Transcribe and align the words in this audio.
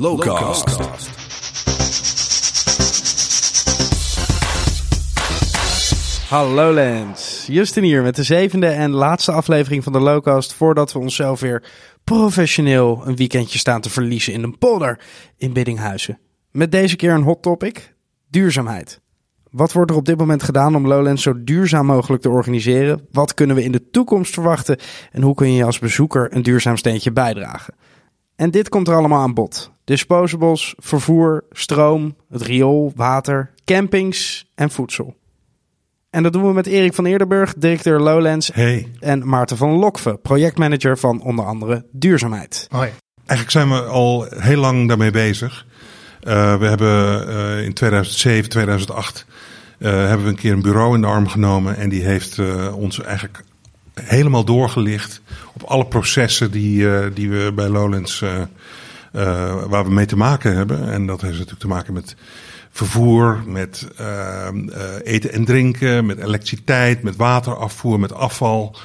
Lowcast. 0.00 0.64
Hallo 6.28 6.72
Lens, 6.72 7.46
Justin 7.50 7.82
hier 7.82 8.02
met 8.02 8.16
de 8.16 8.22
zevende 8.22 8.66
en 8.66 8.90
laatste 8.90 9.32
aflevering 9.32 9.84
van 9.84 9.92
de 9.92 10.00
Lowcast 10.00 10.54
voordat 10.54 10.92
we 10.92 10.98
onszelf 10.98 11.40
weer 11.40 11.62
professioneel 12.04 13.02
een 13.06 13.16
weekendje 13.16 13.58
staan 13.58 13.80
te 13.80 13.90
verliezen 13.90 14.32
in 14.32 14.42
een 14.42 14.58
polder 14.58 15.00
in 15.36 15.52
Biddinghuizen. 15.52 16.18
Met 16.50 16.72
deze 16.72 16.96
keer 16.96 17.12
een 17.12 17.22
hot 17.22 17.42
topic, 17.42 17.94
duurzaamheid. 18.30 19.00
Wat 19.50 19.72
wordt 19.72 19.90
er 19.90 19.96
op 19.96 20.04
dit 20.04 20.18
moment 20.18 20.42
gedaan 20.42 20.76
om 20.76 20.86
Lowlands 20.86 21.22
zo 21.22 21.44
duurzaam 21.44 21.86
mogelijk 21.86 22.22
te 22.22 22.30
organiseren? 22.30 23.06
Wat 23.10 23.34
kunnen 23.34 23.56
we 23.56 23.62
in 23.62 23.72
de 23.72 23.90
toekomst 23.90 24.34
verwachten? 24.34 24.78
En 25.12 25.22
hoe 25.22 25.34
kun 25.34 25.52
je 25.52 25.64
als 25.64 25.78
bezoeker 25.78 26.34
een 26.34 26.42
duurzaam 26.42 26.76
steentje 26.76 27.12
bijdragen? 27.12 27.74
En 28.36 28.50
dit 28.50 28.68
komt 28.68 28.88
er 28.88 28.96
allemaal 28.96 29.20
aan 29.20 29.34
bod. 29.34 29.72
Disposables, 29.84 30.74
vervoer, 30.78 31.44
stroom, 31.50 32.16
het 32.30 32.42
riool, 32.42 32.92
water, 32.94 33.50
campings 33.64 34.46
en 34.54 34.70
voedsel. 34.70 35.16
En 36.10 36.22
dat 36.22 36.32
doen 36.32 36.46
we 36.46 36.52
met 36.52 36.66
Erik 36.66 36.94
van 36.94 37.06
Eerdenburg, 37.06 37.54
directeur 37.54 38.00
Lowlands. 38.00 38.50
Hey. 38.54 38.88
En 39.00 39.28
Maarten 39.28 39.56
van 39.56 39.70
Lokve, 39.70 40.18
projectmanager 40.22 40.98
van 40.98 41.22
onder 41.22 41.44
andere 41.44 41.84
duurzaamheid. 41.90 42.66
Hoi. 42.70 42.90
Eigenlijk 43.26 43.50
zijn 43.50 43.68
we 43.68 43.88
al 43.88 44.26
heel 44.28 44.60
lang 44.60 44.88
daarmee 44.88 45.10
bezig. 45.10 45.66
Uh, 46.22 46.58
we 46.58 46.66
hebben 46.66 47.28
uh, 47.28 47.64
in 47.64 47.72
2007, 47.72 48.50
2008 48.50 49.26
uh, 49.78 49.90
hebben 49.90 50.22
we 50.22 50.30
een 50.30 50.36
keer 50.36 50.52
een 50.52 50.62
bureau 50.62 50.94
in 50.94 51.00
de 51.00 51.06
arm 51.06 51.28
genomen. 51.28 51.76
En 51.76 51.88
die 51.88 52.04
heeft 52.04 52.38
ons 52.72 53.00
eigenlijk 53.02 53.44
helemaal 54.02 54.44
doorgelicht 54.44 55.20
op 55.54 55.62
alle 55.62 55.86
processen 55.86 56.50
die, 56.50 56.88
die 57.12 57.30
we 57.30 57.52
bij 57.54 57.68
Lowlands, 57.68 58.24
waar 59.68 59.84
we 59.84 59.90
mee 59.90 60.06
te 60.06 60.16
maken 60.16 60.56
hebben. 60.56 60.88
En 60.92 61.06
dat 61.06 61.20
heeft 61.20 61.32
natuurlijk 61.32 61.60
te 61.60 61.68
maken 61.68 61.92
met 61.92 62.16
vervoer, 62.70 63.42
met 63.46 63.88
eten 65.02 65.32
en 65.32 65.44
drinken, 65.44 66.06
met 66.06 66.18
elektriciteit, 66.18 67.02
met 67.02 67.16
waterafvoer, 67.16 68.00
met 68.00 68.14
afval. 68.14 68.76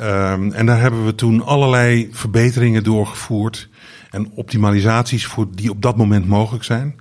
Um, 0.00 0.52
en 0.52 0.66
daar 0.66 0.80
hebben 0.80 1.04
we 1.04 1.14
toen 1.14 1.44
allerlei 1.44 2.08
verbeteringen 2.12 2.84
doorgevoerd 2.84 3.68
en 4.10 4.30
optimalisaties 4.34 5.26
voor 5.26 5.46
die 5.54 5.70
op 5.70 5.82
dat 5.82 5.96
moment 5.96 6.28
mogelijk 6.28 6.64
zijn. 6.64 6.96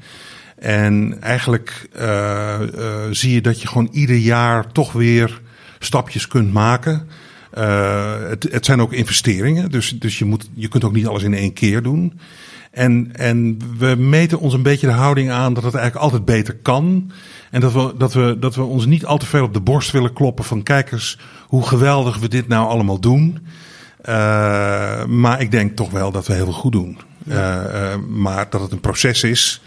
En 0.55 1.21
eigenlijk 1.21 1.89
zie 3.11 3.33
je 3.33 3.41
dat 3.41 3.61
je 3.61 3.67
gewoon 3.67 3.89
ieder 3.91 4.15
jaar 4.15 4.71
toch 4.71 4.91
weer 4.91 5.41
stapjes 5.79 6.27
kunt 6.27 6.53
maken. 6.53 7.07
Uh, 7.57 8.13
het, 8.29 8.47
het 8.51 8.65
zijn 8.65 8.81
ook 8.81 8.93
investeringen, 8.93 9.71
dus, 9.71 9.89
dus 9.99 10.19
je, 10.19 10.25
moet, 10.25 10.49
je 10.53 10.67
kunt 10.67 10.83
ook 10.83 10.93
niet 10.93 11.07
alles 11.07 11.23
in 11.23 11.33
één 11.33 11.53
keer 11.53 11.81
doen. 11.81 12.19
En, 12.71 13.09
en 13.15 13.59
we 13.77 13.95
meten 13.97 14.39
ons 14.39 14.53
een 14.53 14.61
beetje 14.61 14.87
de 14.87 14.93
houding 14.93 15.31
aan 15.31 15.53
dat 15.53 15.63
het 15.63 15.73
eigenlijk 15.73 16.03
altijd 16.03 16.25
beter 16.25 16.55
kan. 16.55 17.11
En 17.51 17.61
dat 17.61 17.73
we, 17.73 17.93
dat, 17.97 18.13
we, 18.13 18.37
dat 18.39 18.55
we 18.55 18.63
ons 18.63 18.85
niet 18.85 19.05
al 19.05 19.17
te 19.17 19.25
veel 19.25 19.43
op 19.43 19.53
de 19.53 19.61
borst 19.61 19.91
willen 19.91 20.13
kloppen 20.13 20.45
van 20.45 20.63
kijkers 20.63 21.17
hoe 21.47 21.65
geweldig 21.65 22.17
we 22.17 22.27
dit 22.27 22.47
nou 22.47 22.67
allemaal 22.67 22.99
doen. 22.99 23.47
Uh, 24.09 25.05
maar 25.05 25.41
ik 25.41 25.51
denk 25.51 25.75
toch 25.75 25.91
wel 25.91 26.11
dat 26.11 26.27
we 26.27 26.33
heel 26.33 26.43
veel 26.43 26.53
goed 26.53 26.71
doen. 26.71 26.97
Ja. 27.23 27.65
Uh, 27.65 27.73
uh, 27.73 27.95
maar 28.09 28.49
dat 28.49 28.61
het 28.61 28.71
een 28.71 28.79
proces 28.79 29.23
is 29.23 29.61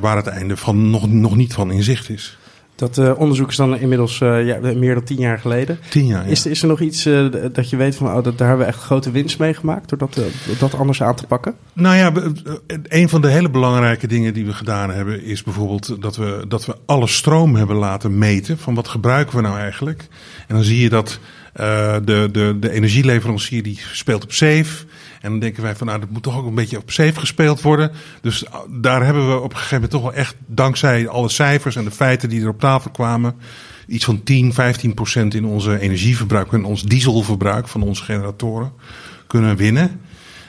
waar 0.00 0.16
het 0.16 0.26
einde 0.26 0.56
van 0.56 0.90
nog, 0.90 1.08
nog 1.08 1.36
niet 1.36 1.54
van 1.54 1.70
in 1.70 1.82
zicht 1.82 2.10
is. 2.10 2.38
Dat 2.76 2.98
uh, 2.98 3.18
onderzoek 3.18 3.48
is 3.48 3.56
dan 3.56 3.78
inmiddels 3.78 4.20
uh, 4.20 4.46
ja, 4.46 4.58
meer 4.74 4.94
dan 4.94 5.04
tien 5.04 5.18
jaar 5.18 5.38
geleden. 5.38 5.78
Tien 5.88 6.06
jaar, 6.06 6.24
ja. 6.24 6.30
is, 6.30 6.46
is 6.46 6.62
er 6.62 6.68
nog 6.68 6.80
iets 6.80 7.06
uh, 7.06 7.26
dat 7.52 7.70
je 7.70 7.76
weet 7.76 7.96
van, 7.96 8.06
oh, 8.06 8.22
dat, 8.22 8.38
daar 8.38 8.48
hebben 8.48 8.66
we 8.66 8.72
echt 8.72 8.82
grote 8.82 9.10
winst 9.10 9.38
mee 9.38 9.54
gemaakt 9.54 9.88
door 9.88 9.98
dat, 9.98 10.20
dat 10.58 10.74
anders 10.74 11.02
aan 11.02 11.14
te 11.14 11.26
pakken? 11.26 11.54
Nou 11.72 11.96
ja, 11.96 12.12
een 12.82 13.08
van 13.08 13.20
de 13.20 13.28
hele 13.28 13.50
belangrijke 13.50 14.06
dingen 14.06 14.34
die 14.34 14.46
we 14.46 14.52
gedaan 14.52 14.90
hebben 14.90 15.22
is 15.24 15.42
bijvoorbeeld 15.42 16.02
dat 16.02 16.16
we, 16.16 16.44
dat 16.48 16.66
we 16.66 16.76
alle 16.86 17.06
stroom 17.06 17.54
hebben 17.54 17.76
laten 17.76 18.18
meten 18.18 18.58
van 18.58 18.74
wat 18.74 18.88
gebruiken 18.88 19.36
we 19.36 19.42
nou 19.42 19.58
eigenlijk. 19.58 20.06
En 20.48 20.54
dan 20.54 20.64
zie 20.64 20.80
je 20.80 20.88
dat 20.88 21.18
de, 21.52 22.28
de, 22.32 22.56
de 22.60 22.70
energieleverancier 22.70 23.62
die 23.62 23.80
speelt 23.92 24.24
op 24.24 24.32
safe. 24.32 24.84
En 25.26 25.32
dan 25.32 25.40
denken 25.40 25.62
wij 25.62 25.76
van 25.76 25.86
nou, 25.86 26.00
dat 26.00 26.10
moet 26.10 26.22
toch 26.22 26.36
ook 26.36 26.46
een 26.46 26.54
beetje 26.54 26.76
op 26.76 26.90
safe 26.90 27.20
gespeeld 27.20 27.62
worden. 27.62 27.90
Dus 28.20 28.44
daar 28.70 29.04
hebben 29.04 29.28
we 29.28 29.36
op 29.36 29.50
een 29.50 29.56
gegeven 29.56 29.74
moment 29.74 29.90
toch 29.90 30.02
wel 30.02 30.12
echt, 30.12 30.34
dankzij 30.46 31.08
alle 31.08 31.28
cijfers 31.28 31.76
en 31.76 31.84
de 31.84 31.90
feiten 31.90 32.28
die 32.28 32.42
er 32.42 32.48
op 32.48 32.60
tafel 32.60 32.90
kwamen, 32.90 33.34
iets 33.86 34.04
van 34.04 34.22
10, 34.22 34.52
15 34.52 34.94
procent 34.94 35.34
in 35.34 35.44
onze 35.44 35.78
energieverbruik 35.78 36.52
en 36.52 36.64
ons 36.64 36.82
dieselverbruik 36.82 37.68
van 37.68 37.82
onze 37.82 38.04
generatoren 38.04 38.72
kunnen 39.26 39.56
winnen. 39.56 40.00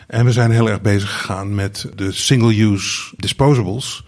En 0.07 0.25
we 0.25 0.31
zijn 0.31 0.51
heel 0.51 0.69
erg 0.69 0.81
bezig 0.81 1.11
gegaan 1.11 1.55
met 1.55 1.89
de 1.95 2.11
single-use 2.11 3.13
disposables. 3.15 4.05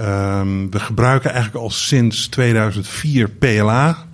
Um, 0.00 0.70
we 0.70 0.80
gebruiken 0.80 1.30
eigenlijk 1.30 1.64
al 1.64 1.70
sinds 1.70 2.28
2004 2.28 3.28
PLA. 3.28 4.06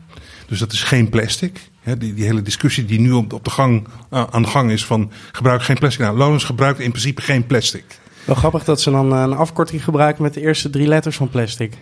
Dus 0.46 0.58
dat 0.58 0.72
is 0.72 0.82
geen 0.82 1.08
plastic. 1.08 1.69
He, 1.80 1.98
die, 1.98 2.14
die, 2.14 2.24
hele 2.24 2.42
discussie 2.42 2.84
die 2.84 3.00
nu 3.00 3.12
op, 3.12 3.32
op 3.32 3.44
de 3.44 3.50
gang, 3.50 3.86
uh, 4.12 4.24
aan 4.30 4.42
de 4.42 4.48
gang 4.48 4.70
is 4.70 4.84
van 4.84 5.10
gebruik 5.32 5.62
geen 5.62 5.78
plastic. 5.78 6.04
Nou, 6.04 6.16
Lonens 6.16 6.44
gebruikt 6.44 6.80
in 6.80 6.90
principe 6.90 7.22
geen 7.22 7.46
plastic. 7.46 7.84
Wel 8.24 8.36
grappig 8.36 8.64
dat 8.64 8.80
ze 8.80 8.90
dan 8.90 9.12
een 9.12 9.32
afkorting 9.32 9.84
gebruiken 9.84 10.22
met 10.22 10.34
de 10.34 10.40
eerste 10.40 10.70
drie 10.70 10.86
letters 10.86 11.16
van 11.16 11.28
plastic. 11.28 11.74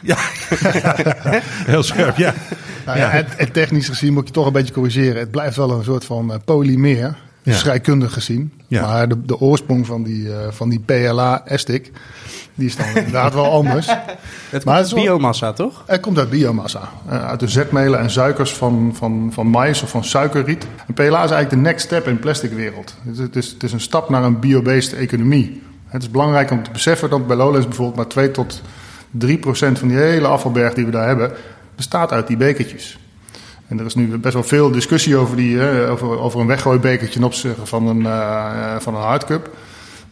Ja, 0.00 0.16
heel 1.72 1.82
scherp, 1.82 2.16
ja. 2.16 2.34
Nou 2.86 2.98
ja, 2.98 3.08
het, 3.08 3.26
het 3.36 3.52
technisch 3.52 3.88
gezien 3.88 4.12
moet 4.12 4.26
je 4.26 4.32
toch 4.32 4.46
een 4.46 4.52
beetje 4.52 4.72
corrigeren. 4.72 5.18
Het 5.18 5.30
blijft 5.30 5.56
wel 5.56 5.70
een 5.70 5.84
soort 5.84 6.04
van 6.04 6.30
uh, 6.30 6.36
polymeer, 6.44 7.16
ja. 7.42 7.54
scheikundig 7.54 8.12
gezien. 8.12 8.52
Ja. 8.66 8.86
Maar 8.86 9.08
de, 9.08 9.24
de 9.24 9.40
oorsprong 9.40 9.86
van 9.86 10.02
die, 10.02 10.22
uh, 10.22 10.50
van 10.50 10.68
die 10.68 10.80
PLA-estic, 10.80 11.92
die 12.56 12.66
is 12.66 12.76
dan 12.76 12.86
inderdaad 12.86 13.34
wel 13.34 13.50
anders. 13.50 13.86
Het 14.50 14.64
maar 14.64 14.82
komt 14.82 14.94
uit 14.94 15.04
biomassa, 15.04 15.52
toch? 15.52 15.82
Het 15.86 16.00
komt 16.00 16.18
uit 16.18 16.30
biomassa. 16.30 16.88
Uh, 17.08 17.26
uit 17.26 17.40
de 17.40 17.48
zetmelen 17.48 18.00
en 18.00 18.10
suikers 18.10 18.52
van, 18.52 18.92
van, 18.94 19.30
van 19.32 19.46
mais 19.46 19.82
of 19.82 19.90
van 19.90 20.04
suikerriet. 20.04 20.66
En 20.86 20.94
PLA 20.94 21.04
is 21.04 21.30
eigenlijk 21.30 21.50
de 21.50 21.56
next 21.56 21.84
step 21.84 22.06
in 22.06 22.14
de 22.14 22.20
plastic 22.20 22.52
wereld. 22.52 22.94
Het 23.16 23.36
is, 23.36 23.50
het 23.50 23.62
is 23.62 23.72
een 23.72 23.80
stap 23.80 24.08
naar 24.10 24.22
een 24.22 24.40
biobased 24.40 24.92
economie. 24.92 25.62
Het 25.86 26.02
is 26.02 26.10
belangrijk 26.10 26.50
om 26.50 26.62
te 26.62 26.70
beseffen 26.70 27.10
dat 27.10 27.26
bij 27.26 27.36
Lowlands 27.36 27.66
bijvoorbeeld 27.66 27.96
maar 27.96 28.06
2 28.06 28.30
tot 28.30 28.62
3 29.10 29.38
procent 29.38 29.78
van 29.78 29.88
die 29.88 29.96
hele 29.96 30.26
afvalberg 30.26 30.74
die 30.74 30.84
we 30.84 30.90
daar 30.90 31.06
hebben, 31.06 31.32
bestaat 31.74 32.12
uit 32.12 32.26
die 32.26 32.36
bekertjes. 32.36 32.98
En 33.68 33.78
er 33.78 33.84
is 33.84 33.94
nu 33.94 34.18
best 34.18 34.34
wel 34.34 34.42
veel 34.42 34.70
discussie 34.70 35.16
over, 35.16 35.36
die, 35.36 35.54
uh, 35.54 35.90
over, 35.90 36.18
over 36.18 36.40
een 36.40 36.46
weggooibekertje 36.46 37.14
ten 37.14 37.24
opzichte 37.24 37.66
van 37.66 37.86
een, 37.86 38.00
uh, 38.00 38.76
van 38.78 38.94
een 38.94 39.02
hardcup. 39.02 39.50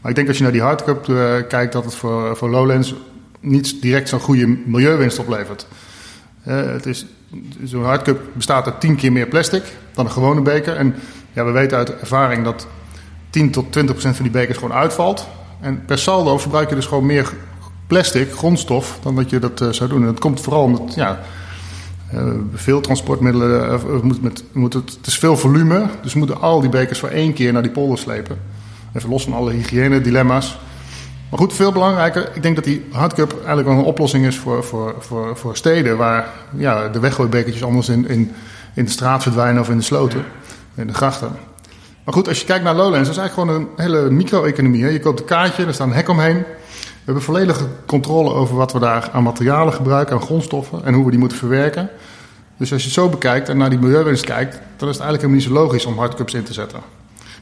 Maar 0.04 0.12
ik 0.12 0.18
denk 0.18 0.28
als 0.28 0.38
je 0.38 0.42
naar 0.42 0.52
die 0.52 0.62
hardcup 0.62 1.06
uh, 1.06 1.34
kijkt, 1.48 1.72
dat 1.72 1.84
het 1.84 1.94
voor, 1.94 2.36
voor 2.36 2.50
Lowlands 2.50 2.94
niet 3.40 3.82
direct 3.82 4.08
zo'n 4.08 4.20
goede 4.20 4.46
milieuwinst 4.46 5.18
oplevert. 5.18 5.66
het 6.42 6.86
is, 6.86 7.06
zo'n 7.62 7.84
hardcup 7.84 8.20
bestaat 8.32 8.66
uit 8.66 8.80
tien 8.80 8.96
keer 8.96 9.12
meer 9.12 9.26
plastic 9.26 9.62
dan 9.94 10.04
een 10.04 10.10
gewone 10.10 10.40
beker. 10.40 10.76
En 10.76 10.94
ja, 11.32 11.44
we 11.44 11.50
weten 11.50 11.76
uit 11.76 11.98
ervaring 11.98 12.44
dat 12.44 12.66
10 13.30 13.50
tot 13.50 13.72
20 13.72 13.94
procent 13.94 14.16
van 14.16 14.24
die 14.24 14.32
bekers 14.34 14.58
gewoon 14.58 14.76
uitvalt. 14.76 15.28
En 15.60 15.84
per 15.84 15.98
saldo 15.98 16.38
verbruik 16.38 16.68
je 16.68 16.74
dus 16.74 16.86
gewoon 16.86 17.06
meer 17.06 17.32
plastic, 17.86 18.32
grondstof, 18.32 18.98
dan 19.02 19.16
dat 19.16 19.30
je 19.30 19.38
dat 19.38 19.60
uh, 19.60 19.68
zou 19.68 19.88
doen. 19.88 20.00
En 20.00 20.06
dat 20.06 20.18
komt 20.18 20.40
vooral 20.40 20.62
omdat 20.62 20.94
ja, 20.94 21.20
veel 22.54 22.80
transportmiddelen, 22.80 23.80
moet 24.02 24.22
met, 24.22 24.44
moet 24.52 24.72
het, 24.72 24.90
het 24.96 25.06
is 25.06 25.18
veel 25.18 25.36
volume. 25.36 25.86
Dus 26.02 26.14
moeten 26.14 26.40
al 26.40 26.60
die 26.60 26.70
bekers 26.70 26.98
voor 26.98 27.08
één 27.08 27.32
keer 27.32 27.52
naar 27.52 27.62
die 27.62 27.72
polder 27.72 27.98
slepen. 27.98 28.38
Even 28.94 29.08
los 29.08 29.24
van 29.24 29.32
alle 29.32 29.52
hygiëne-dilemma's. 29.52 30.58
Maar 31.30 31.38
goed, 31.38 31.52
veel 31.52 31.72
belangrijker, 31.72 32.30
ik 32.34 32.42
denk 32.42 32.54
dat 32.54 32.64
die 32.64 32.86
hardcup 32.92 33.32
eigenlijk 33.36 33.68
wel 33.68 33.78
een 33.78 33.84
oplossing 33.84 34.26
is 34.26 34.38
voor, 34.38 34.64
voor, 34.64 34.94
voor, 34.98 35.36
voor 35.36 35.56
steden 35.56 35.96
waar 35.96 36.28
ja, 36.56 36.88
de 36.88 36.98
weggooibekertjes 36.98 37.64
anders 37.64 37.88
in, 37.88 38.08
in, 38.08 38.32
in 38.74 38.84
de 38.84 38.90
straat 38.90 39.22
verdwijnen 39.22 39.62
of 39.62 39.68
in 39.68 39.76
de 39.76 39.82
sloten, 39.82 40.24
in 40.74 40.86
de 40.86 40.94
grachten. 40.94 41.30
Maar 42.04 42.14
goed, 42.14 42.28
als 42.28 42.40
je 42.40 42.46
kijkt 42.46 42.64
naar 42.64 42.74
Lowlands, 42.74 43.08
dat 43.08 43.16
is 43.16 43.22
eigenlijk 43.22 43.50
gewoon 43.50 43.68
een 43.76 43.84
hele 43.84 44.10
micro-economie. 44.10 44.92
Je 44.92 45.00
koopt 45.00 45.20
een 45.20 45.26
kaartje, 45.26 45.66
er 45.66 45.74
staat 45.74 45.86
een 45.86 45.94
hek 45.94 46.08
omheen. 46.08 46.36
We 46.36 47.04
hebben 47.04 47.22
volledige 47.22 47.64
controle 47.86 48.32
over 48.32 48.56
wat 48.56 48.72
we 48.72 48.78
daar 48.78 49.10
aan 49.12 49.22
materialen 49.22 49.72
gebruiken, 49.72 50.14
aan 50.14 50.22
grondstoffen 50.22 50.84
en 50.84 50.94
hoe 50.94 51.04
we 51.04 51.10
die 51.10 51.18
moeten 51.18 51.38
verwerken. 51.38 51.90
Dus 52.56 52.72
als 52.72 52.80
je 52.80 52.86
het 52.86 52.96
zo 52.96 53.08
bekijkt 53.08 53.48
en 53.48 53.56
naar 53.56 53.70
die 53.70 53.78
milieuwinst 53.78 54.24
kijkt, 54.24 54.52
dan 54.52 54.88
is 54.88 54.96
het 54.96 55.04
eigenlijk 55.04 55.22
helemaal 55.22 55.36
niet 55.36 55.48
zo 55.48 55.52
logisch 55.52 55.86
om 55.86 55.98
hardcups 55.98 56.34
in 56.34 56.42
te 56.42 56.52
zetten. 56.52 56.80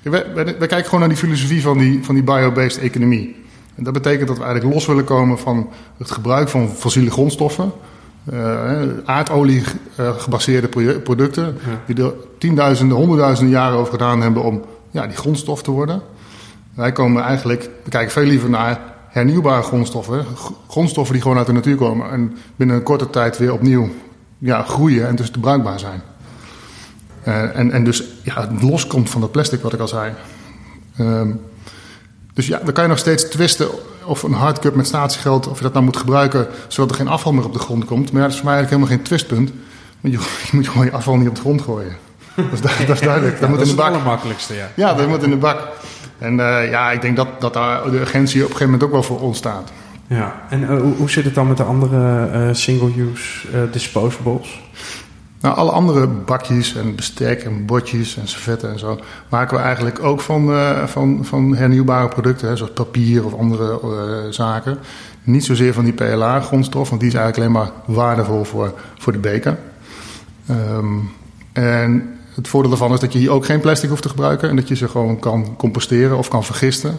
We, 0.02 0.54
kijken 0.58 0.84
gewoon 0.84 1.00
naar 1.00 1.08
die 1.08 1.18
filosofie 1.18 1.62
van 1.62 1.78
die, 1.78 2.04
van 2.04 2.14
die 2.14 2.24
bio-based 2.24 2.78
economie. 2.78 3.36
En 3.74 3.84
dat 3.84 3.92
betekent 3.92 4.28
dat 4.28 4.36
we 4.36 4.44
eigenlijk 4.44 4.74
los 4.74 4.86
willen 4.86 5.04
komen 5.04 5.38
van 5.38 5.68
het 5.96 6.10
gebruik 6.10 6.48
van 6.48 6.68
fossiele 6.68 7.10
grondstoffen. 7.10 7.72
Uh, 8.32 8.82
aardolie 9.04 9.62
uh, 10.00 10.18
gebaseerde 10.18 10.68
producten. 11.02 11.56
Die 11.86 12.04
er 12.04 12.12
tienduizenden, 12.38 12.96
honderdduizenden 12.96 13.54
jaren 13.54 13.78
over 13.78 13.92
gedaan 13.92 14.20
hebben 14.20 14.42
om 14.42 14.62
ja, 14.90 15.06
die 15.06 15.16
grondstof 15.16 15.62
te 15.62 15.70
worden. 15.70 16.02
Wij 16.74 16.92
komen 16.92 17.22
eigenlijk, 17.22 17.70
we 17.84 17.90
kijken 17.90 18.12
veel 18.12 18.24
liever 18.24 18.50
naar 18.50 18.80
hernieuwbare 19.08 19.62
grondstoffen. 19.62 20.24
Grondstoffen 20.68 21.12
die 21.12 21.22
gewoon 21.22 21.38
uit 21.38 21.46
de 21.46 21.52
natuur 21.52 21.76
komen 21.76 22.10
en 22.10 22.36
binnen 22.56 22.76
een 22.76 22.82
korte 22.82 23.10
tijd 23.10 23.38
weer 23.38 23.52
opnieuw 23.52 23.88
ja, 24.38 24.62
groeien 24.62 25.08
en 25.08 25.16
dus 25.16 25.30
te 25.30 25.40
bruikbaar 25.40 25.78
zijn. 25.78 26.02
Uh, 27.28 27.58
en, 27.58 27.70
en 27.70 27.84
dus 27.84 28.02
ja, 28.22 28.40
het 28.48 28.62
loskomt 28.62 29.10
van 29.10 29.20
dat 29.20 29.30
plastic 29.32 29.62
wat 29.62 29.72
ik 29.72 29.80
al 29.80 29.88
zei. 29.88 30.12
Um, 31.00 31.40
dus 32.34 32.46
ja, 32.46 32.58
dan 32.64 32.72
kan 32.72 32.82
je 32.84 32.88
nog 32.90 32.98
steeds 32.98 33.24
twisten 33.24 33.68
of 34.04 34.22
een 34.22 34.32
hardcup 34.32 34.74
met 34.74 34.86
statiegeld, 34.86 35.46
of 35.48 35.56
je 35.56 35.62
dat 35.62 35.72
nou 35.72 35.84
moet 35.84 35.96
gebruiken 35.96 36.46
zodat 36.68 36.90
er 36.90 36.96
geen 36.96 37.08
afval 37.08 37.32
meer 37.32 37.44
op 37.44 37.52
de 37.52 37.58
grond 37.58 37.84
komt. 37.84 38.12
Maar 38.12 38.20
ja, 38.20 38.26
dat 38.26 38.30
is 38.36 38.40
voor 38.42 38.50
mij 38.50 38.54
eigenlijk 38.54 38.70
helemaal 38.82 38.96
geen 38.96 39.18
twistpunt. 39.18 39.52
Want 40.00 40.14
je, 40.14 40.20
je 40.50 40.56
moet 40.56 40.68
gewoon 40.68 40.84
je 40.86 40.92
afval 40.92 41.16
niet 41.16 41.28
op 41.28 41.34
de 41.34 41.40
grond 41.40 41.62
gooien. 41.62 41.92
Dat 42.34 42.44
is, 42.52 42.60
du- 42.60 42.86
dat 42.86 42.96
is 42.96 43.02
duidelijk. 43.10 43.32
Dat 43.32 43.40
Ja, 43.40 43.48
moet 43.48 43.58
dat 43.58 43.66
in 43.66 43.72
is 43.72 43.76
de 43.76 43.82
het 43.82 43.90
bak. 43.92 44.00
allermakkelijkste, 44.00 44.54
ja. 44.54 44.68
Ja, 44.74 44.94
dat 44.94 45.08
moet 45.08 45.22
in 45.22 45.30
de 45.30 45.36
bak. 45.36 45.68
En 46.18 46.40
eh, 46.40 46.70
ja, 46.70 46.90
ik 46.90 47.00
denk 47.00 47.16
dat, 47.16 47.28
dat 47.40 47.52
daar 47.54 47.90
de 47.90 48.00
urgentie 48.00 48.36
op 48.44 48.50
een 48.50 48.56
gegeven 48.56 48.72
moment 48.72 48.82
ook 48.82 48.90
wel 48.92 49.02
voor 49.02 49.20
ontstaat. 49.20 49.70
Ja, 50.06 50.42
en 50.48 50.68
eh, 50.68 50.80
hoe, 50.96 51.10
zit 51.10 51.24
het 51.24 51.34
dan 51.34 51.48
met 51.48 51.56
de 51.56 51.62
andere 51.62 52.26
eh, 52.32 52.48
single-use 52.54 53.48
eh, 53.52 53.60
disposables? 53.72 54.60
Nou, 55.42 55.56
alle 55.56 55.70
andere 55.70 56.06
bakjes 56.06 56.74
en 56.74 56.94
bestek 56.94 57.42
en 57.42 57.66
bordjes 57.66 58.16
en 58.16 58.28
servetten 58.28 58.70
en 58.70 58.78
zo 58.78 59.00
maken 59.28 59.56
we 59.56 59.62
eigenlijk 59.62 60.02
ook 60.02 60.20
van, 60.20 60.52
eh, 60.52 60.86
van, 60.86 61.24
van 61.24 61.56
hernieuwbare 61.56 62.08
producten, 62.08 62.48
hè, 62.48 62.56
zoals 62.56 62.72
papier 62.72 63.24
of 63.24 63.34
andere 63.34 63.80
eh, 63.80 64.30
zaken. 64.30 64.78
Niet 65.22 65.44
zozeer 65.44 65.72
van 65.72 65.84
die 65.84 65.92
PLA-grondstof, 65.92 66.88
want 66.88 67.00
die 67.00 67.10
is 67.10 67.16
eigenlijk 67.16 67.36
alleen 67.36 67.64
maar 67.64 67.96
waardevol 67.96 68.44
voor, 68.44 68.74
voor 68.98 69.12
de 69.12 69.18
beker. 69.18 69.58
Ehm, 70.46 70.98
en 71.52 72.18
het 72.34 72.48
voordeel 72.48 72.70
daarvan 72.70 72.92
is 72.92 73.00
dat 73.00 73.12
je 73.12 73.18
hier 73.18 73.30
ook 73.30 73.44
geen 73.44 73.60
plastic 73.60 73.88
hoeft 73.88 74.02
te 74.02 74.08
gebruiken 74.08 74.48
en 74.48 74.56
dat 74.56 74.68
je 74.68 74.76
ze 74.76 74.88
gewoon 74.88 75.18
kan 75.18 75.54
composteren 75.56 76.18
of 76.18 76.28
kan 76.28 76.44
vergisten. 76.44 76.98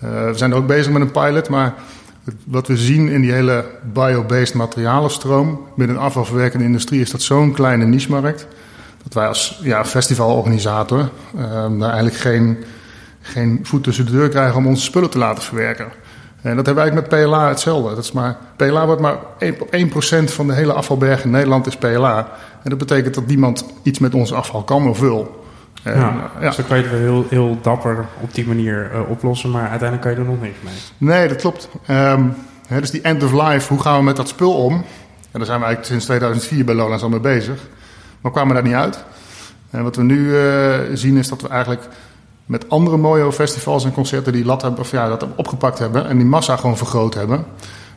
Eh, 0.00 0.08
we 0.26 0.34
zijn 0.34 0.54
ook 0.54 0.66
bezig 0.66 0.92
met 0.92 1.02
een 1.02 1.10
pilot, 1.10 1.48
maar 1.48 1.74
wat 2.44 2.66
we 2.66 2.76
zien 2.76 3.08
in 3.08 3.20
die 3.20 3.32
hele 3.32 3.64
bio-based 3.92 4.54
materialenstroom 4.54 5.66
binnen 5.76 5.96
de 5.96 6.02
afvalverwerkende 6.02 6.64
industrie 6.64 7.00
is 7.00 7.10
dat 7.10 7.22
zo'n 7.22 7.52
kleine 7.52 7.84
niche-markt. 7.84 8.46
Dat 9.02 9.14
wij 9.14 9.26
als 9.26 9.60
ja, 9.62 9.84
festivalorganisator 9.84 11.10
ehm, 11.36 11.78
daar 11.78 11.88
eigenlijk 11.88 12.16
geen, 12.16 12.58
geen 13.20 13.60
voet 13.62 13.82
tussen 13.82 14.06
de 14.06 14.12
deur 14.12 14.28
krijgen 14.28 14.56
om 14.56 14.66
onze 14.66 14.82
spullen 14.82 15.10
te 15.10 15.18
laten 15.18 15.42
verwerken. 15.42 15.86
En 16.42 16.56
dat 16.56 16.66
hebben 16.66 16.74
wij 16.74 16.82
eigenlijk 16.84 17.10
met 17.10 17.24
PLA 17.24 17.48
hetzelfde. 17.48 17.94
Dat 17.94 18.04
is 18.04 18.12
maar, 18.12 18.36
PLA 18.56 18.86
wordt 18.86 19.00
maar 19.00 19.16
1%, 19.16 19.58
op 19.58 19.76
1% 19.76 20.24
van 20.24 20.46
de 20.46 20.52
hele 20.52 20.72
afvalberg 20.72 21.24
in 21.24 21.30
Nederland 21.30 21.66
is 21.66 21.76
PLA. 21.76 22.28
En 22.62 22.70
dat 22.70 22.78
betekent 22.78 23.14
dat 23.14 23.26
niemand 23.26 23.64
iets 23.82 23.98
met 23.98 24.14
ons 24.14 24.32
afval 24.32 24.62
kan 24.62 24.88
of 24.88 25.00
wil. 25.00 25.44
Ja, 25.84 25.90
eh, 25.90 26.40
ja. 26.40 26.46
Dus 26.46 26.56
dan 26.56 26.66
kan 26.66 26.76
je 26.76 26.82
het 26.82 26.92
wel 26.92 27.00
heel, 27.00 27.26
heel 27.28 27.58
dapper 27.62 28.06
op 28.20 28.34
die 28.34 28.46
manier 28.46 28.90
eh, 28.92 29.10
oplossen, 29.10 29.50
maar 29.50 29.68
uiteindelijk 29.68 30.00
kan 30.00 30.10
je 30.10 30.16
er 30.16 30.24
nog 30.24 30.40
niks 30.40 30.58
mee. 30.60 30.74
Nee, 30.98 31.28
dat 31.28 31.36
klopt. 31.36 31.68
Ehm, 31.86 32.24
hè, 32.66 32.80
dus 32.80 32.90
die 32.90 33.00
end 33.02 33.22
of 33.22 33.32
life, 33.32 33.72
hoe 33.72 33.82
gaan 33.82 33.96
we 33.96 34.04
met 34.04 34.16
dat 34.16 34.28
spul 34.28 34.54
om? 34.54 34.72
En 35.30 35.38
daar 35.38 35.46
zijn 35.46 35.58
we 35.58 35.64
eigenlijk 35.64 35.84
sinds 35.84 36.04
2004 36.04 36.64
bij 36.64 36.74
Lowlands 36.74 37.02
al 37.02 37.08
mee 37.08 37.20
bezig. 37.20 37.60
Maar 38.20 38.32
kwamen 38.32 38.54
daar 38.54 38.62
niet 38.62 38.74
uit. 38.74 39.04
En 39.70 39.82
wat 39.82 39.96
we 39.96 40.02
nu 40.02 40.38
eh, 40.38 40.78
zien 40.92 41.16
is 41.16 41.28
dat 41.28 41.42
we 41.42 41.48
eigenlijk 41.48 41.88
met 42.46 42.68
andere 42.68 42.96
mooie 42.96 43.32
festivals 43.32 43.84
en 43.84 43.92
concerten 43.92 44.32
die 44.32 44.44
lat 44.44 44.62
hebben, 44.62 44.80
of 44.80 44.90
ja, 44.90 45.08
dat 45.08 45.26
opgepakt 45.36 45.78
hebben 45.78 46.08
en 46.08 46.16
die 46.16 46.26
massa 46.26 46.56
gewoon 46.56 46.76
vergroot 46.76 47.14
hebben. 47.14 47.44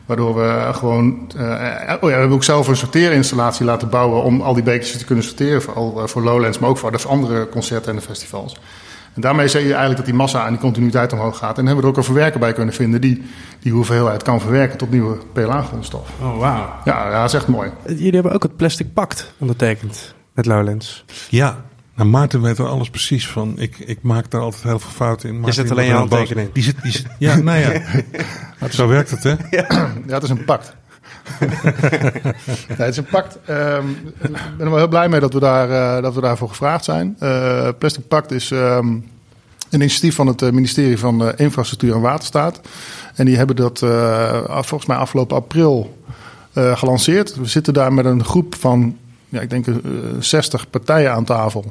Waardoor 0.06 0.34
we 0.34 0.70
gewoon. 0.72 1.30
eh, 1.36 1.42
oh 1.42 1.50
ja, 1.86 1.98
we 2.00 2.10
hebben 2.10 2.30
ook 2.32 2.44
zelf 2.44 2.68
een 2.68 2.76
sorteerinstallatie 2.76 3.64
laten 3.66 3.88
bouwen 3.88 4.22
om 4.22 4.40
al 4.40 4.54
die 4.54 4.62
bekertjes 4.62 4.98
te 4.98 5.04
kunnen 5.04 5.24
sorteren. 5.24 5.62
Vooral 5.62 6.00
eh, 6.00 6.06
voor 6.06 6.22
Lowlands, 6.22 6.58
maar 6.58 6.70
ook 6.70 6.78
voor 6.78 6.92
de 6.92 7.08
andere 7.08 7.48
concerten 7.48 7.90
en 7.90 7.96
de 7.96 8.02
festivals. 8.02 8.56
En 9.14 9.20
daarmee 9.20 9.48
zie 9.48 9.60
je 9.60 9.66
eigenlijk 9.66 9.96
dat 9.96 10.06
die 10.06 10.14
massa 10.14 10.44
en 10.44 10.50
die 10.50 10.60
continuïteit 10.60 11.12
omhoog 11.12 11.38
gaat. 11.38 11.58
En 11.58 11.66
hebben 11.66 11.76
we 11.76 11.82
er 11.82 11.88
ook 11.88 11.96
een 11.96 12.04
verwerker 12.04 12.40
bij 12.40 12.52
kunnen 12.52 12.74
vinden 12.74 13.00
die 13.00 13.22
die 13.60 13.72
hoeveelheid 13.72 14.22
kan 14.22 14.40
verwerken 14.40 14.78
tot 14.78 14.90
nieuwe 14.90 15.16
PLA-grondstof. 15.32 16.08
Oh, 16.20 16.38
wauw. 16.38 16.68
Ja, 16.84 17.10
ja, 17.10 17.20
dat 17.20 17.28
is 17.28 17.34
echt 17.34 17.46
mooi. 17.46 17.70
Jullie 17.86 18.10
hebben 18.12 18.32
ook 18.32 18.42
het 18.42 18.56
Plastic 18.56 18.92
Pact 18.92 19.32
ondertekend 19.38 20.14
met 20.32 20.46
Lowlands. 20.46 21.04
Ja, 21.28 21.56
nou, 21.94 22.08
Maarten 22.08 22.42
weet 22.42 22.58
er 22.58 22.66
alles 22.68 22.90
precies 22.90 23.28
van. 23.28 23.58
Ik, 23.58 23.78
ik 23.78 23.98
maak 24.02 24.30
daar 24.30 24.40
altijd 24.40 24.62
heel 24.62 24.78
veel 24.78 24.90
fouten 24.90 25.28
in. 25.28 25.34
Maarten 25.34 25.54
zet 25.54 25.64
die 25.64 25.72
alleen 25.72 25.86
je 25.86 25.92
handtekening. 25.92 26.52
Die 26.52 26.62
zit, 26.62 26.82
die 26.82 26.92
zit, 26.92 27.06
ja, 27.18 27.36
nou 27.36 27.58
ja. 27.58 27.80
Zo 28.70 28.86
werkt 28.88 29.10
het, 29.10 29.22
hè? 29.22 29.34
Ja, 29.50 29.90
het 30.06 30.22
is 30.22 30.28
een 30.30 30.44
pact. 30.44 30.74
nee, 31.40 32.76
het 32.76 32.88
is 32.88 32.96
een 32.96 33.04
pact. 33.06 33.38
Ehm, 33.44 33.88
ik 34.20 34.30
ben 34.56 34.58
er 34.58 34.68
wel 34.70 34.76
heel 34.76 34.88
blij 34.88 35.08
mee 35.08 35.20
dat 35.20 35.32
we, 35.32 35.40
daar, 35.40 35.96
eh, 35.96 36.02
dat 36.02 36.14
we 36.14 36.20
daarvoor 36.20 36.48
gevraagd 36.48 36.84
zijn. 36.84 37.16
Eh, 37.18 37.68
Plastic 37.78 38.08
Pact 38.08 38.30
is 38.32 38.50
ehm, 38.50 38.86
een 38.86 39.02
initiatief 39.70 40.14
van 40.14 40.26
het 40.26 40.42
eh, 40.42 40.50
ministerie 40.50 40.98
van 40.98 41.26
eh, 41.28 41.32
Infrastructuur 41.46 41.94
en 41.94 42.00
Waterstaat. 42.00 42.60
En 43.14 43.24
die 43.26 43.36
hebben 43.36 43.56
dat 43.56 43.82
eh, 43.82 44.42
af- 44.44 44.66
volgens 44.66 44.88
mij 44.88 44.98
afgelopen 44.98 45.36
april 45.36 46.02
eh, 46.52 46.76
gelanceerd. 46.76 47.34
We 47.36 47.46
zitten 47.46 47.74
daar 47.74 47.92
met 47.92 48.04
een 48.04 48.24
groep 48.24 48.54
van, 48.54 48.96
ja, 49.34 49.40
ik 49.40 49.50
denk, 49.50 49.66
eh 49.66 49.74
60 50.18 50.70
partijen 50.70 51.12
aan 51.12 51.24
tafel. 51.24 51.64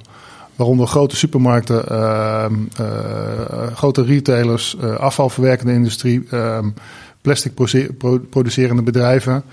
Waaronder 0.56 0.88
grote 0.88 1.16
supermarkten, 1.16 1.88
ehm, 1.90 2.54
eh, 2.78 3.68
grote 3.76 4.04
retailers, 4.04 4.78
eh, 4.82 4.96
afvalverwerkende 4.96 5.74
industrie, 5.74 6.24
ehm, 6.30 6.70
plastic 7.22 7.54
producerende 8.30 8.82
bedrijven. 8.82 9.44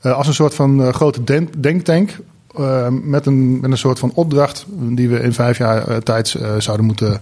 Eh, 0.00 0.12
als 0.12 0.26
een 0.26 0.34
soort 0.34 0.54
van 0.54 0.82
eh, 0.82 0.92
grote 0.92 1.24
denk- 1.24 1.62
denktank. 1.62 2.16
ehm, 2.56 3.10
met, 3.10 3.26
een, 3.26 3.60
met 3.60 3.70
een 3.70 3.78
soort 3.78 3.98
van 3.98 4.12
opdracht 4.14 4.66
die 4.68 5.08
we 5.08 5.20
in 5.20 5.32
vijf 5.32 5.58
jaar 5.58 5.88
eh, 5.88 5.96
tijd 5.96 6.34
eh, 6.34 6.54
zouden 6.58 6.86
moeten 6.86 7.20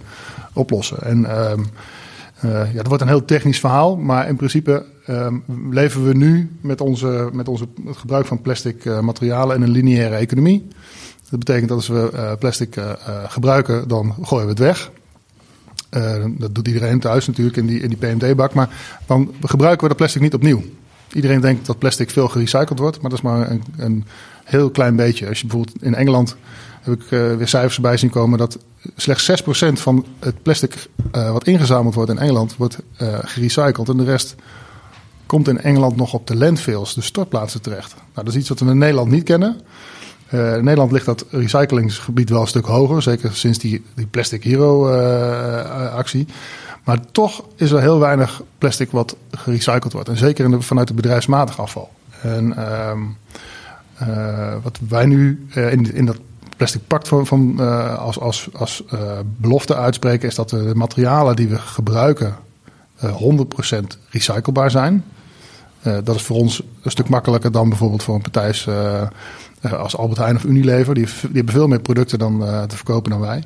oplossen. 0.53 1.01
En 1.01 1.25
eh, 1.25 1.53
ja, 2.73 2.73
dat 2.75 2.87
wordt 2.87 3.01
een 3.01 3.07
heel 3.07 3.25
technisch 3.25 3.59
verhaal, 3.59 3.97
maar 3.97 4.27
in 4.27 4.35
principe 4.35 4.85
ehm, 5.09 5.35
leven 5.69 6.05
we 6.05 6.13
nu 6.13 6.49
met, 6.61 6.81
onze, 6.81 7.29
met 7.33 7.47
onze, 7.47 7.67
het 7.85 7.97
gebruik 7.97 8.25
van 8.25 8.41
plastic 8.41 8.85
eh, 8.85 8.99
materialen 8.99 9.55
in 9.55 9.61
een 9.61 9.69
lineaire 9.69 10.15
economie. 10.15 10.67
Dat 11.29 11.39
betekent 11.39 11.67
dat 11.67 11.77
als 11.77 11.87
we 11.87 12.11
eh, 12.13 12.31
plastic 12.39 12.75
eh, 12.75 12.91
gebruiken, 13.27 13.87
dan 13.87 14.15
gooien 14.21 14.45
we 14.45 14.51
het 14.51 14.59
weg. 14.59 14.91
Eh, 15.89 16.25
dat 16.27 16.55
doet 16.55 16.67
iedereen 16.67 16.99
thuis 16.99 17.27
natuurlijk 17.27 17.57
in 17.57 17.65
die, 17.65 17.79
in 17.79 17.89
die 17.89 17.97
PMD-bak. 17.97 18.53
Maar 18.53 18.69
dan 19.05 19.33
gebruiken 19.41 19.81
we 19.81 19.87
dat 19.87 19.97
plastic 19.97 20.21
niet 20.21 20.33
opnieuw. 20.33 20.63
Iedereen 21.13 21.41
denkt 21.41 21.65
dat 21.65 21.77
plastic 21.77 22.09
veel 22.09 22.27
gerecycled 22.27 22.79
wordt, 22.79 23.01
maar 23.01 23.09
dat 23.09 23.19
is 23.19 23.25
maar 23.25 23.51
een, 23.51 23.63
een 23.77 24.05
heel 24.43 24.69
klein 24.69 24.95
beetje. 24.95 25.27
Als 25.27 25.39
je 25.39 25.47
bijvoorbeeld 25.47 25.83
in 25.83 25.95
Engeland 25.95 26.35
heb 26.81 27.01
ik 27.01 27.09
weer 27.09 27.47
cijfers 27.47 27.79
bij 27.79 27.97
zien 27.97 28.09
komen 28.09 28.37
dat 28.37 28.57
slechts 28.95 29.31
6% 29.43 29.43
van 29.73 30.05
het 30.19 30.41
plastic 30.41 30.87
wat 31.11 31.47
ingezameld 31.47 31.93
wordt 31.93 32.09
in 32.09 32.17
Engeland 32.17 32.55
wordt 32.57 32.77
gerecycled. 33.21 33.89
En 33.89 33.97
de 33.97 34.03
rest 34.03 34.35
komt 35.29 35.47
in 35.47 35.61
Engeland 35.61 35.95
nog 35.95 36.13
op 36.13 36.27
de 36.27 36.35
landfills, 36.35 36.93
de 36.93 37.01
stortplaatsen 37.01 37.61
terecht. 37.61 37.93
Nou, 37.95 38.25
dat 38.25 38.27
is 38.27 38.35
iets 38.35 38.49
wat 38.49 38.59
we 38.59 38.65
in 38.65 38.77
Nederland 38.77 39.11
niet 39.11 39.23
kennen. 39.23 39.61
Eh, 40.27 40.55
in 40.55 40.63
Nederland 40.63 40.91
ligt 40.91 41.05
dat 41.05 41.25
recyclingsgebied 41.29 42.29
wel 42.29 42.41
een 42.41 42.47
stuk 42.47 42.65
hoger, 42.65 43.01
zeker 43.01 43.35
sinds 43.35 43.57
die, 43.57 43.83
die 43.95 44.05
Plastic 44.05 44.43
Hero 44.43 44.89
eh. 44.89 46.25
Maar 46.83 46.99
toch 47.11 47.43
is 47.55 47.71
er 47.71 47.81
heel 47.81 47.99
weinig 47.99 48.41
plastic 48.57 48.91
wat 48.91 49.15
gerecycled 49.31 49.93
wordt. 49.93 50.09
En 50.09 50.17
zeker 50.17 50.45
in 50.45 50.51
de, 50.51 50.61
vanuit 50.61 50.87
het 50.87 50.97
bedrijfsmatig 50.97 51.59
afval. 51.59 51.89
En 52.21 52.57
ehm, 52.57 52.99
eh, 53.95 54.55
wat 54.63 54.79
wij 54.89 55.05
nu 55.05 55.47
in, 55.53 55.93
in 55.93 56.05
dat 56.05 56.19
plastic 56.57 56.81
pact 56.87 57.07
van, 57.07 57.25
van, 57.25 57.59
als, 57.97 58.19
als, 58.19 58.49
als 58.53 58.83
belofte 59.37 59.75
uitspreken... 59.75 60.27
is 60.27 60.35
dat 60.35 60.49
de 60.49 60.71
materialen 60.75 61.35
die 61.35 61.47
we 61.47 61.57
gebruiken 61.57 62.35
eh 62.99 63.15
100% 63.73 63.79
recyclebaar 64.09 64.71
zijn. 64.71 65.03
Eh, 65.81 65.97
dat 66.03 66.15
is 66.15 66.21
voor 66.21 66.35
ons 66.35 66.61
een 66.81 66.91
stuk 66.91 67.09
makkelijker 67.09 67.51
dan 67.51 67.69
bijvoorbeeld 67.69 68.03
voor 68.03 68.15
een 68.15 68.21
partij 68.21 68.53
eh, 68.65 69.01
eh, 69.61 69.73
als 69.73 69.97
Albert 69.97 70.19
Heijn 70.19 70.35
of 70.35 70.43
Unilever. 70.43 70.93
Die, 70.93 71.05
die 71.05 71.29
hebben 71.33 71.53
veel 71.53 71.67
meer 71.67 71.81
producten 71.81 72.19
dan, 72.19 72.45
eh, 72.45 72.63
te 72.63 72.75
verkopen 72.75 73.11
dan 73.11 73.19
wij. 73.19 73.43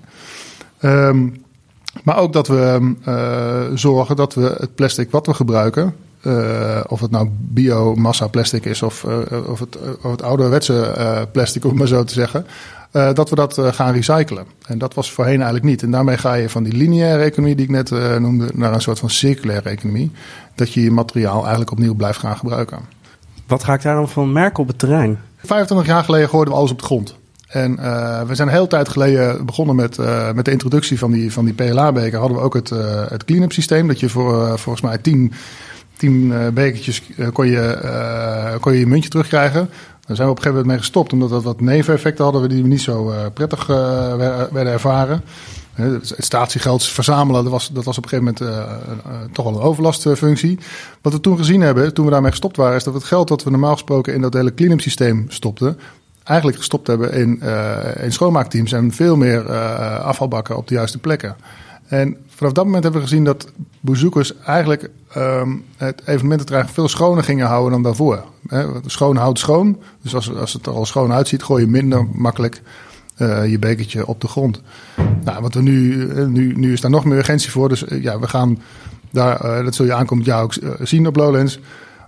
Ehm, 0.80 1.28
maar 2.04 2.18
ook 2.18 2.34
dat 2.34 2.48
we 2.48 2.96
eh, 3.04 3.62
zorgen 3.74 4.16
dat 4.16 4.34
we 4.34 4.56
het 4.60 4.76
plastic 4.76 5.12
wat 5.12 5.26
we 5.26 5.34
gebruiken, 5.34 5.96
eh, 6.24 6.82
of 6.88 7.00
het 7.00 7.12
nou 7.12 7.30
biomassa 7.32 8.28
plastic 8.28 8.66
is 8.66 8.82
of, 8.82 9.04
eh, 9.04 9.50
of, 9.50 9.60
het, 9.60 9.78
of 10.02 10.12
het 10.12 10.22
ouderwetse 10.22 10.82
eh, 10.82 11.22
plastic, 11.32 11.66
om 11.66 11.78
maar 11.78 11.88
zo 11.88 12.04
te 12.04 12.14
zeggen, 12.14 12.46
eh, 12.94 13.14
dat 13.14 13.30
we 13.30 13.36
dat 13.36 13.58
eh, 13.58 13.74
gaan 13.74 13.94
recyclen. 13.94 14.46
En 14.68 14.78
dat 14.78 14.94
was 14.94 15.12
voorheen 15.12 15.36
eigenlijk 15.36 15.66
niet. 15.66 15.84
En 15.84 15.92
daarmee 15.92 16.18
ga 16.18 16.34
je 16.34 16.50
van 16.50 16.64
die 16.64 16.74
lineaire 16.74 17.24
economie 17.24 17.56
die 17.56 17.66
ik 17.66 17.72
net 17.72 17.92
eh, 17.92 18.16
noemde, 18.16 18.50
naar 18.54 18.74
een 18.74 18.82
soort 18.82 19.00
van 19.00 19.10
circulaire 19.10 19.70
economie. 19.70 20.12
Dat 20.56 20.74
je 20.74 20.84
je 20.84 20.92
materiaal 20.92 21.40
eigenlijk 21.40 21.72
opnieuw 21.72 21.94
blijft 21.94 22.20
gaan 22.20 22.38
gebruiken. 22.38 22.80
Wat 23.48 23.64
ga 23.64 23.74
ik 23.74 23.82
daarom 23.82 24.08
van 24.08 24.32
merken 24.32 24.64
op 24.64 24.68
het 24.68 24.80
terrein? 24.80 25.20
25 25.38 25.88
jaar 25.88 26.04
geleden 26.04 26.30
gooiden 26.30 26.54
we 26.54 26.60
alles 26.60 26.72
op 26.72 26.80
de 26.80 26.86
grond. 26.86 27.16
En 27.48 27.76
we 28.28 28.36
zijn 28.36 28.48
een 28.48 28.54
hele 28.54 28.68
tijd 28.68 28.90
geleden 28.90 29.46
begonnen 29.46 29.76
met, 29.76 29.98
met 30.36 30.46
de 30.46 30.52
introductie 30.52 31.00
van 31.00 31.12
die, 31.12 31.32
van 31.32 31.46
die 31.46 31.54
PLA-beker. 31.54 32.20
Hadden 32.20 32.38
we 32.38 32.44
ook 32.44 32.54
het, 32.54 32.70
het 33.10 33.24
clean-up 33.26 33.52
systeem. 33.52 33.88
Dat 33.88 34.00
je 34.00 34.10
voor 34.10 34.60
volgens 34.60 34.82
mij 34.82 34.98
10, 34.98 35.34
10 35.98 36.32
eh, 36.32 36.48
bekertjes 36.48 37.02
kon, 37.34 37.48
je, 37.48 38.58
kon 38.60 38.74
je 38.74 38.80
je 38.80 38.88
muntje 38.88 39.10
terugkrijgen. 39.10 39.70
Daar 40.06 40.16
zijn 40.16 40.28
we 40.28 40.34
op 40.34 40.38
een 40.38 40.44
gegeven 40.44 40.52
moment 40.52 40.68
mee 40.68 40.78
gestopt. 40.78 41.14
Omdat 41.14 41.30
dat 41.30 41.44
wat 41.44 41.62
neveneffecten 41.62 42.24
hadden 42.24 42.50
die 42.50 42.62
we 42.62 42.68
niet 42.68 42.82
zo 42.82 43.12
eh, 43.12 43.26
prettig 43.34 43.70
eh, 43.70 44.16
wer- 44.16 44.48
werden 44.54 44.74
ervaren. 44.74 45.22
Eh, 45.74 45.86
Het 45.86 46.16
statiegeld 46.18 46.84
verzamelen, 46.84 47.44
dat 47.44 47.52
was, 47.52 47.70
dat 47.70 47.84
was 47.84 47.98
op 47.98 48.04
een 48.04 48.10
gegeven 48.10 48.36
moment 48.40 48.58
eh, 48.58 49.12
eh, 49.12 49.22
toch 49.32 49.46
wel 49.46 49.54
een 49.56 49.62
overlastfunctie. 49.62 50.60
Wat 51.02 51.14
we 51.14 51.20
toen 51.20 51.38
gezien 51.38 51.62
hebben, 51.62 51.94
toen 51.94 52.06
we 52.06 52.12
daarmee 52.12 52.32
gestopt 52.32 52.58
waren, 52.58 52.76
is 52.76 52.84
dat 52.84 52.94
het 52.94 53.04
geld 53.04 53.28
dat 53.28 53.44
we 53.44 53.50
normaal 53.50 53.74
gesproken 53.74 54.14
in 54.14 54.22
dat 54.22 54.34
hele 54.34 54.54
clean-up 54.54 54.82
systeem 54.82 55.26
stopten, 55.30 55.80
eigenlijk 56.24 56.58
gestopt 56.58 56.88
hebben 56.88 57.14
in, 57.14 57.42
eh, 57.42 58.04
in 58.04 58.12
schoonmaakteams 58.14 58.72
en 58.72 58.92
veel 58.92 59.16
meer 59.16 59.46
eh, 59.50 60.00
afvalbakken 60.00 60.58
op 60.58 60.68
de 60.68 60.74
juiste 60.74 60.98
plekken. 60.98 61.36
En 61.88 62.18
vanaf 62.44 62.58
dat 62.58 62.66
moment 62.66 62.84
hebben 62.84 63.02
we 63.02 63.08
gezien 63.08 63.24
dat 63.24 63.52
bezoekers 63.80 64.36
eigenlijk 64.40 64.90
ehm, 65.14 65.56
het 65.78 66.02
evenemententerrein 66.06 66.68
veel 66.68 66.88
schoner 66.88 67.24
gingen 67.24 67.48
houden 67.48 67.72
dan 67.72 67.84
daarvoor. 67.84 68.24
Hè, 68.48 68.66
schoon 68.86 69.16
houdt 69.16 69.40
schoon. 69.40 69.80
Dus 70.02 70.16
als, 70.16 70.36
als 70.36 70.54
het 70.54 70.66
er 70.66 70.74
al 70.74 70.86
schoon 70.86 71.12
uitziet, 71.12 71.44
gooi 71.44 71.64
je 71.64 71.72
minder 71.72 72.08
makkelijk 72.14 72.62
eh, 73.16 73.50
je 73.50 73.60
bekertje 73.60 74.08
op 74.08 74.22
de 74.22 74.28
grond. 74.28 74.62
Nou, 75.24 75.42
wat 75.42 75.54
we 75.54 75.62
nu, 75.62 76.08
eh, 76.10 76.26
nu, 76.26 76.54
nu 76.56 76.74
is 76.74 76.82
daar 76.82 76.92
nog 76.92 77.06
meer 77.06 77.18
urgentie 77.18 77.52
voor. 77.52 77.70
Dus 77.70 77.86
eh, 77.86 78.04
ja, 78.04 78.20
we 78.20 78.28
gaan 78.28 78.62
daar, 79.12 79.64
dat 79.64 79.76
zul 79.76 79.86
je 79.86 79.94
aankomend 79.94 80.28
jaar 80.28 80.44
ook 80.44 80.54
zien 80.82 81.08
op 81.08 81.16
Lowlands. 81.16 81.60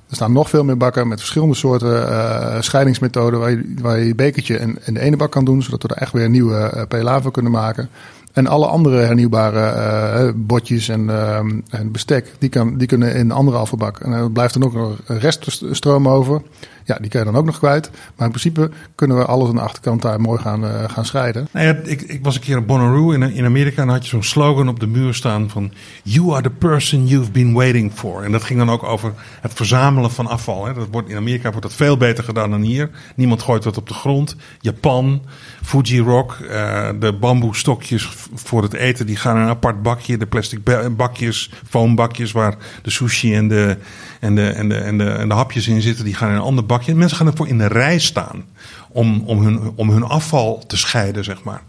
Er 0.10 0.16
staan 0.16 0.32
nog 0.32 0.50
veel 0.50 0.64
meer 0.64 0.78
bakken 0.78 1.08
met 1.08 1.20
verschillende 1.20 1.56
soorten 1.56 2.64
scheidingsmethoden 2.64 3.40
waar 3.40 3.52
je, 3.52 3.74
waar 3.82 4.00
je 4.00 4.06
je 4.06 4.16
bekertje 4.16 4.58
in, 4.58 4.78
in 4.86 4.94
de 4.94 5.00
ene 5.00 5.18
bak 5.18 5.32
kan 5.32 5.46
doen, 5.46 5.64
zodat 5.64 5.82
we 5.82 5.88
er 5.88 6.02
echt 6.02 6.12
weer 6.12 6.26
een 6.26 6.32
nieuwe 6.32 6.56
eh, 6.56 6.84
PLA 6.88 7.22
kunnen 7.32 7.52
maken. 7.52 7.90
En 8.36 8.48
alle 8.48 8.66
andere 8.66 8.98
hernieuwbare 8.98 9.60
eh, 9.60 10.32
botjes 10.36 10.90
en, 10.90 11.10
ehm, 11.10 11.60
en 11.70 11.92
bestek, 11.92 12.34
die, 12.40 12.50
kan, 12.50 12.78
die 12.78 12.88
kunnen 12.88 13.14
in 13.14 13.20
een 13.20 13.32
andere 13.32 13.58
afvalbak. 13.58 14.00
En 14.00 14.12
er 14.12 14.32
blijft 14.32 14.54
dan 14.54 14.64
ook 14.64 14.74
nog 14.74 14.98
een 15.06 15.20
reststroom 15.20 16.08
over. 16.08 16.42
Ja, 16.86 16.98
die 17.02 17.10
kan 17.10 17.20
je 17.20 17.26
dan 17.26 17.36
ook 17.36 17.46
nog 17.46 17.58
kwijt. 17.58 17.90
Maar 18.16 18.26
in 18.26 18.34
principe 18.34 18.70
kunnen 18.96 19.18
we 19.18 19.26
alles 19.26 19.50
aan 19.50 19.56
de 19.56 19.62
achterkant 19.62 20.02
daar 20.02 20.22
mooi 20.22 20.42
gaan, 20.42 20.66
eh, 20.66 20.90
gaan 20.90 21.06
scheiden. 21.06 21.48
Nou 21.52 21.66
ja, 21.66 21.74
ik, 21.84 22.02
ik 22.02 22.24
was 22.24 22.36
een 22.36 22.42
keer 22.42 22.58
in 22.58 22.66
Bonnaroo 22.66 23.12
in, 23.12 23.24
in 23.24 23.46
Amerika 23.46 23.82
en 23.82 23.88
had 23.88 24.04
je 24.04 24.10
zo'n 24.10 24.24
slogan 24.24 24.68
op 24.68 24.80
de 24.80 24.88
muur 24.88 25.14
staan 25.14 25.50
van 25.50 25.72
You 26.04 26.32
are 26.32 26.42
the 26.42 26.50
person 26.50 27.08
you've 27.08 27.32
been 27.32 27.54
waiting 27.54 27.92
for. 27.94 28.24
En 28.24 28.32
dat 28.32 28.44
ging 28.44 28.60
dan 28.60 28.70
ook 28.70 28.84
over 28.84 29.14
het 29.42 29.54
verzamelen 29.54 30.12
van 30.12 30.28
afval. 30.28 30.66
Hè. 30.66 30.74
Dat 30.74 30.88
wordt, 30.92 31.10
in 31.10 31.18
Amerika 31.18 31.50
wordt 31.50 31.62
dat 31.62 31.74
veel 31.74 31.98
beter 31.98 32.24
gedaan 32.24 32.50
dan 32.50 32.62
hier. 32.62 32.90
Niemand 33.16 33.42
gooit 33.42 33.64
dat 33.64 33.78
op 33.78 33.88
de 33.88 33.94
grond. 33.94 34.36
Japan, 34.60 35.22
Fuji 35.66 36.00
Rock, 36.00 36.32
eh, 36.50 36.90
de 37.00 37.14
bamboestokjes 37.14 38.10
voor 38.34 38.64
het 38.64 38.74
eten, 38.74 39.06
die 39.06 39.16
gaan 39.16 39.36
in 39.36 39.42
een 39.42 39.48
apart 39.50 39.82
bakje. 39.82 40.18
De 40.18 40.26
plastic 40.26 40.64
ba- 40.64 40.90
bakjes, 40.90 41.52
foambakjes 41.70 42.32
waar 42.32 42.56
de 42.82 42.90
sushi 42.90 43.36
en 43.36 43.48
de, 43.48 43.78
en, 44.20 44.36
de, 44.36 44.50
en, 44.50 44.70
de, 44.70 44.76
en, 44.76 44.98
de, 44.98 45.10
en 45.10 45.28
de 45.28 45.34
hapjes 45.34 45.68
in 45.68 45.82
zitten, 45.82 46.06
die 46.06 46.14
gaan 46.14 46.30
in 46.30 46.36
een 46.36 46.42
ander 46.42 46.66
bakje. 46.66 46.92
En 46.92 46.98
mensen 46.98 47.18
gaan 47.18 47.28
ervoor 47.28 47.48
in 47.48 47.58
de 47.58 47.68
rij 47.68 48.00
staan 48.00 48.44
om, 48.90 49.24
om, 49.26 49.42
hun, 49.44 49.72
om 49.76 49.90
hun 49.90 50.04
afval 50.04 50.64
te 50.68 50.78
scheiden, 50.78 51.24
zeg 51.24 51.44
maar. 51.44 51.62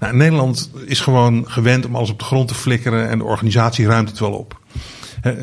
Nou, 0.00 0.16
Nederland 0.16 0.70
is 0.86 1.00
gewoon 1.00 1.44
gewend 1.48 1.86
om 1.86 1.96
alles 1.96 2.10
op 2.10 2.18
de 2.18 2.24
grond 2.24 2.48
te 2.48 2.54
flikkeren 2.54 3.08
en 3.08 3.18
de 3.18 3.24
organisatie 3.24 3.86
ruimt 3.86 4.08
het 4.08 4.18
wel 4.18 4.32
op. 4.32 4.58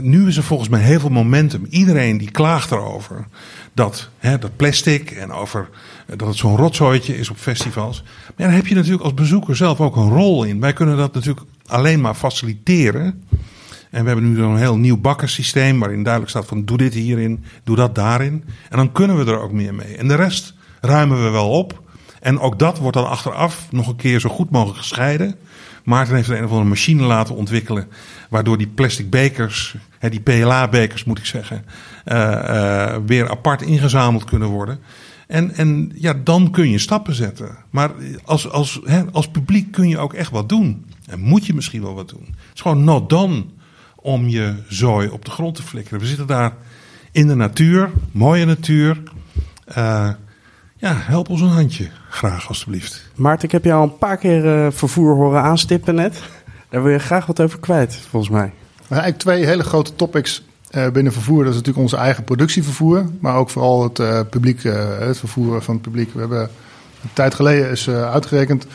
Nu 0.02 0.28
is 0.28 0.38
er 0.38 0.44
volgens 0.44 0.70
mij 0.70 0.82
heel 0.82 1.00
veel 1.00 1.10
momentum. 1.10 1.66
Iedereen 1.70 2.18
die 2.18 2.32
klaagt 2.32 2.72
erover 2.72 3.28
dat, 3.77 4.10
hè, 4.17 4.38
dat 4.38 4.55
plastic 4.55 5.12
en 5.12 5.31
over 5.31 5.69
eh, 6.07 6.17
dat 6.17 6.27
het 6.27 6.38
zo'n 6.38 6.55
rotzooitje 6.55 7.17
is 7.17 7.29
op 7.29 7.38
festivals. 7.38 8.01
Maar 8.01 8.34
ja, 8.36 8.46
daar 8.46 8.55
heb 8.55 8.67
je 8.67 8.75
natuurlijk 8.75 9.03
als 9.03 9.13
bezoeker 9.13 9.55
zelf 9.55 9.81
ook 9.81 9.96
een 9.96 10.10
rol 10.10 10.43
in. 10.43 10.60
Wij 10.60 10.74
kunnen 10.74 10.98
dat 10.98 11.13
natuurlijk 11.13 11.46
alleen 11.65 12.01
maar 12.01 12.13
faciliteren. 12.13 13.24
En 13.89 14.01
we 14.01 14.10
hebben 14.10 14.29
nu 14.29 14.36
zo'n 14.36 14.57
heel 14.57 14.77
nieuw 14.77 14.98
bakkensysteem 14.98 15.79
waarin 15.79 16.03
duidelijk 16.03 16.31
staat 16.31 16.46
van 16.46 16.65
doe 16.65 16.77
dit 16.77 16.93
hierin, 16.93 17.43
doe 17.63 17.75
dat 17.75 17.96
daarin. 17.96 18.43
En 18.69 18.77
dan 18.77 18.91
kunnen 18.91 19.25
we 19.25 19.31
er 19.31 19.39
ook 19.39 19.51
meer 19.51 19.74
mee. 19.74 19.98
En 19.98 20.07
de 20.07 20.15
rest 20.15 20.53
ruimen 20.81 21.24
we 21.24 21.29
wel 21.29 21.50
op. 21.50 21.81
En 22.19 22.39
ook 22.39 22.60
dat 22.60 22.77
wordt 22.77 22.98
dan 22.98 23.10
achteraf 23.10 23.67
nog 23.72 23.88
een 23.88 23.96
keer 23.96 24.19
zo 24.19 24.29
goed 24.29 24.50
mogelijk 24.50 24.77
gescheiden. 24.77 25.36
Maarten 25.84 26.15
heeft 26.15 26.29
een 26.29 26.43
of 26.43 26.50
andere 26.50 26.69
machine 26.69 27.03
laten 27.03 27.36
ontwikkelen. 27.36 27.88
Waardoor 28.29 28.57
die 28.57 28.67
plastic 28.67 29.10
bekers, 29.10 29.75
hè, 30.00 30.10
die 30.10 30.19
PLA-bekers 30.19 31.03
moet 31.03 31.17
ik 31.17 31.25
zeggen, 31.25 31.65
eh, 32.05 32.93
eh, 32.93 33.01
weer 33.05 33.29
apart 33.29 33.62
ingezameld 33.62 34.24
kunnen 34.24 34.48
worden. 34.48 34.79
En, 35.27 35.53
en 35.55 35.91
ja, 35.96 36.13
dan 36.24 36.51
kun 36.51 36.69
je 36.69 36.77
stappen 36.77 37.13
zetten. 37.13 37.57
Maar 37.69 37.91
als, 38.24 38.50
als, 38.50 38.79
hè, 38.84 39.03
als 39.12 39.27
publiek 39.27 39.72
kun 39.72 39.89
je 39.89 39.98
ook 39.98 40.13
echt 40.13 40.31
wat 40.31 40.50
doen. 40.50 40.86
En 41.07 41.19
moet 41.19 41.46
je 41.46 41.53
misschien 41.53 41.81
wel 41.81 41.96
wat 41.96 42.10
doen. 42.10 42.25
Het 42.25 42.55
is 42.55 42.62
gewoon 42.62 42.84
not 42.84 43.10
done 43.10 43.46
om 43.96 44.27
je 44.27 44.53
zooi 44.67 45.10
op 45.10 45.25
de 45.25 45.31
grond 45.31 45.55
te 45.55 45.63
flikkeren. 45.63 46.00
We 46.00 46.05
zitten 46.05 46.27
daar 46.27 46.53
in 47.12 47.27
de 47.27 47.36
natuur, 47.36 47.91
mooie 48.12 48.46
natuur. 48.46 49.03
Eh, 49.65 50.10
ja, 50.75 50.93
help 50.96 51.29
ons 51.29 51.41
een 51.41 51.48
handje, 51.48 51.89
graag 52.10 52.48
alstublieft. 52.48 53.10
Maarten, 53.15 53.46
ik 53.46 53.51
heb 53.51 53.63
jou 53.63 53.81
al 53.81 53.88
een 53.88 53.98
paar 53.98 54.17
keer 54.17 54.74
vervoer 54.74 55.15
horen 55.15 55.41
aanstippen 55.41 55.96
net. 55.96 56.24
Daar 56.70 56.84
wil 56.84 56.92
je 56.92 57.00
graag 57.00 57.26
wat 57.26 57.42
over 57.42 57.60
kwijt, 57.60 57.96
volgens 58.10 58.32
mij. 58.32 58.52
Eigenlijk 58.90 59.22
twee 59.22 59.46
hele 59.46 59.64
grote 59.64 59.96
topics 59.96 60.44
eh, 60.70 60.90
binnen 60.90 61.14
vervoer. 61.14 61.38
Dat 61.44 61.50
is 61.50 61.58
natuurlijk 61.58 61.84
onze 61.84 61.98
eigen 61.98 62.24
productievervoer, 62.24 63.06
maar 63.20 63.36
ook 63.36 63.50
vooral 63.50 63.84
het 63.84 64.00
eh, 64.00 64.20
publiek, 64.30 64.64
eh, 64.64 64.98
het 65.00 65.18
vervoer 65.18 65.62
van 65.62 65.74
het 65.74 65.84
publiek. 65.84 66.14
We 66.14 66.20
hebben 66.20 66.42
een 67.04 67.10
tijd 67.14 67.36
geleden 67.36 67.70
is 67.70 67.90
uitgerekend 67.90 68.68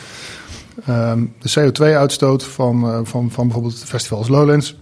ehm, 0.87 1.25
de 1.39 1.51
CO2-uitstoot 1.61 2.45
van, 2.45 3.07
van, 3.07 3.31
van 3.31 3.45
bijvoorbeeld 3.45 3.81
het 3.81 3.89
festival 3.89 4.19
als 4.19 4.29
Lowlands. 4.29 4.77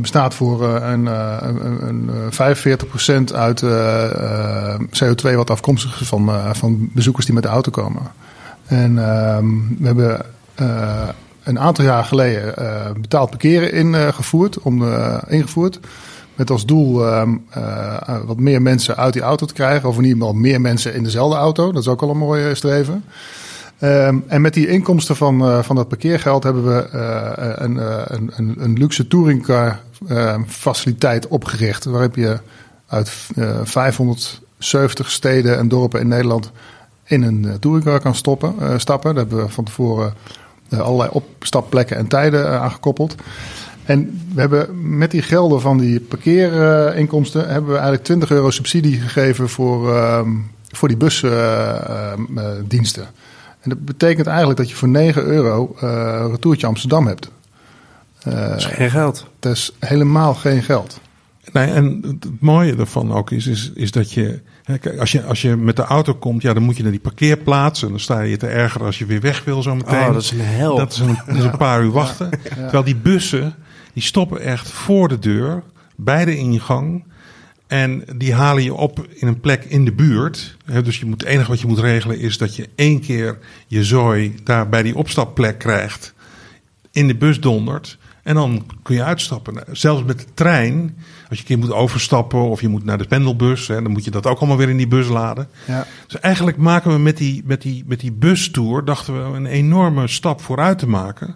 bestaat 0.00 0.34
voor 0.34 0.64
een, 0.64 1.06
een, 1.06 1.88
een, 1.88 2.10
eh, 2.30 2.56
45% 3.30 3.34
uit 3.34 3.62
eh, 3.62 4.74
eh, 4.74 4.80
CO2 4.80 5.34
wat 5.34 5.50
afkomstig 5.50 6.00
is 6.00 6.08
van, 6.08 6.54
van 6.54 6.90
bezoekers 6.92 7.26
die 7.26 7.34
met 7.34 7.42
de 7.42 7.48
auto 7.48 7.70
komen. 7.70 8.02
En 8.66 8.98
ehm, 8.98 9.46
we 9.78 9.86
hebben 9.86 10.24
een 11.48 11.58
aantal 11.58 11.84
jaar 11.84 12.04
geleden 12.04 12.56
eh, 12.56 12.92
betaald 13.00 13.30
parkeren 13.30 13.72
ingevoerd, 13.72 14.58
om, 14.58 14.92
eh, 14.92 15.18
ingevoerd. 15.28 15.80
Met 16.34 16.50
als 16.50 16.66
doel 16.66 17.06
ehm, 17.06 17.36
eh, 17.50 18.16
wat 18.24 18.38
meer 18.38 18.62
mensen 18.62 18.96
uit 18.96 19.12
die 19.12 19.22
auto 19.22 19.46
te 19.46 19.54
krijgen. 19.54 19.88
Of 19.88 19.96
in 19.96 20.04
ieder 20.04 20.18
geval 20.18 20.34
meer 20.34 20.60
mensen 20.60 20.94
in 20.94 21.02
dezelfde 21.02 21.36
auto. 21.36 21.72
Dat 21.72 21.82
is 21.82 21.88
ook 21.88 22.02
al 22.02 22.10
een 22.10 22.16
mooie 22.16 22.54
streven. 22.54 23.04
Ehm, 23.78 24.18
en 24.26 24.40
met 24.40 24.54
die 24.54 24.68
inkomsten 24.68 25.16
van, 25.16 25.40
eh, 25.40 25.62
van 25.62 25.76
dat 25.76 25.88
parkeergeld 25.88 26.42
hebben 26.42 26.64
we 26.64 26.88
eh, 26.88 27.52
een, 27.54 27.78
eh, 27.78 28.02
een, 28.06 28.54
een, 28.58 28.78
luxe 28.78 29.06
touringcar 29.06 29.80
eh, 30.08 30.36
faciliteit 30.46 31.28
opgericht. 31.28 31.84
Waar 31.84 32.08
je 32.14 32.38
uit 32.86 33.12
eh, 33.36 33.60
570 33.62 35.10
steden 35.10 35.58
en 35.58 35.68
dorpen 35.68 36.00
in 36.00 36.08
Nederland 36.08 36.50
in 37.08 37.22
een 37.22 37.44
eh, 37.44 37.54
touringcar 37.54 38.00
kan 38.00 38.14
stoppen, 38.14 38.54
eh, 38.60 38.78
stappen. 38.78 39.14
Daar 39.14 39.24
hebben 39.24 39.44
we 39.44 39.52
van 39.52 39.64
tevoren 39.64 40.06
eh, 40.06 40.12
allerlei 40.70 41.08
opstapplekken 41.12 41.96
en 41.96 42.06
tijden 42.06 42.46
eh, 42.46 42.62
aangekoppeld. 42.62 43.14
En 43.84 44.20
we 44.34 44.40
hebben 44.40 44.98
met 44.98 45.10
die 45.10 45.22
gelden 45.22 45.60
van 45.60 45.78
die 45.78 46.00
parkeerinkomsten 46.00 47.48
hebben 47.48 47.66
we 47.66 47.76
eigenlijk 47.76 48.04
20 48.04 48.30
euro 48.30 48.50
subsidie 48.50 49.00
gegeven 49.00 49.48
voor, 49.48 49.94
ehm, 49.94 50.30
voor 50.68 50.88
die 50.88 50.96
busdiensten. 50.96 53.06
en 53.60 53.70
dat 53.70 53.84
betekent 53.84 54.26
eigenlijk 54.26 54.58
dat 54.58 54.70
je 54.70 54.76
voor 54.76 54.88
9 54.88 55.22
euro 55.22 55.76
eh 55.80 56.26
retourtje 56.30 56.66
Amsterdam 56.66 57.06
hebt. 57.06 57.30
Eh, 58.22 58.48
Dat 58.48 58.56
is 58.56 58.64
geen 58.64 58.90
geld. 58.90 59.26
dat 59.38 59.52
is 59.52 59.72
helemaal 59.78 60.34
geen 60.34 60.62
geld. 60.62 61.00
Nee, 61.52 61.66
en 61.66 62.00
het 62.02 62.40
mooie 62.40 62.76
ervan 62.76 63.12
ook 63.12 63.30
is, 63.30 63.46
is, 63.46 63.72
is 63.74 63.90
dat 63.90 64.12
je, 64.12 64.40
hè, 64.62 64.98
als 64.98 65.12
je, 65.12 65.24
als 65.24 65.42
je 65.42 65.56
met 65.56 65.76
de 65.76 65.82
auto 65.82 66.14
komt, 66.14 66.42
ja, 66.42 66.52
dan 66.52 66.62
moet 66.62 66.76
je 66.76 66.82
naar 66.82 66.92
die 66.92 67.00
parkeerplaats. 67.00 67.82
En 67.82 67.88
dan 67.88 68.00
sta 68.00 68.20
je 68.20 68.36
te 68.36 68.46
erger 68.46 68.84
als 68.84 68.98
je 68.98 69.06
weer 69.06 69.20
weg 69.20 69.44
wil 69.44 69.62
zo 69.62 69.74
meteen. 69.74 70.00
Oh, 70.00 70.12
dat 70.12 70.22
is 70.22 70.30
een 70.30 70.40
hel. 70.40 70.76
Dat 70.76 70.92
is 70.92 70.98
een, 70.98 71.18
dat 71.26 71.36
is 71.36 71.44
een 71.44 71.56
paar 71.56 71.82
uur 71.82 71.90
wachten. 71.90 72.30
Terwijl 72.54 72.84
die 72.84 72.96
bussen, 72.96 73.54
die 73.92 74.02
stoppen 74.02 74.40
echt 74.40 74.70
voor 74.70 75.08
de 75.08 75.18
deur, 75.18 75.62
bij 75.96 76.24
de 76.24 76.36
ingang. 76.36 77.04
En 77.66 78.04
die 78.16 78.34
halen 78.34 78.62
je 78.62 78.74
op 78.74 79.06
in 79.14 79.26
een 79.26 79.40
plek 79.40 79.64
in 79.64 79.84
de 79.84 79.92
buurt. 79.92 80.56
Hè, 80.64 80.82
Dus 80.82 80.98
je 80.98 81.06
moet, 81.06 81.20
het 81.20 81.30
enige 81.30 81.50
wat 81.50 81.60
je 81.60 81.66
moet 81.66 81.78
regelen 81.78 82.18
is 82.18 82.38
dat 82.38 82.56
je 82.56 82.68
één 82.74 83.00
keer 83.00 83.38
je 83.66 83.84
zooi 83.84 84.34
daar 84.44 84.68
bij 84.68 84.82
die 84.82 84.96
opstapplek 84.96 85.58
krijgt. 85.58 86.14
In 86.90 87.06
de 87.06 87.16
bus 87.16 87.40
dondert. 87.40 87.98
En 88.28 88.34
dan 88.34 88.66
kun 88.82 88.94
je 88.94 89.02
uitstappen. 89.02 89.64
Zelfs 89.72 90.04
met 90.04 90.18
de 90.18 90.26
trein, 90.34 90.96
als 91.28 91.38
je 91.38 91.38
een 91.38 91.44
keer 91.44 91.58
moet 91.58 91.72
overstappen 91.72 92.48
of 92.48 92.60
je 92.60 92.68
moet 92.68 92.84
naar 92.84 92.98
de 92.98 93.06
pendelbus, 93.06 93.66
hè, 93.66 93.82
dan 93.82 93.90
moet 93.90 94.04
je 94.04 94.10
dat 94.10 94.26
ook 94.26 94.38
allemaal 94.38 94.56
weer 94.56 94.68
in 94.68 94.76
die 94.76 94.88
bus 94.88 95.08
laden. 95.08 95.48
Ja. 95.66 95.86
Dus 96.06 96.20
eigenlijk 96.20 96.56
maken 96.56 96.92
we 96.92 96.98
met 96.98 97.16
die, 97.16 97.42
met 97.46 97.62
die, 97.62 97.84
met 97.86 98.00
die 98.00 98.12
bustour, 98.12 98.84
dachten 98.84 99.30
we 99.30 99.36
een 99.36 99.46
enorme 99.46 100.08
stap 100.08 100.40
vooruit 100.40 100.78
te 100.78 100.88
maken. 100.88 101.34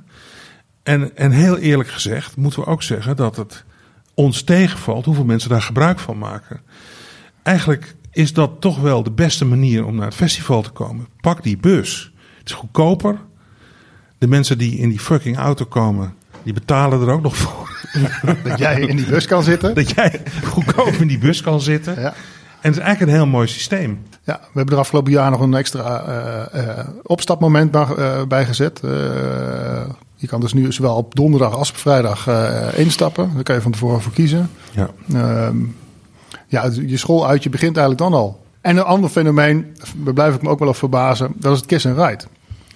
En, 0.83 1.17
en 1.17 1.31
heel 1.31 1.57
eerlijk 1.59 1.89
gezegd 1.89 2.37
moeten 2.37 2.61
we 2.61 2.67
ook 2.67 2.83
zeggen 2.83 3.17
dat 3.17 3.37
het 3.37 3.65
ons 4.15 4.43
tegenvalt 4.43 5.05
hoeveel 5.05 5.25
mensen 5.25 5.51
daar 5.51 5.63
gebruik 5.63 5.99
van 5.99 6.19
maken. 6.19 6.61
Eigenlijk 7.43 7.95
is 8.11 8.33
dat 8.33 8.61
toch 8.61 8.81
wel 8.81 9.03
de 9.03 9.11
beste 9.11 9.45
manier 9.45 9.87
om 9.87 9.95
naar 9.95 10.07
het 10.07 10.15
festival 10.15 10.63
te 10.63 10.71
komen. 10.71 11.07
Pak 11.21 11.43
die 11.43 11.57
bus. 11.57 12.13
Het 12.39 12.49
is 12.49 12.55
goedkoper. 12.55 13.19
De 14.19 14.27
mensen 14.27 14.59
die 14.59 14.79
in 14.79 14.89
die 14.89 15.01
fucking 15.01 15.37
auto 15.37 15.65
komen, 15.65 16.15
die 16.45 16.53
betalen 16.53 17.01
er 17.01 17.11
ook 17.11 17.23
nog 17.23 17.37
voor. 17.37 17.71
Dat 18.45 18.59
jij 18.59 18.81
in 18.81 18.97
die 18.97 19.07
bus 19.07 19.27
kan 19.27 19.43
zitten. 19.43 19.75
Dat 19.75 19.91
jij 19.91 20.23
goedkoop 20.45 20.93
in 20.93 21.07
die 21.07 21.19
bus 21.19 21.41
kan 21.41 21.61
zitten. 21.61 22.01
Ja. 22.01 22.15
En 22.61 22.69
het 22.71 22.77
is 22.77 22.83
eigenlijk 22.83 23.13
een 23.13 23.19
heel 23.19 23.27
mooi 23.27 23.49
systeem. 23.49 24.03
Ja, 24.25 24.39
we 24.41 24.51
hebben 24.53 24.75
er 24.75 24.81
afgelopen 24.81 25.13
jaar 25.13 25.31
nog 25.31 25.41
een 25.41 25.55
extra 25.55 26.01
eh, 26.53 26.87
opstapmoment 27.03 27.71
bij, 27.71 27.85
eh, 27.85 28.23
bij 28.29 28.45
gezet. 28.45 28.81
Je 30.15 30.29
kan 30.29 30.41
dus 30.41 30.53
nu 30.53 30.73
zowel 30.73 30.97
op 30.97 31.15
donderdag 31.15 31.55
als 31.55 31.71
op 31.71 31.77
vrijdag 31.77 32.29
instappen. 32.75 33.31
Daar 33.35 33.43
kan 33.43 33.55
je 33.55 33.61
van 33.61 33.73
tevoren 33.73 34.01
voor 34.01 34.13
kiezen. 34.13 34.51
Ja. 34.71 34.91
Ehm, 35.13 35.57
ja, 36.47 36.71
je 36.87 36.97
schooluitje 36.97 37.51
begint 37.51 37.77
eigenlijk 37.77 38.11
dan 38.11 38.21
al. 38.21 38.43
En 38.61 38.77
een 38.77 38.85
ander 38.85 39.11
fenomeen, 39.11 39.77
daar 39.97 40.15
blijf 40.15 40.35
ik 40.35 40.43
me 40.43 40.49
ook 40.49 40.59
wel 40.59 40.69
op 40.69 40.77
verbazen, 40.77 41.33
dat 41.37 41.53
is 41.53 41.59
het 41.59 41.67
kiss 41.67 41.87
and 41.87 41.97
ride. 41.97 42.25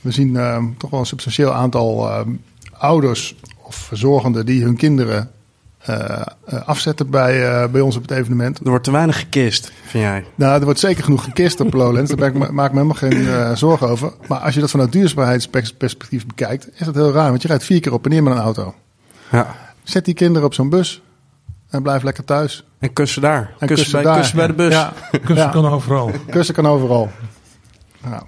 We 0.00 0.10
zien 0.10 0.36
ehm, 0.36 0.64
toch 0.78 0.90
wel 0.90 1.00
een 1.00 1.06
substantieel 1.06 1.52
aantal 1.52 2.08
ehm, 2.08 2.30
ouders 2.72 3.34
of 3.66 3.74
verzorgenden 3.74 4.46
die 4.46 4.62
hun 4.62 4.76
kinderen 4.76 5.30
uh, 5.90 6.20
afzetten 6.64 7.10
bij, 7.10 7.62
uh, 7.62 7.70
bij 7.70 7.80
ons 7.80 7.96
op 7.96 8.02
het 8.02 8.10
evenement. 8.10 8.58
Er 8.58 8.68
wordt 8.68 8.84
te 8.84 8.90
weinig 8.90 9.18
gekist, 9.18 9.72
vind 9.84 10.04
jij? 10.04 10.24
Nou, 10.34 10.58
er 10.58 10.64
wordt 10.64 10.80
zeker 10.80 11.04
genoeg 11.04 11.24
gekist 11.24 11.60
op 11.60 11.72
Lowlands. 11.74 12.10
Daar 12.10 12.28
ik, 12.28 12.50
maak 12.52 12.66
ik 12.66 12.72
me 12.72 12.82
helemaal 12.82 12.94
geen 12.94 13.56
zorgen 13.56 13.88
over. 13.88 14.12
Maar 14.28 14.38
als 14.38 14.54
je 14.54 14.60
dat 14.60 14.70
vanuit 14.70 14.92
duurzaamheidsperspectief 14.92 16.26
bekijkt, 16.26 16.68
is 16.74 16.86
dat 16.86 16.94
heel 16.94 17.12
raar. 17.12 17.28
Want 17.30 17.42
je 17.42 17.48
rijdt 17.48 17.64
vier 17.64 17.80
keer 17.80 17.92
op 17.92 18.04
en 18.04 18.10
neer 18.10 18.22
met 18.22 18.32
een 18.32 18.38
auto. 18.38 18.74
Ja. 19.30 19.54
Zet 19.82 20.04
die 20.04 20.14
kinderen 20.14 20.46
op 20.46 20.54
zo'n 20.54 20.68
bus 20.68 21.02
en 21.68 21.82
blijf 21.82 22.02
lekker 22.02 22.24
thuis. 22.24 22.64
En 22.78 22.92
kussen 22.92 23.22
daar. 23.22 23.54
En 23.58 23.66
kussen, 23.66 23.92
bij, 23.92 24.02
daar. 24.02 24.16
kussen 24.16 24.36
bij 24.36 24.46
de 24.46 24.52
bus. 24.52 24.72
Ja. 24.72 24.92
Kussen 25.10 25.36
Ja. 25.36 25.48
kan 25.48 25.66
overal. 25.66 26.10
Kussen 26.30 26.54
kan 26.54 26.66
overal. 26.66 27.10
Ja. 28.04 28.22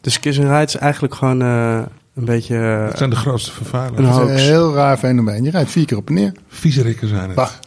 Dus 0.00 0.20
kiss 0.20 0.38
and 0.38 0.48
ride 0.48 0.62
is 0.62 0.76
eigenlijk 0.76 1.14
gewoon 1.14 1.42
eh, 1.42 1.82
een 2.16 2.24
beetje... 2.24 2.56
eh, 2.56 2.86
Dat 2.86 2.98
zijn 2.98 3.10
de 3.10 3.16
grootste 3.16 3.52
vervuilers. 3.52 3.98
Een 3.98 4.04
hoax. 4.06 4.30
een 4.30 4.36
heel 4.38 4.74
raar 4.74 4.96
fenomeen. 4.96 5.44
Je 5.44 5.50
rijdt 5.50 5.70
vier 5.70 5.86
keer 5.86 5.96
op 5.96 6.08
en 6.08 6.14
neer. 6.14 6.32
Viezerikken 6.48 7.08
zijn 7.08 7.26
het. 7.30 7.34
Bah. 7.34 7.50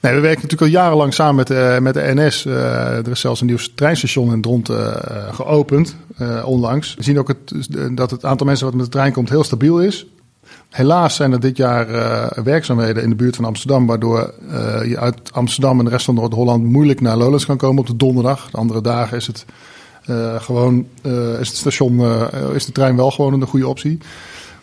Nee, 0.00 0.14
we 0.14 0.20
werken 0.20 0.42
natuurlijk 0.42 0.62
al 0.72 0.80
jarenlang 0.80 1.14
samen 1.14 1.34
met, 1.34 1.46
de- 1.46 1.78
met 1.82 1.94
de 1.94 2.10
NS. 2.14 2.46
Eh, 2.46 2.96
er 2.96 3.08
is 3.10 3.20
zelfs 3.20 3.40
een 3.40 3.46
nieuw 3.46 3.58
treinstation 3.74 4.32
in 4.32 4.40
Dront 4.40 4.68
eh, 4.68 4.94
geopend, 5.32 5.96
eh, 6.16 6.42
onlangs. 6.46 6.94
We 6.94 7.02
zien 7.02 7.18
ook 7.18 7.28
het, 7.28 7.68
dat 7.96 8.10
het 8.10 8.24
aantal 8.24 8.46
mensen 8.46 8.66
wat 8.66 8.74
met 8.74 8.84
de 8.84 8.90
trein 8.90 9.12
komt 9.12 9.28
heel 9.28 9.44
stabiel 9.44 9.80
is. 9.80 10.06
Helaas 10.70 11.14
zijn 11.14 11.32
er 11.32 11.40
dit 11.40 11.56
jaar 11.56 11.88
eh, 11.88 12.44
werkzaamheden 12.44 13.02
in 13.02 13.08
de 13.08 13.14
buurt 13.16 13.36
van 13.36 13.44
Amsterdam... 13.44 13.86
waardoor 13.86 14.32
eh, 14.50 14.84
je 14.88 14.98
uit 14.98 15.32
Amsterdam 15.32 15.78
en 15.78 15.84
de 15.84 15.90
rest 15.90 16.04
van 16.04 16.14
Noord-Holland 16.14 16.64
moeilijk 16.64 17.00
naar 17.00 17.16
Lowlands 17.16 17.46
kan 17.46 17.56
komen 17.56 17.78
op 17.80 17.86
de 17.86 17.96
donderdag. 17.96 18.50
De 18.50 18.56
andere 18.56 18.80
dagen 18.80 19.16
is 19.16 19.26
het, 19.26 19.44
eh, 20.08 20.40
gewoon, 20.40 20.86
eh, 21.02 21.40
is 21.40 21.48
het 21.48 21.56
station, 21.56 22.00
eh, 22.00 22.26
is 22.54 22.64
de 22.66 22.72
trein 22.72 22.96
wel 22.96 23.10
gewoon 23.10 23.32
een 23.32 23.46
goede 23.46 23.68
optie. 23.68 23.98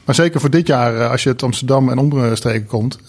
Maar 0.06 0.16
zeker 0.16 0.40
voor 0.40 0.50
dit 0.50 0.68
jaar, 0.68 1.08
als 1.10 1.24
je 1.24 1.30
uit 1.30 1.44
Amsterdam 1.44 1.90
en 1.90 1.98
omstreken 1.98 2.68
komt, 2.68 3.00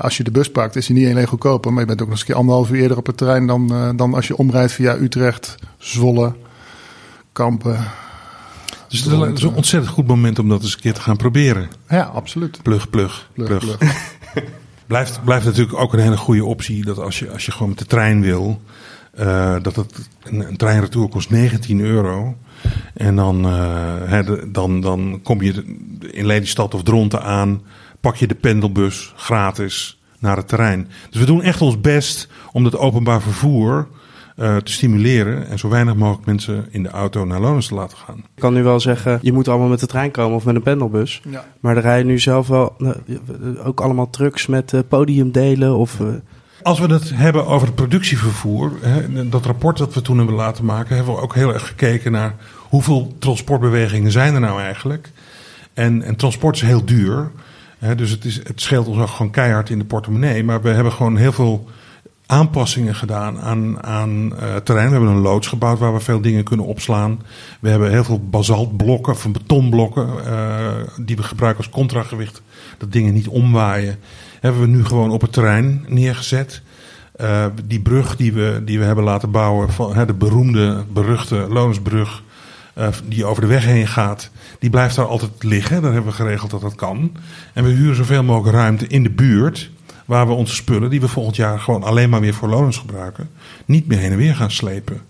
als 0.00 0.16
je 0.16 0.24
de 0.24 0.30
bus 0.30 0.50
pakt, 0.50 0.76
is 0.76 0.86
die 0.86 0.96
niet 0.96 1.10
alleen 1.10 1.26
goedkoper, 1.26 1.72
maar 1.72 1.80
je 1.80 1.86
bent 1.86 2.00
ook 2.02 2.06
nog 2.08 2.16
eens 2.16 2.20
een 2.20 2.32
keer 2.32 2.40
anderhalf 2.42 2.70
uur 2.70 2.80
eerder 2.80 2.96
op 2.96 3.06
het 3.06 3.16
terrein 3.16 3.46
dan, 3.46 3.92
dan 3.96 4.14
als 4.14 4.26
je 4.26 4.36
omrijdt 4.36 4.72
via 4.72 4.96
Utrecht, 4.96 5.54
Zwolle, 5.78 6.32
Kampen. 7.32 7.76
Dus 8.88 8.98
het 8.98 9.12
is 9.12 9.18
een- 9.18 9.20
het 9.20 9.38
is 9.38 9.42
een 9.44 9.54
ontzettend 9.54 9.92
goed 9.94 10.06
moment 10.06 10.38
om 10.38 10.48
dat 10.48 10.62
eens 10.62 10.74
een 10.74 10.80
keer 10.80 10.94
te 10.94 11.00
gaan 11.00 11.16
proberen. 11.16 11.68
Ja, 11.88 12.02
absoluut. 12.02 12.62
Plug, 12.62 12.90
plug, 12.90 13.28
plug. 13.32 13.48
Plug, 13.48 13.76
plug. 13.78 13.78
Blijft, 14.86 15.24
blijft 15.24 15.44
natuurlijk 15.44 15.78
ook 15.78 15.92
een 15.92 15.98
hele 15.98 16.16
goede 16.16 16.44
optie 16.44 16.84
dat 16.84 16.98
als 16.98 17.18
je, 17.18 17.30
als 17.30 17.46
je 17.46 17.52
gewoon 17.52 17.68
met 17.68 17.78
de 17.78 17.86
trein 17.86 18.20
wil, 18.20 18.60
eh, 19.16 19.56
dat 19.62 19.76
het, 19.76 20.08
een, 20.22 20.48
een 20.48 20.56
treinretour 20.56 21.08
kost 21.08 21.30
19 21.30 21.80
euro. 21.80 22.36
En 22.94 23.16
dan, 23.16 23.44
eh, 23.46 24.28
dan, 24.46 24.80
dan 24.80 25.20
kom 25.22 25.42
je 25.42 25.76
in 26.10 26.26
Lelystad 26.26 26.74
of 26.74 26.82
Dronten 26.82 27.22
aan, 27.22 27.62
pak 28.00 28.16
je 28.16 28.26
de 28.26 28.34
pendelbus 28.34 29.12
gratis 29.16 29.98
naar 30.18 30.36
het 30.36 30.48
terrein. 30.48 30.88
Dus 31.10 31.20
we 31.20 31.26
doen 31.26 31.42
echt 31.42 31.60
ons 31.60 31.80
best 31.80 32.28
om 32.52 32.64
het 32.64 32.76
openbaar 32.76 33.22
vervoer 33.22 33.88
eh, 34.36 34.56
te 34.56 34.72
stimuleren 34.72 35.48
en 35.48 35.58
zo 35.58 35.68
weinig 35.68 35.94
mogelijk 35.94 36.26
mensen 36.26 36.66
in 36.70 36.82
de 36.82 36.88
auto 36.88 37.24
naar 37.24 37.40
Lonens 37.40 37.66
te 37.66 37.74
laten 37.74 37.98
gaan. 37.98 38.16
Ik 38.16 38.40
kan 38.40 38.54
nu 38.54 38.62
wel 38.62 38.80
zeggen, 38.80 39.18
je 39.22 39.32
moet 39.32 39.48
allemaal 39.48 39.68
met 39.68 39.80
de 39.80 39.86
trein 39.86 40.10
komen 40.10 40.36
of 40.36 40.44
met 40.44 40.54
een 40.54 40.62
pendelbus. 40.62 41.22
Ja. 41.28 41.44
Maar 41.60 41.76
er 41.76 41.82
rijden 41.82 42.06
nu 42.06 42.18
zelf 42.18 42.48
wel 42.48 42.76
ook 43.64 43.80
allemaal 43.80 44.10
trucks 44.10 44.46
met 44.46 44.72
eh, 44.72 44.80
podiumdelen 44.88 45.76
of... 45.76 46.00
eh, 46.00 46.06
Als 46.64 46.78
we 46.78 46.92
het 46.92 47.10
hebben 47.14 47.46
over 47.46 47.66
het 47.66 47.76
productievervoer, 47.76 48.72
hè, 48.80 49.28
dat 49.28 49.46
rapport 49.46 49.78
dat 49.78 49.94
we 49.94 50.02
toen 50.02 50.16
hebben 50.16 50.34
laten 50.34 50.64
maken, 50.64 50.96
hebben 50.96 51.14
we 51.14 51.20
ook 51.20 51.34
heel 51.34 51.52
erg 51.52 51.66
gekeken 51.66 52.12
naar 52.12 52.34
hoeveel 52.58 53.14
transportbewegingen 53.18 54.10
zijn 54.10 54.34
er 54.34 54.40
nou 54.40 54.60
eigenlijk. 54.60 55.10
En, 55.74 56.02
en 56.02 56.16
transport 56.16 56.56
is 56.56 56.62
heel 56.62 56.84
duur. 56.84 57.30
Hè, 57.78 57.94
dus 57.94 58.10
het, 58.10 58.42
scheelt 58.54 58.86
ons 58.86 58.98
ook 58.98 59.08
gewoon 59.08 59.30
keihard 59.30 59.70
in 59.70 59.78
de 59.78 59.84
portemonnee. 59.84 60.44
Maar 60.44 60.62
we 60.62 60.68
hebben 60.68 60.92
gewoon 60.92 61.16
heel 61.16 61.32
veel 61.32 61.68
aanpassingen 62.26 62.94
gedaan 62.94 63.40
aan, 63.40 63.82
aan 63.82 64.36
eh, 64.38 64.56
terrein. 64.56 64.88
We 64.88 64.94
hebben 64.94 65.10
een 65.10 65.20
loods 65.20 65.46
gebouwd 65.46 65.78
waar 65.78 65.94
we 65.94 66.00
veel 66.00 66.20
dingen 66.20 66.44
kunnen 66.44 66.66
opslaan. 66.66 67.22
We 67.60 67.68
hebben 67.68 67.90
heel 67.90 68.04
veel 68.04 68.28
basaltblokken, 68.28 69.16
van 69.16 69.32
betonblokken, 69.32 70.26
eh, 70.26 70.70
die 71.00 71.16
we 71.16 71.22
gebruiken 71.22 71.64
als 71.64 71.72
contragewicht. 71.72 72.42
Dat 72.78 72.92
dingen 72.92 73.14
niet 73.14 73.28
omwaaien. 73.28 73.98
Hebben 74.44 74.62
we 74.62 74.68
nu 74.68 74.84
gewoon 74.84 75.10
op 75.10 75.20
het 75.20 75.32
terrein 75.32 75.84
neergezet. 75.88 76.62
Eh, 77.16 77.46
die 77.64 77.80
brug 77.80 78.16
die 78.16 78.32
we, 78.32 78.62
die 78.64 78.78
we 78.78 78.84
hebben 78.84 79.04
laten 79.04 79.30
bouwen, 79.30 79.72
van, 79.72 79.94
hè, 79.94 80.06
de 80.06 80.14
beroemde, 80.14 80.84
beruchte 80.92 81.46
Loonsbrug, 81.48 82.22
eh, 82.74 82.88
die 83.04 83.24
over 83.24 83.42
de 83.42 83.48
weg 83.48 83.64
heen 83.64 83.86
gaat, 83.86 84.30
die 84.58 84.70
blijft 84.70 84.96
daar 84.96 85.06
altijd 85.06 85.30
liggen. 85.38 85.82
Daar 85.82 85.92
hebben 85.92 86.10
we 86.10 86.16
geregeld 86.16 86.50
dat 86.50 86.60
dat 86.60 86.74
kan. 86.74 87.12
En 87.52 87.64
we 87.64 87.70
huren 87.70 87.96
zoveel 87.96 88.22
mogelijk 88.22 88.56
ruimte 88.56 88.86
in 88.86 89.02
de 89.02 89.10
buurt, 89.10 89.70
waar 90.04 90.26
we 90.26 90.32
onze 90.32 90.54
spullen, 90.54 90.90
die 90.90 91.00
we 91.00 91.08
volgend 91.08 91.36
jaar 91.36 91.60
gewoon 91.60 91.82
alleen 91.82 92.10
maar 92.10 92.20
weer 92.20 92.34
voor 92.34 92.48
Lonens 92.48 92.78
gebruiken, 92.78 93.30
niet 93.64 93.86
meer 93.86 93.98
heen 93.98 94.12
en 94.12 94.16
weer 94.16 94.34
gaan 94.34 94.50
slepen. 94.50 95.02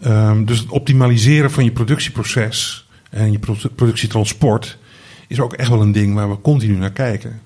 Ehm, 0.00 0.44
dus 0.44 0.58
het 0.58 0.68
optimaliseren 0.68 1.50
van 1.50 1.64
je 1.64 1.72
productieproces 1.72 2.88
en 3.10 3.32
je 3.32 3.38
pro- 3.38 3.68
productietransport 3.74 4.78
is 5.28 5.40
ook 5.40 5.52
echt 5.52 5.68
wel 5.68 5.80
een 5.82 5.92
ding 5.92 6.14
waar 6.14 6.30
we 6.30 6.40
continu 6.40 6.76
naar 6.76 6.92
kijken. 6.92 7.40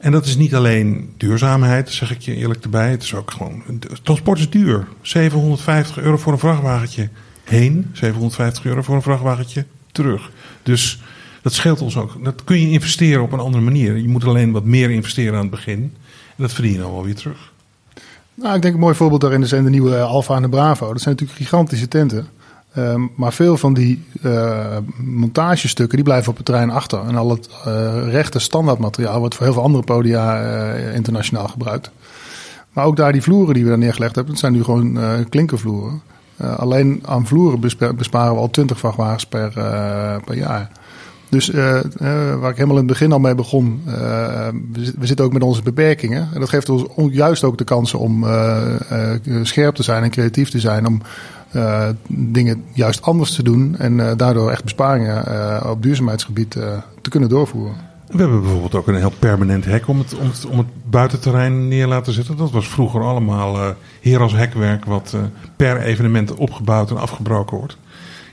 En 0.00 0.12
dat 0.12 0.26
is 0.26 0.36
niet 0.36 0.54
alleen 0.54 1.12
duurzaamheid, 1.16 1.90
zeg 1.90 2.10
ik 2.10 2.20
je 2.20 2.34
eerlijk 2.34 2.64
erbij. 2.64 2.90
Het 2.90 3.02
is 3.02 3.14
ook 3.14 3.30
gewoon. 3.30 3.62
Transport 4.02 4.38
is 4.38 4.50
duur. 4.50 4.88
750 5.02 5.98
euro 5.98 6.16
voor 6.16 6.32
een 6.32 6.38
vrachtwagentje 6.38 7.08
heen, 7.44 7.90
750 7.92 8.64
euro 8.64 8.82
voor 8.82 8.94
een 8.94 9.02
vrachtwagentje 9.02 9.64
terug. 9.92 10.30
Dus 10.62 11.02
dat 11.42 11.52
scheelt 11.52 11.80
ons 11.80 11.96
ook. 11.96 12.24
Dat 12.24 12.44
kun 12.44 12.60
je 12.60 12.70
investeren 12.70 13.22
op 13.22 13.32
een 13.32 13.38
andere 13.38 13.64
manier. 13.64 13.96
Je 13.96 14.08
moet 14.08 14.24
alleen 14.24 14.52
wat 14.52 14.64
meer 14.64 14.90
investeren 14.90 15.34
aan 15.34 15.40
het 15.40 15.50
begin. 15.50 15.82
En 16.36 16.36
dat 16.36 16.52
verdien 16.52 16.72
je 16.72 16.78
dan 16.78 16.92
wel 16.92 17.04
weer 17.04 17.14
terug. 17.14 17.52
Nou, 18.34 18.56
ik 18.56 18.62
denk 18.62 18.74
een 18.74 18.80
mooi 18.80 18.94
voorbeeld 18.94 19.20
daarin 19.20 19.46
zijn 19.46 19.64
de 19.64 19.70
nieuwe 19.70 20.00
Alfa 20.00 20.36
en 20.36 20.42
de 20.42 20.48
Bravo. 20.48 20.92
Dat 20.92 21.02
zijn 21.02 21.14
natuurlijk 21.14 21.40
gigantische 21.40 21.88
tenten. 21.88 22.28
Ehm, 22.74 23.00
maar 23.16 23.32
veel 23.32 23.56
van 23.56 23.74
die 23.74 24.04
eh, 24.22 24.76
montagestukken 25.04 25.96
die 25.96 26.04
blijven 26.04 26.30
op 26.30 26.36
het 26.36 26.46
terrein 26.46 26.70
achter. 26.70 27.00
En 27.06 27.16
al 27.16 27.30
het 27.30 27.48
eh, 27.64 28.08
rechte 28.10 28.38
standaardmateriaal 28.38 29.18
wordt 29.18 29.34
voor 29.34 29.44
heel 29.44 29.54
veel 29.54 29.62
andere 29.62 29.84
podia 29.84 30.42
eh, 30.42 30.94
internationaal 30.94 31.48
gebruikt. 31.48 31.90
Maar 32.72 32.84
ook 32.84 32.96
daar 32.96 33.12
die 33.12 33.22
vloeren 33.22 33.54
die 33.54 33.62
we 33.62 33.68
daar 33.68 33.78
neergelegd 33.78 34.14
hebben, 34.14 34.32
dat 34.32 34.40
zijn 34.42 34.52
nu 34.52 34.64
gewoon 34.64 34.98
klinkervloeren. 35.28 36.00
Alleen 36.56 37.02
aan 37.06 37.26
vloeren 37.26 37.60
bespa- 37.60 37.92
besparen 37.92 38.32
we 38.34 38.40
al 38.40 38.50
20 38.50 38.78
vrachtwagens 38.78 39.26
per, 39.26 39.50
per 40.24 40.36
jaar. 40.36 40.70
Dus 41.28 41.50
waar 42.40 42.50
ik 42.50 42.56
helemaal 42.56 42.68
in 42.68 42.76
het 42.76 42.86
begin 42.86 43.12
al 43.12 43.18
mee 43.18 43.34
begon, 43.34 43.82
we, 43.84 44.92
we 44.98 45.06
zitten 45.06 45.24
ook 45.24 45.32
met 45.32 45.42
onze 45.42 45.62
beperkingen. 45.62 46.28
En 46.34 46.40
dat 46.40 46.48
geeft 46.48 46.68
ons 46.68 46.86
on- 46.86 47.10
juist 47.10 47.44
ook 47.44 47.58
de 47.58 47.64
kansen 47.64 47.98
om 47.98 48.26
scherp 49.42 49.74
te 49.74 49.82
zijn 49.82 50.02
en 50.02 50.10
creatief 50.10 50.50
te 50.50 50.60
zijn. 50.60 50.86
Om 50.86 51.02
eh, 51.52 51.88
dingen 52.08 52.64
juist 52.72 53.02
anders 53.02 53.34
te 53.34 53.42
doen 53.42 53.76
en 53.78 54.00
eh, 54.00 54.16
daardoor 54.16 54.50
echt 54.50 54.62
besparingen 54.64 55.26
eh, 55.26 55.70
op 55.70 55.82
duurzaamheidsgebied 55.82 56.56
eh, 56.56 56.78
te 57.02 57.10
kunnen 57.10 57.28
doorvoeren. 57.28 57.88
We 58.10 58.18
hebben 58.18 58.40
bijvoorbeeld 58.40 58.74
ook 58.74 58.88
een 58.88 58.94
heel 58.94 59.12
permanent 59.18 59.64
hek 59.64 59.88
om 59.88 59.98
het, 59.98 60.18
om 60.18 60.26
het, 60.26 60.46
om 60.46 60.58
het 60.58 60.66
buitenterrein 60.84 61.68
neer 61.68 61.86
laten 61.86 62.12
zetten. 62.12 62.36
Dat 62.36 62.50
was 62.50 62.68
vroeger 62.68 63.02
allemaal 63.02 63.56
eh 63.56 63.70
heer 64.00 64.20
als 64.20 64.32
hekwerk 64.32 64.84
wat 64.84 65.12
eh, 65.14 65.20
per 65.56 65.80
evenement 65.80 66.34
opgebouwd 66.34 66.90
en 66.90 66.96
afgebroken 66.96 67.56
wordt. 67.56 67.76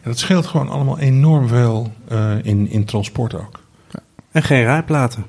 Ja, 0.04 0.10
dat 0.10 0.18
scheelt 0.18 0.46
gewoon 0.46 0.70
allemaal 0.70 1.00
enorm 1.00 1.48
veel 1.48 1.92
eh, 2.08 2.32
in, 2.42 2.70
in 2.70 2.86
transport 2.86 3.34
ook. 3.34 3.60
en 4.32 4.44
geen 4.44 4.64
rijplaten. 4.64 5.26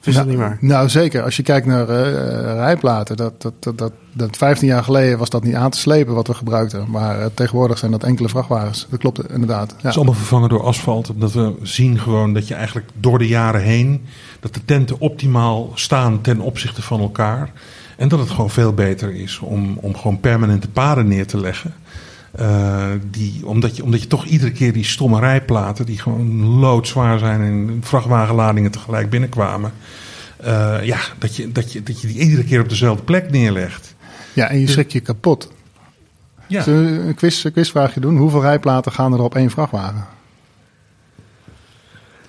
Of 0.00 0.06
is 0.06 0.14
nou, 0.14 0.26
dat 0.26 0.34
niet 0.34 0.44
waar? 0.44 0.58
Nou, 0.60 0.88
zeker. 0.88 1.22
Als 1.22 1.36
je 1.36 1.42
kijkt 1.42 1.66
naar 1.66 1.88
eh, 1.88 2.54
rijplaten, 2.54 3.16
dat, 3.16 3.42
dat, 3.42 3.52
dat, 3.60 3.78
dat, 3.78 3.92
dat 4.12 4.36
15 4.36 4.68
jaar 4.68 4.84
geleden 4.84 5.18
was 5.18 5.30
dat 5.30 5.44
niet 5.44 5.54
aan 5.54 5.70
te 5.70 5.78
slepen 5.78 6.14
wat 6.14 6.26
we 6.26 6.34
gebruikten. 6.34 6.90
Maar 6.90 7.20
eh, 7.20 7.26
tegenwoordig 7.34 7.78
zijn 7.78 7.90
dat 7.90 8.04
enkele 8.04 8.28
vrachtwagens. 8.28 8.86
Dat 8.90 8.98
klopt 8.98 9.30
inderdaad. 9.32 9.70
Het 9.70 9.82
Ja. 9.82 9.88
is 9.88 9.96
allemaal 9.96 10.14
vervangen 10.14 10.48
door 10.48 10.62
asfalt. 10.62 11.10
Omdat 11.10 11.32
we 11.32 11.54
zien 11.62 11.98
gewoon 11.98 12.32
dat 12.34 12.48
je 12.48 12.54
eigenlijk 12.54 12.88
door 12.94 13.18
de 13.18 13.26
jaren 13.28 13.62
heen... 13.62 14.04
dat 14.40 14.54
de 14.54 14.64
tenten 14.64 15.00
optimaal 15.00 15.70
staan 15.74 16.20
ten 16.20 16.40
opzichte 16.40 16.82
van 16.82 17.00
elkaar. 17.00 17.52
En 17.96 18.08
dat 18.08 18.18
het 18.18 18.30
gewoon 18.30 18.50
veel 18.50 18.72
beter 18.72 19.14
is 19.14 19.38
om, 19.38 19.78
om 19.80 19.96
gewoon 19.96 20.20
permanente 20.20 20.68
paden 20.68 21.08
neer 21.08 21.26
te 21.26 21.40
leggen. 21.40 21.74
Eh, 22.30 22.86
die, 23.10 23.46
omdat, 23.46 23.76
je, 23.76 23.82
omdat 23.84 24.02
je 24.02 24.08
toch 24.08 24.24
iedere 24.24 24.52
keer 24.52 24.72
die 24.72 24.84
stomme 24.84 25.20
rijplaten... 25.20 25.86
die 25.86 25.98
gewoon 25.98 26.44
loodzwaar 26.44 27.18
zijn 27.18 27.40
en 27.40 27.78
vrachtwagenladingen 27.82 28.70
tegelijk 28.70 29.10
binnenkwamen... 29.10 29.72
eh, 30.36 30.76
ja, 30.82 30.98
dat 31.18 31.36
je, 31.36 31.52
dat, 31.52 31.72
je, 31.72 31.82
dat 31.82 32.00
je 32.00 32.06
die 32.06 32.18
iedere 32.18 32.44
keer 32.44 32.60
op 32.60 32.68
dezelfde 32.68 33.02
plek 33.02 33.30
neerlegt. 33.30 33.94
ja, 34.32 34.48
en 34.48 34.58
je 34.60 34.66
schrik 34.68 34.92
je 34.92 35.00
kapot. 35.00 35.52
Ja. 36.46 36.62
Zullen 36.62 37.02
we 37.02 37.08
een, 37.08 37.14
quiz, 37.14 37.44
een 37.44 37.52
quizvraagje 37.52 38.00
doen? 38.00 38.16
Hoeveel 38.16 38.40
rijplaten 38.42 38.92
gaan 38.92 39.12
er 39.12 39.20
op 39.20 39.34
één 39.34 39.50
vrachtwagen? 39.50 40.06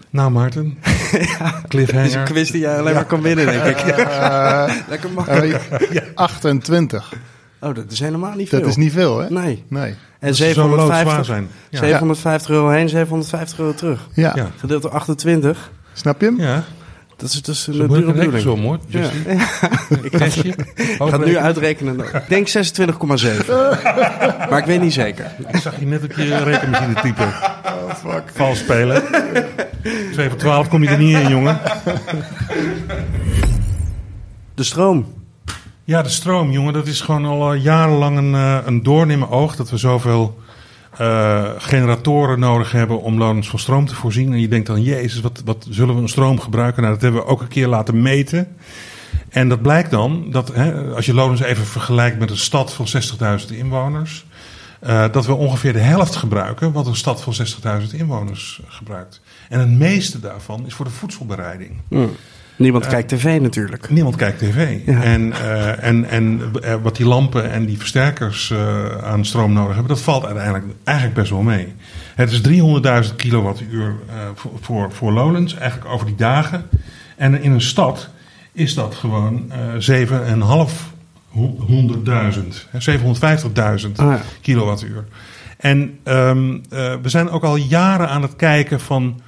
Nou, 0.10 0.32
Maarten. 0.32 0.64
Dit 1.12 1.22
is 1.22 1.30
een 1.40 1.68
Cliffhanger. 1.68 2.24
quiz 2.24 2.52
die 2.52 2.62
jij 2.62 2.80
alleen 2.80 2.94
maar 2.94 3.06
kan 3.06 3.22
winnen, 3.22 3.46
denk 3.46 3.66
ik. 3.66 3.78
Eh, 3.78 4.74
Lekker 4.90 5.10
makkelijk. 5.12 5.54
eh, 5.54 6.02
28. 6.16 7.14
Oh, 7.62 7.76
dat 7.76 7.91
is 7.91 8.00
helemaal 8.00 8.36
niet 8.36 8.50
veel. 8.50 8.60
Dat 8.60 8.67
is 8.69 8.76
niet 8.76 8.91
veel, 8.91 9.19
hè? 9.19 9.30
Nee. 9.30 9.63
Nee. 9.67 9.89
En 10.19 10.28
Dat 10.28 10.36
ze 10.36 10.54
zo 10.54 10.67
loodzwaar 10.69 10.97
750, 10.97 11.26
zijn. 11.26 11.47
Ja. 11.69 11.80
750 11.80 12.50
euro 12.50 12.69
heen, 12.69 12.89
750 12.89 13.60
euro 13.60 13.74
terug. 13.74 14.08
Ja, 14.13 14.32
Ja. 14.36 14.50
Gedeeld 14.60 14.82
door 14.82 14.91
28. 14.91 15.71
snap 15.93 16.19
je 16.21 16.26
hem? 16.26 16.39
Ja, 16.39 16.63
Dat 17.17 17.30
is 17.30 17.41
dus 17.41 17.67
een 17.67 17.74
zo 17.74 17.88
dure 17.88 18.12
bedoeling. 18.13 18.41
zo 18.43 18.58
hoor. 18.58 18.80
Ja. 18.88 19.00
Ik 20.02 20.15
ga, 20.17 20.26
ik 20.26 20.56
ga 20.97 21.06
het 21.12 21.26
nu 21.26 21.38
uitrekenen. 21.38 22.00
Ik 22.00 22.24
denk 22.28 22.47
26,7. 22.50 22.54
maar 24.50 24.58
ik 24.58 24.65
weet 24.65 24.82
niet 24.82 24.93
zeker. 24.93 25.32
Ik 25.47 25.56
zag 25.56 25.80
je 25.80 25.86
net 25.86 26.02
een 26.02 26.08
keer 26.08 26.32
een 26.32 26.43
rekenmachine 26.43 26.93
typen. 27.02 27.28
Oh, 27.65 27.93
fuck. 27.95 28.24
Vals 28.34 28.60
spelen. 28.60 29.04
2 30.12 30.30
voor 30.30 30.38
12 30.38 30.67
kom 30.67 30.84
je 30.84 30.89
er 30.89 30.97
niet 30.97 31.17
in, 31.17 31.30
jongen. 31.30 31.60
De 34.56 34.63
stroom. 34.63 35.06
Ja, 35.91 36.01
de 36.01 36.10
stroom, 36.10 36.51
jongen, 36.51 36.73
dat 36.73 36.88
is 36.88 37.01
gewoon 37.01 37.25
al 37.25 37.54
eh, 37.54 37.63
jarenlang 37.63 38.17
een, 38.17 38.36
eh, 38.36 38.58
een 38.65 38.84
doorn 38.84 39.10
in 39.10 39.19
mijn 39.19 39.32
oog. 39.32 39.56
Dat 39.56 39.69
we 39.69 39.77
zoveel 39.77 40.39
eh, 40.97 41.49
generatoren 41.58 42.39
nodig 42.39 42.71
hebben 42.71 43.01
om 43.01 43.17
Lonens 43.17 43.49
van 43.49 43.60
stroom 43.60 43.86
te 43.86 43.95
voorzien. 43.95 44.32
En 44.34 44.39
je 44.39 44.47
denkt 44.47 44.67
dan, 44.67 44.82
jezus, 44.82 45.21
wat, 45.21 45.41
wat 45.45 45.67
zullen 45.69 45.95
we 45.95 46.01
een 46.01 46.10
stroom 46.10 46.39
gebruiken? 46.39 46.82
Nou, 46.82 46.93
dat 46.93 47.04
hebben 47.04 47.21
we 47.21 47.27
ook 47.27 47.41
een 47.41 47.47
keer 47.47 47.67
laten 47.67 48.01
meten. 48.01 48.56
En 49.30 49.49
dat 49.49 49.62
blijkt 49.62 49.91
dan, 49.91 50.32
dat 50.32 50.54
hè, 50.54 50.95
als 50.95 51.06
je 51.06 51.13
Lonens 51.13 51.41
even 51.41 51.65
vergelijkt 51.65 52.19
met 52.19 52.30
een 52.30 52.38
stad 52.38 52.73
van 52.73 52.88
60.000 53.41 53.58
inwoners... 53.58 54.25
dat 55.12 55.25
we 55.25 55.34
ongeveer 55.34 55.73
de 55.73 55.80
helft 55.80 56.15
gebruiken 56.15 56.71
wat 56.71 56.88
een 56.88 56.95
stad 56.95 57.21
van 57.21 57.34
60.000 57.82 57.95
inwoners 57.95 58.62
gebruikt. 58.67 59.21
En 59.49 59.60
het 59.60 59.69
meeste 59.69 60.19
daarvan 60.19 60.65
is 60.65 60.73
voor 60.73 60.86
de 60.86 60.91
voedselbereiding. 60.91 61.71
Hm. 61.88 62.08
Niemand 62.62 62.84
Ja. 62.84 62.89
kijkt 62.89 63.10
tv 63.10 63.39
natuurlijk. 63.41 63.89
Niemand 63.89 64.15
kijkt 64.15 64.39
tv. 64.39 64.78
Ja. 64.86 65.02
En, 65.04 65.34
eh, 65.34 65.84
en, 65.84 66.06
en 66.10 66.41
eh, 66.62 66.76
wat 66.82 66.95
die 66.95 67.06
lampen 67.06 67.52
en 67.52 67.65
die 67.65 67.78
versterkers 67.78 68.52
eh, 68.52 68.86
aan 69.04 69.26
stroom 69.26 69.54
nodig 69.54 69.74
hebben, 69.76 69.95
dat 69.95 70.02
valt 70.04 70.26
uiteindelijk 70.26 70.65
eigenlijk 70.84 71.17
best 71.17 71.30
wel 71.32 71.41
mee. 71.41 71.74
Het 72.15 72.32
is 72.32 72.41
300.000 73.10 73.15
kilowattuur 73.15 73.95
eh, 74.10 74.15
voor, 74.36 74.52
voor, 74.62 74.91
voor 74.91 75.12
Lowlands, 75.12 75.56
eigenlijk 75.58 75.91
over 75.91 76.06
die 76.06 76.15
dagen. 76.15 76.63
En 77.17 77.41
in 77.41 77.52
een 77.52 77.62
stad 77.62 78.10
is 78.52 78.74
dat 78.74 78.95
gewoon 78.95 79.52
eh 79.52 80.06
7.500.000, 81.34 82.67
hè, 82.69 82.80
750.000 82.82 84.00
Ah, 84.00 84.12
ja. 84.12 84.21
kilowattuur. 84.41 85.06
En 85.58 86.00
ehm, 86.04 86.54
eh, 86.69 86.93
we 87.02 87.10
zijn 87.10 87.30
ook 87.30 87.43
al 87.43 87.56
jaren 87.56 88.10
aan 88.10 88.21
het 88.21 88.36
kijken 88.36 88.80
van... 88.80 89.21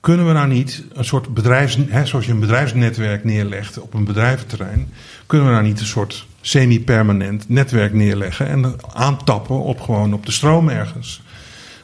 kunnen 0.00 0.26
we 0.26 0.32
nou 0.32 0.48
niet 0.48 0.84
een 0.92 1.04
soort 1.04 1.34
bedrijfs... 1.34 1.78
Hè, 1.88 2.06
zoals 2.06 2.26
je 2.26 2.32
een 2.32 2.40
bedrijfsnetwerk 2.40 3.24
neerlegt 3.24 3.80
op 3.80 3.94
een 3.94 4.04
bedrijventerrein... 4.04 4.92
kunnen 5.26 5.46
we 5.46 5.52
nou 5.52 5.64
niet 5.64 5.80
een 5.80 5.86
soort 5.86 6.26
semi-permanent 6.40 7.48
netwerk 7.48 7.92
neerleggen... 7.92 8.46
en 8.48 8.74
aantappen 8.94 9.60
op 9.62 9.80
gewoon 9.80 10.14
op 10.14 10.26
de 10.26 10.32
stroom 10.32 10.68
ergens. 10.68 11.22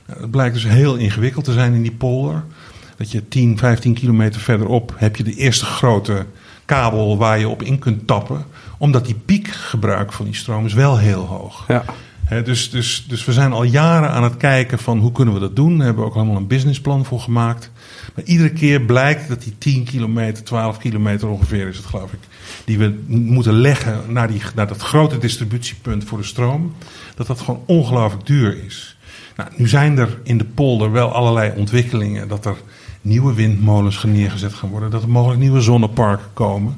Nou, 0.06 0.28
blijkt 0.28 0.54
dus 0.54 0.64
heel 0.64 0.96
ingewikkeld 0.96 1.44
te 1.44 1.52
zijn 1.52 1.74
in 1.74 1.82
die 1.82 1.92
polder. 1.92 2.44
Dat 2.96 3.10
je 3.10 3.28
10, 3.28 3.58
15 3.58 3.94
kilometer 3.94 4.40
verderop 4.40 4.94
heb 4.96 5.16
je 5.16 5.22
de 5.22 5.34
eerste 5.34 5.64
grote 5.64 6.26
kabel 6.64 7.18
waar 7.18 7.38
je 7.38 7.48
op 7.48 7.62
in 7.62 7.78
kunt 7.78 8.06
tappen. 8.06 8.44
Omdat 8.78 9.06
die 9.06 9.20
piekgebruik 9.24 10.12
van 10.12 10.24
die 10.24 10.34
stroom 10.34 10.66
is 10.66 10.74
wel 10.74 10.98
heel 10.98 11.24
hoog. 11.24 11.64
Ja. 11.68 11.84
Dus, 12.28 12.70
dus, 12.70 13.04
dus 13.08 13.24
we 13.24 13.32
zijn 13.32 13.52
al 13.52 13.62
jaren 13.62 14.10
aan 14.10 14.22
het 14.22 14.36
kijken 14.36 14.78
van 14.78 14.98
hoe 14.98 15.12
kunnen 15.12 15.34
we 15.34 15.40
dat 15.40 15.56
doen. 15.56 15.76
Daar 15.76 15.86
hebben 15.86 16.04
we 16.04 16.08
ook 16.08 16.14
helemaal 16.14 16.36
een 16.36 16.46
businessplan 16.46 17.04
voor 17.04 17.20
gemaakt. 17.20 17.70
Maar 18.14 18.24
iedere 18.24 18.50
keer 18.50 18.80
blijkt 18.80 19.28
dat 19.28 19.42
die 19.42 19.58
10 19.58 19.84
kilometer, 19.84 20.44
12 20.44 20.78
kilometer 20.78 21.28
ongeveer 21.28 21.68
is 21.68 21.76
het 21.76 21.86
geloof 21.86 22.12
ik. 22.12 22.18
Die 22.64 22.78
we 22.78 22.98
moeten 23.08 23.52
leggen 23.52 24.00
naar, 24.08 24.28
die, 24.28 24.40
naar 24.54 24.66
dat 24.66 24.80
grote 24.80 25.18
distributiepunt 25.18 26.04
voor 26.04 26.18
de 26.18 26.24
stroom. 26.24 26.74
Dat 27.14 27.26
dat 27.26 27.40
gewoon 27.40 27.62
ongelooflijk 27.66 28.26
duur 28.26 28.64
is. 28.64 28.96
Nou, 29.36 29.50
nu 29.56 29.68
zijn 29.68 29.98
er 29.98 30.18
in 30.22 30.38
de 30.38 30.44
polder 30.44 30.92
wel 30.92 31.12
allerlei 31.12 31.52
ontwikkelingen. 31.56 32.28
Dat 32.28 32.44
er 32.44 32.56
nieuwe 33.00 33.34
windmolens 33.34 34.04
neergezet 34.04 34.54
gaan 34.54 34.70
worden. 34.70 34.90
Dat 34.90 35.02
er 35.02 35.08
mogelijk 35.08 35.40
nieuwe 35.40 35.60
zonneparken 35.60 36.32
komen. 36.32 36.76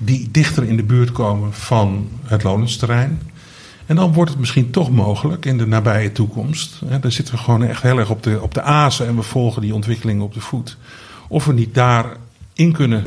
Die 0.00 0.28
dichter 0.30 0.64
in 0.64 0.76
de 0.76 0.82
buurt 0.82 1.12
komen 1.12 1.52
van 1.52 2.08
het 2.22 2.42
Lonensterrein. 2.42 3.20
En 3.86 3.96
dan 3.96 4.12
wordt 4.12 4.30
het 4.30 4.40
misschien 4.40 4.70
toch 4.70 4.90
mogelijk 4.90 5.44
in 5.44 5.58
de 5.58 5.66
nabije 5.66 6.12
toekomst. 6.12 6.80
Hè, 6.86 6.98
daar 6.98 7.12
zitten 7.12 7.34
we 7.34 7.40
gewoon 7.40 7.64
echt 7.64 7.82
heel 7.82 7.98
erg 7.98 8.10
op 8.10 8.22
de, 8.22 8.42
op 8.42 8.54
de 8.54 8.62
azen 8.62 9.06
en 9.06 9.16
we 9.16 9.22
volgen 9.22 9.62
die 9.62 9.74
ontwikkelingen 9.74 10.24
op 10.24 10.34
de 10.34 10.40
voet. 10.40 10.76
Of 11.28 11.44
we 11.44 11.52
niet 11.52 11.74
daar 11.74 12.16
in 12.52 12.72
kunnen, 12.72 13.04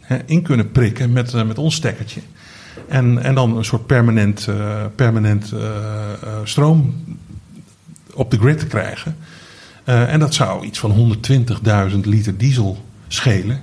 hè, 0.00 0.18
in 0.26 0.42
kunnen 0.42 0.70
prikken 0.72 1.12
met, 1.12 1.34
eh, 1.34 1.44
met 1.44 1.58
ons 1.58 1.74
stekkertje. 1.74 2.20
En, 2.88 3.22
en 3.22 3.34
dan 3.34 3.56
een 3.56 3.64
soort 3.64 3.86
permanent, 3.86 4.46
eh, 4.46 4.84
permanent 4.94 5.52
eh, 5.52 5.60
stroom 6.44 6.94
op 8.14 8.30
de 8.30 8.38
grid 8.38 8.66
krijgen. 8.66 9.16
Eh, 9.84 10.12
en 10.12 10.20
dat 10.20 10.34
zou 10.34 10.64
iets 10.64 10.78
van 10.78 10.90
120.000 10.90 12.06
liter 12.06 12.36
diesel 12.36 12.84
schelen. 13.08 13.62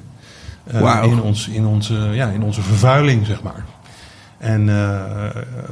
Wauw. 0.72 1.12
in, 1.12 1.22
ons, 1.22 1.48
in, 1.48 1.66
onze, 1.66 1.94
ja, 1.94 2.30
in 2.30 2.42
onze 2.42 2.62
vervuiling, 2.62 3.26
zeg 3.26 3.42
maar. 3.42 3.66
En 4.46 4.70
eh, 4.70 4.76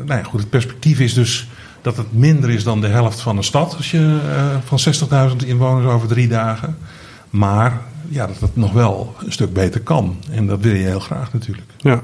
nou 0.05 0.19
ja, 0.19 0.23
goed, 0.23 0.39
het 0.39 0.49
perspectief 0.49 0.99
is 0.99 1.13
dus 1.13 1.47
dat 1.81 1.97
het 1.97 2.13
minder 2.13 2.49
is 2.49 2.63
dan 2.63 2.81
de 2.81 2.87
helft 2.87 3.19
van 3.19 3.37
een 3.37 3.43
stad. 3.43 3.75
Als 3.77 3.91
je 3.91 4.19
eh, 4.29 4.77
van 4.77 5.29
60.000 5.41 5.47
inwoners 5.47 5.93
over 5.93 6.07
drie 6.07 6.27
dagen. 6.27 6.77
Maar 7.29 7.81
ja, 8.09 8.27
dat 8.27 8.39
het 8.39 8.55
nog 8.55 8.71
wel 8.71 9.15
een 9.25 9.31
stuk 9.31 9.53
beter 9.53 9.81
kan. 9.81 10.17
En 10.31 10.47
dat 10.47 10.59
wil 10.59 10.73
je 10.73 10.83
heel 10.83 10.99
graag 10.99 11.33
natuurlijk. 11.33 11.67
Ja. 11.77 12.03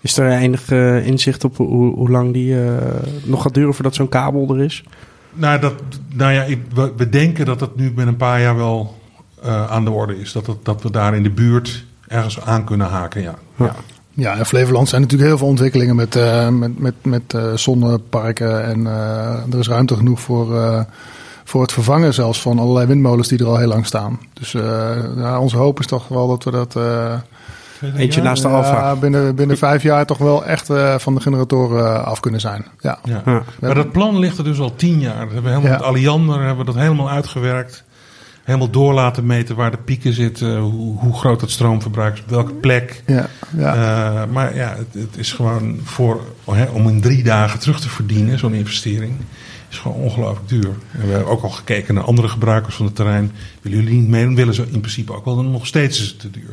Is 0.00 0.16
er 0.16 0.30
enig 0.30 0.70
eh, 0.70 1.06
inzicht 1.06 1.44
op 1.44 1.56
hoe, 1.56 1.94
hoe 1.94 2.10
lang 2.10 2.32
die 2.32 2.64
eh, 2.64 2.76
nog 3.24 3.42
gaat 3.42 3.54
duren 3.54 3.74
voordat 3.74 3.94
zo'n 3.94 4.08
kabel 4.08 4.54
er 4.56 4.64
is? 4.64 4.84
Nou, 5.32 5.60
dat, 5.60 5.74
nou 6.14 6.32
ja, 6.32 6.42
ik, 6.42 6.60
we, 6.96 7.08
denken 7.08 7.46
dat 7.46 7.60
het 7.60 7.76
nu 7.76 7.92
met 7.94 8.06
een 8.06 8.16
paar 8.16 8.40
jaar 8.40 8.56
wel 8.56 8.98
eh, 9.42 9.70
aan 9.70 9.84
de 9.84 9.90
orde 9.90 10.20
is. 10.20 10.32
Dat, 10.32 10.46
het, 10.46 10.64
dat 10.64 10.82
we 10.82 10.90
daar 10.90 11.14
in 11.14 11.22
de 11.22 11.30
buurt 11.30 11.84
ergens 12.08 12.40
aan 12.40 12.64
kunnen 12.64 12.86
haken. 12.86 13.22
Ja. 13.22 13.34
Ja. 13.56 13.64
Ja, 13.64 13.74
in 14.18 14.44
Flevoland 14.44 14.88
zijn 14.88 15.00
natuurlijk 15.00 15.28
heel 15.28 15.38
veel 15.38 15.48
ontwikkelingen 15.48 15.96
met, 15.96 16.16
eh, 16.16 16.48
met, 16.48 16.78
met, 16.78 16.94
met 17.02 17.34
eh, 17.34 17.42
zonneparken. 17.54 18.64
En 18.64 18.86
eh, 18.86 19.52
er 19.52 19.58
is 19.58 19.68
ruimte 19.68 19.96
genoeg 19.96 20.20
voor, 20.20 20.56
eh, 20.60 20.80
voor 21.44 21.62
het 21.62 21.72
vervangen 21.72 22.14
zelfs 22.14 22.40
van 22.40 22.58
allerlei 22.58 22.86
windmolens 22.86 23.28
die 23.28 23.38
er 23.38 23.46
al 23.46 23.58
heel 23.58 23.68
lang 23.68 23.86
staan. 23.86 24.18
Dus 24.32 24.54
eh, 24.54 24.62
ja, 25.16 25.38
onze 25.40 25.56
hoop 25.56 25.80
is 25.80 25.86
toch 25.86 26.08
wel 26.08 26.28
dat 26.28 26.44
we 26.44 26.50
dat 26.50 26.76
eh, 26.76 27.14
Eentje 27.96 28.22
naast 28.22 28.42
de 28.42 28.48
ja, 28.48 28.54
Alfa. 28.54 28.96
binnen, 28.96 29.34
binnen 29.34 29.58
vijf 29.58 29.82
jaar 29.82 30.06
toch 30.06 30.18
wel 30.18 30.44
echt 30.44 30.70
eh, 30.70 30.94
van 30.98 31.14
de 31.14 31.20
generatoren 31.20 32.04
af 32.04 32.20
kunnen 32.20 32.40
zijn. 32.40 32.64
Ja. 32.80 32.98
Ja. 33.04 33.22
Ja. 33.24 33.42
Maar 33.60 33.74
dat 33.74 33.92
plan 33.92 34.18
ligt 34.18 34.38
er 34.38 34.44
dus 34.44 34.58
al 34.60 34.74
tien 34.76 35.00
jaar. 35.00 35.24
Dat 35.24 35.32
hebben 35.32 35.42
we 35.42 35.48
helemaal 35.48 35.70
Ja. 35.70 35.76
met 35.76 35.86
Alliander 35.86 36.38
hebben 36.38 36.66
we 36.66 36.72
dat 36.72 36.82
helemaal 36.82 37.10
uitgewerkt. 37.10 37.84
Helemaal 38.48 38.70
door 38.70 38.92
laten 38.94 39.26
meten 39.26 39.56
waar 39.56 39.70
de 39.70 39.76
pieken 39.76 40.12
zitten. 40.12 40.58
Hoe, 40.58 40.98
hoe 40.98 41.14
groot 41.18 41.40
het 41.40 41.50
stroomverbruik 41.50 42.14
is. 42.14 42.20
Op 42.20 42.28
welke 42.28 42.52
plek. 42.52 43.02
Ja, 43.06 43.26
ja. 43.56 43.74
Eh, 43.74 44.32
maar 44.32 44.54
ja, 44.56 44.74
het, 44.76 45.02
het 45.02 45.16
is 45.16 45.32
gewoon 45.32 45.80
voor, 45.84 46.20
hè, 46.50 46.64
om 46.64 46.88
in 46.88 47.00
drie 47.00 47.22
dagen 47.22 47.58
terug 47.60 47.80
te 47.80 47.88
verdienen, 47.88 48.38
zo'n 48.38 48.54
investering, 48.54 49.12
is 49.70 49.78
gewoon 49.78 49.96
ongelooflijk 49.96 50.48
duur. 50.48 50.70
En 50.92 51.00
we 51.06 51.10
hebben 51.12 51.28
ook 51.28 51.42
al 51.42 51.48
gekeken 51.48 51.94
naar 51.94 52.04
andere 52.04 52.28
gebruikers 52.28 52.74
van 52.74 52.84
het 52.86 52.94
terrein. 52.94 53.32
Willen 53.62 53.78
jullie 53.78 53.98
niet 54.00 54.08
mee? 54.08 54.24
Dan 54.24 54.34
willen 54.34 54.54
ze 54.54 54.66
in 54.70 54.80
principe 54.80 55.12
ook 55.14 55.24
wel. 55.24 55.36
Dan 55.36 55.50
nog 55.50 55.66
steeds 55.66 56.00
is 56.00 56.08
het 56.08 56.20
te 56.20 56.30
duur. 56.30 56.50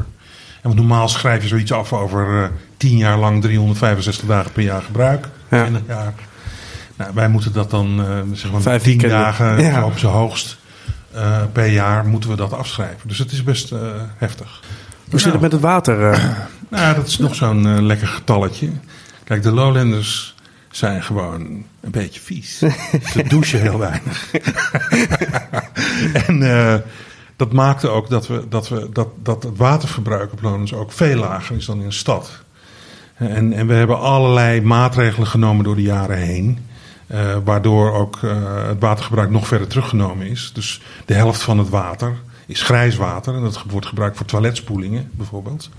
En 0.62 0.72
want 0.72 0.76
normaal 0.76 1.08
schrijf 1.08 1.42
je 1.42 1.48
zoiets 1.48 1.72
af 1.72 1.94
over 1.94 2.44
eh, 2.44 2.50
tien 2.78 2.98
jaar 2.98 3.18
lang 3.18 3.42
365 3.42 4.28
dagen 4.28 4.52
per 4.52 4.64
jaar 4.64 4.82
gebruik. 4.82 5.30
Ja. 5.50 5.62
20 5.66 5.82
jaar. 5.88 6.14
Nou, 6.98 7.12
wij 7.14 7.30
moeten 7.30 7.54
dat 7.54 7.70
dan, 7.72 8.00
eh 8.00 8.20
zeg 8.34 8.52
maar, 8.52 8.62
Vijf 8.62 8.82
tien 8.84 8.92
weekenden. 8.92 9.18
dagen 9.20 9.64
Ja. 9.64 9.86
op 9.86 9.98
zijn 9.98 10.12
hoogst 10.12 10.58
eh, 11.16 11.42
per 11.52 11.68
jaar 11.68 12.06
moeten 12.06 12.30
we 12.30 12.36
dat 12.36 12.54
afschrijven. 12.54 13.08
Dus 13.08 13.18
het 13.18 13.32
is 13.32 13.44
best 13.44 13.72
eh, 13.72 13.80
heftig. 14.18 14.62
Hoe 15.10 15.20
zit 15.20 15.32
het 15.32 15.42
met 15.42 15.52
het 15.52 15.62
water? 15.62 16.12
eh? 16.12 16.30
Nou, 16.70 16.96
dat 16.96 17.08
is 17.08 17.18
nog 17.18 17.36
zo'n 17.36 17.86
lekker 17.86 18.08
getalletje. 18.08 18.70
Kijk, 19.24 19.44
de 19.44 19.52
Lowlanders 19.52 20.36
zijn 20.72 21.04
gewoon 21.04 21.42
een 21.82 21.92
beetje 21.92 22.20
vies. 22.20 22.58
Ze 23.14 23.24
douchen 23.28 23.62
heel 23.62 23.80
weinig. 23.80 24.32
en 26.28 26.40
dat 27.36 27.54
maakte 27.54 27.88
ook 27.88 28.10
dat, 28.10 28.28
we, 28.28 28.46
dat, 28.50 28.70
we, 28.70 28.90
dat, 28.94 29.08
dat 29.24 29.44
het 29.44 29.58
waterverbruik 29.58 30.32
op 30.32 30.42
Lowlands 30.42 30.74
ook 30.74 30.92
veel 30.92 31.18
lager 31.18 31.56
is 31.56 31.66
dan 31.66 31.80
in 31.80 31.86
een 31.86 31.94
stad. 31.94 32.32
En, 33.16 33.54
en 33.54 33.68
we 33.68 33.74
hebben 33.74 34.00
allerlei 34.00 34.62
maatregelen 34.62 35.28
genomen 35.28 35.64
door 35.64 35.76
de 35.76 35.82
jaren 35.82 36.18
heen. 36.18 36.60
Eh, 37.08 37.38
waardoor 37.44 37.94
ook 37.94 38.20
eh, 38.24 38.68
het 38.68 38.80
watergebruik 38.80 39.30
nog 39.30 39.48
verder 39.48 39.68
teruggenomen 39.68 40.28
is. 40.28 40.52
Dus 40.54 40.82
de 41.06 41.14
helft 41.14 41.42
van 41.42 41.58
het 41.58 41.70
water 41.70 42.16
is 42.46 42.62
grijs 42.62 42.96
water. 42.96 43.36
En 43.36 43.42
dat 43.42 43.64
wordt 43.68 43.88
gebruikt 43.88 44.18
voor 44.18 44.26
toiletspoelingen 44.26 45.10
bijvoorbeeld. 45.12 45.70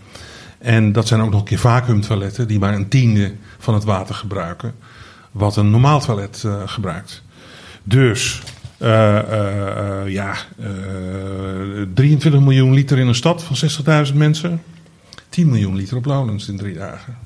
En 0.58 0.92
dat 0.92 1.06
zijn 1.06 1.20
ook 1.20 1.30
nog 1.30 1.40
een 1.40 1.46
keer 1.46 1.58
vacuümtoiletten 1.58 2.48
die 2.48 2.58
maar 2.58 2.74
een 2.74 2.88
tiende 2.88 3.34
van 3.58 3.74
het 3.74 3.84
water 3.84 4.14
gebruiken. 4.14 4.74
Wat 5.30 5.56
een 5.56 5.70
normaal 5.70 6.00
toilet 6.00 6.42
eh, 6.44 6.62
gebruikt. 6.66 7.22
Dus 7.82 8.42
ja, 10.06 10.34
eh, 10.58 10.68
23 11.94 12.40
miljoen 12.40 12.74
liter 12.74 12.98
in 12.98 13.06
een 13.06 13.14
stad 13.14 13.42
van 13.42 13.56
60.000 14.06 14.14
mensen. 14.14 14.62
10 15.28 15.48
miljoen 15.48 15.76
liter 15.76 15.96
op 15.96 16.04
Lowlands 16.04 16.48
in 16.48 16.56
drie 16.56 16.74
dagen. 16.74 17.18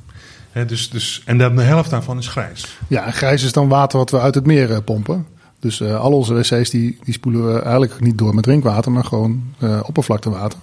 Hè, 0.53 0.65
dus, 0.65 0.91
dus, 0.91 1.23
en 1.25 1.39
dan 1.39 1.57
de 1.57 1.63
helft 1.63 1.91
daarvan 1.91 2.19
is 2.19 2.29
grijs. 2.29 2.79
ja, 2.89 3.07
en 3.07 3.13
grijs 3.13 3.43
is 3.43 3.53
dan 3.53 3.69
water 3.69 3.99
wat 3.99 4.11
we 4.11 4.21
uit 4.21 4.35
het 4.35 4.47
meer 4.47 4.73
eh, 4.73 4.79
pompen. 4.85 5.27
Dus 5.59 5.81
uh, 5.81 6.01
al 6.01 6.13
onze 6.13 6.35
wc's 6.35 6.71
die, 6.71 6.99
die 7.05 7.15
spoelen 7.15 7.55
we 7.55 7.61
eigenlijk 7.61 8.01
niet 8.01 8.19
door 8.19 8.35
met 8.35 8.45
drinkwater, 8.45 8.93
maar 8.93 9.05
gewoon 9.05 9.43
uh, 9.59 9.81
oppervlaktewater. 9.87 10.59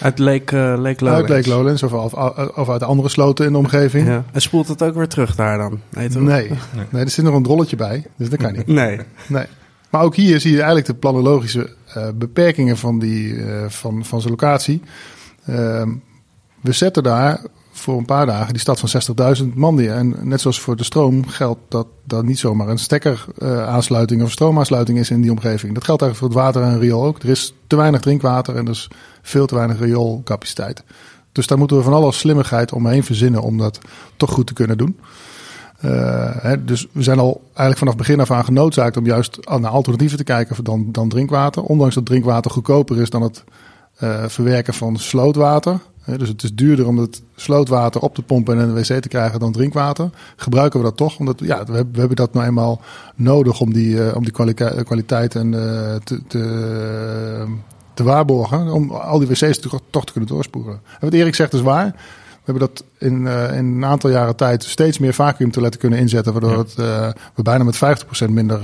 Uit 0.00 0.18
Lake, 0.18 0.56
uh, 0.56 0.62
Lake 0.82 1.04
Lowlands? 1.04 1.30
Uit 1.30 1.46
Lake 1.46 1.48
Lowlands 1.48 1.82
of, 1.82 1.92
of, 1.92 2.12
of, 2.56 2.68
uit 2.68 2.82
andere 2.82 3.08
sloten 3.08 3.46
in 3.46 3.52
de 3.52 3.58
omgeving. 3.58 4.06
Ja. 4.06 4.24
En 4.32 4.40
spoelt 4.40 4.68
het 4.68 4.82
ook 4.82 4.94
weer 4.94 5.08
terug 5.08 5.34
daar 5.34 5.58
dan? 5.58 5.80
Nee, 5.90 6.08
nee, 6.18 6.50
nee. 6.90 7.04
er 7.04 7.10
zit 7.10 7.24
nog 7.24 7.34
een 7.34 7.42
drolletje 7.42 7.76
bij, 7.76 8.06
dus 8.16 8.30
dat 8.30 8.38
kan 8.38 8.52
niet. 8.52 8.66
Nee. 8.66 9.00
nee. 9.28 9.46
Maar 9.90 10.02
ook 10.02 10.16
hier 10.16 10.40
zie 10.40 10.50
je 10.50 10.56
eigenlijk 10.56 10.86
de 10.86 10.94
planologische 10.94 11.74
beperkingen 12.14 12.76
van, 12.76 12.98
die, 12.98 13.44
van, 13.68 14.04
van 14.04 14.20
zijn 14.20 14.32
locatie. 14.32 14.82
Ehm, 15.46 15.90
we 16.60 16.72
zetten 16.72 17.02
daar 17.02 17.40
voor 17.86 17.98
een 17.98 18.04
paar 18.04 18.26
dagen 18.26 18.52
die 18.52 18.60
stad 18.60 18.80
van 18.80 19.02
60.000 19.42 19.54
man 19.54 19.74
neer. 19.74 19.92
En 19.92 20.16
net 20.22 20.40
zoals 20.40 20.60
voor 20.60 20.76
de 20.76 20.84
stroom 20.84 21.26
geldt 21.26 21.60
dat 21.68 21.86
dat 22.04 22.24
niet 22.24 22.38
zomaar 22.38 22.68
een 22.68 22.78
stekkeraansluiting 22.78 24.22
of 24.22 24.30
stroomaansluiting 24.30 24.98
is 24.98 25.10
in 25.10 25.20
die 25.20 25.30
omgeving. 25.30 25.74
Dat 25.74 25.84
geldt 25.84 26.02
eigenlijk 26.02 26.32
voor 26.32 26.42
het 26.42 26.54
water 26.54 26.72
en 26.72 26.80
riool 26.80 27.04
ook. 27.04 27.22
Er 27.22 27.28
is 27.28 27.54
te 27.66 27.76
weinig 27.76 28.00
drinkwater 28.00 28.56
en 28.56 28.64
dus 28.64 28.90
veel 29.22 29.46
te 29.46 29.54
weinig 29.54 29.78
rioolcapaciteit. 29.78 30.84
Dus 31.32 31.46
daar 31.46 31.58
moeten 31.58 31.76
we 31.76 31.82
van 31.82 31.92
alle 31.92 32.12
slimmigheid 32.12 32.72
omheen 32.72 33.04
verzinnen 33.04 33.42
om 33.42 33.58
dat 33.58 33.78
toch 34.16 34.30
goed 34.30 34.46
te 34.46 34.52
kunnen 34.52 34.78
doen. 34.78 34.98
Uh, 35.84 36.36
hè, 36.36 36.64
dus 36.64 36.86
we 36.92 37.02
zijn 37.02 37.18
al 37.18 37.40
eigenlijk 37.46 37.78
vanaf 37.78 37.96
begin 37.96 38.20
af 38.20 38.30
aan 38.30 38.44
genoodzaakt 38.44 38.96
om 38.96 39.06
juist 39.06 39.38
naar 39.58 39.70
alternatieven 39.70 40.18
te 40.18 40.24
kijken 40.24 40.64
dan, 40.64 40.88
dan 40.92 41.08
drinkwater. 41.08 41.62
Ondanks 41.62 41.94
dat 41.94 42.06
drinkwater 42.06 42.50
goedkoper 42.50 43.00
is 43.00 43.10
dan 43.10 43.22
het 43.22 43.44
uh, 44.00 44.24
verwerken 44.26 44.74
van 44.74 44.96
slootwater 44.96 45.80
dus 46.06 46.28
het 46.28 46.42
is 46.42 46.54
duurder 46.54 46.86
om 46.86 46.98
het 46.98 47.22
slootwater 47.36 48.00
op 48.00 48.14
te 48.14 48.22
pompen 48.22 48.56
en 48.56 48.68
in 48.68 48.74
de 48.74 48.80
wc 48.80 49.02
te 49.02 49.08
krijgen 49.08 49.40
dan 49.40 49.52
drinkwater. 49.52 50.10
Gebruiken 50.36 50.80
we 50.80 50.84
dat 50.84 50.96
toch? 50.96 51.18
Omdat 51.18 51.40
ja, 51.40 51.64
we, 51.64 51.72
hebben, 51.72 51.92
we 51.92 51.98
hebben 51.98 52.16
dat 52.16 52.32
nou 52.32 52.46
eenmaal 52.46 52.80
nodig 53.14 53.60
om 53.60 53.72
die, 53.72 53.94
uh, 53.94 54.16
om 54.16 54.22
die 54.22 54.32
kwaliteit, 54.32 54.84
kwaliteit 54.84 55.34
en, 55.34 55.52
uh, 55.52 55.94
te, 56.04 56.20
te, 56.26 57.46
te, 57.94 58.02
waarborgen. 58.04 58.72
Om 58.72 58.90
al 58.90 59.18
die 59.18 59.28
wc's 59.28 59.58
toch, 59.58 59.80
toch 59.90 60.04
te 60.04 60.12
kunnen 60.12 60.30
doorspoelen. 60.30 60.72
En 60.72 60.98
wat 61.00 61.12
Erik 61.12 61.34
zegt 61.34 61.52
is 61.52 61.60
waar. 61.60 61.86
We 61.86 62.52
hebben 62.52 62.68
dat 62.68 62.84
in, 62.98 63.24
uh, 63.24 63.56
in 63.56 63.64
een 63.64 63.84
aantal 63.84 64.10
jaren 64.10 64.36
tijd 64.36 64.64
steeds 64.64 64.98
meer 64.98 65.14
vacuümtoiletten 65.14 65.80
kunnen 65.80 65.98
inzetten. 65.98 66.32
Waardoor 66.32 66.58
het, 66.58 66.74
we 67.34 67.42
bijna 67.42 67.64
met 67.64 67.76
50% 67.76 68.28
minder 68.28 68.60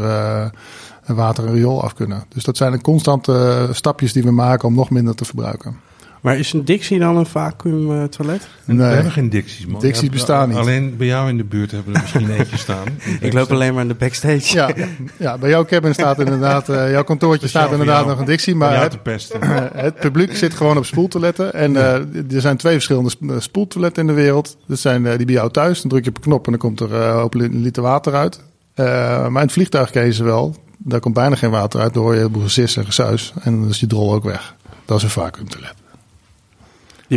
water 1.06 1.46
en 1.46 1.52
riool 1.52 1.82
af 1.82 1.94
kunnen. 1.94 2.24
Dus 2.28 2.44
dat 2.44 2.56
zijn 2.56 2.72
de 2.72 2.80
constante 2.80 3.68
stapjes 3.72 4.12
die 4.12 4.22
we 4.22 4.30
maken 4.30 4.68
om 4.68 4.74
nog 4.74 4.90
minder 4.90 5.14
te 5.14 5.24
verbruiken. 5.24 5.91
Maar 6.22 6.38
is 6.38 6.52
een 6.52 6.64
Dixie 6.64 6.98
dan 6.98 7.16
een 7.16 7.26
vacuüm 7.26 8.08
toilet? 8.08 8.48
Nee. 8.64 8.76
We 8.76 8.82
hebben 8.82 9.12
geen 9.12 9.30
Dixies, 9.30 9.66
man. 9.66 9.80
Dixies 9.80 10.08
bestaan 10.08 10.48
niet. 10.48 10.58
Alleen 10.58 10.96
bij 10.96 11.06
jou 11.06 11.28
in 11.28 11.36
de 11.36 11.44
buurt 11.44 11.70
hebben 11.70 11.92
we 11.92 11.98
er 11.98 12.04
misschien 12.04 12.30
eentje 12.30 12.58
staan. 12.58 12.86
Ik 13.20 13.32
loop 13.32 13.50
alleen 13.50 13.72
maar 13.72 13.82
in 13.82 13.88
de 13.88 13.94
backstage. 13.94 14.54
Ja, 14.54 14.70
ja 15.18 15.38
bij 15.38 15.50
jouw 15.50 15.64
cabin 15.64 15.94
staat 15.94 16.18
inderdaad, 16.18 16.68
uh, 16.68 16.90
jouw 16.90 17.04
kantoortje 17.04 17.48
staat 17.48 17.70
inderdaad 17.70 18.06
nog 18.06 18.18
een 18.18 18.24
Dixie. 18.24 18.54
Maar 18.54 18.80
het, 18.80 18.98
het, 19.86 19.94
publiek 19.94 20.36
zit 20.36 20.54
gewoon 20.54 20.76
op 20.76 20.84
spoeltoiletten. 20.84 21.52
En 21.52 21.72
uh, 21.72 21.94
er 22.34 22.40
zijn 22.40 22.56
twee 22.56 22.72
verschillende 22.72 23.40
spoeltoiletten 23.40 24.02
in 24.02 24.14
de 24.14 24.20
wereld. 24.22 24.56
Dat 24.66 24.78
zijn 24.78 25.04
uh, 25.04 25.16
die 25.16 25.26
bij 25.26 25.34
jou 25.34 25.50
thuis. 25.50 25.80
Dan 25.80 25.90
druk 25.90 26.04
je 26.04 26.10
op 26.10 26.16
een 26.16 26.22
knop 26.22 26.44
en 26.44 26.50
dan 26.50 26.60
komt 26.60 26.80
er 26.80 26.94
een 26.94 27.62
liter 27.62 27.82
water 27.82 28.14
uit. 28.14 28.40
maar 28.76 29.26
in 29.26 29.36
het 29.36 29.52
vliegtuig 29.52 29.90
ken 29.90 30.04
je 30.04 30.12
ze 30.12 30.24
wel. 30.24 30.56
Daar 30.78 31.00
komt 31.00 31.14
bijna 31.14 31.36
geen 31.36 31.50
water 31.50 31.80
uit. 31.80 31.94
Dan 31.94 32.02
hoor 32.02 32.14
je 32.14 32.20
een 32.20 32.32
boel 32.32 32.42
gesis 32.42 32.76
en 32.76 32.84
gesuis. 32.84 33.32
En 33.40 33.60
dan 33.60 33.68
is 33.68 33.78
die 33.78 33.88
drol 33.88 34.14
ook 34.14 34.24
weg. 34.24 34.54
Dat 34.84 34.96
is 34.96 35.02
een 35.02 35.10
vacuümtoilet. 35.10 35.81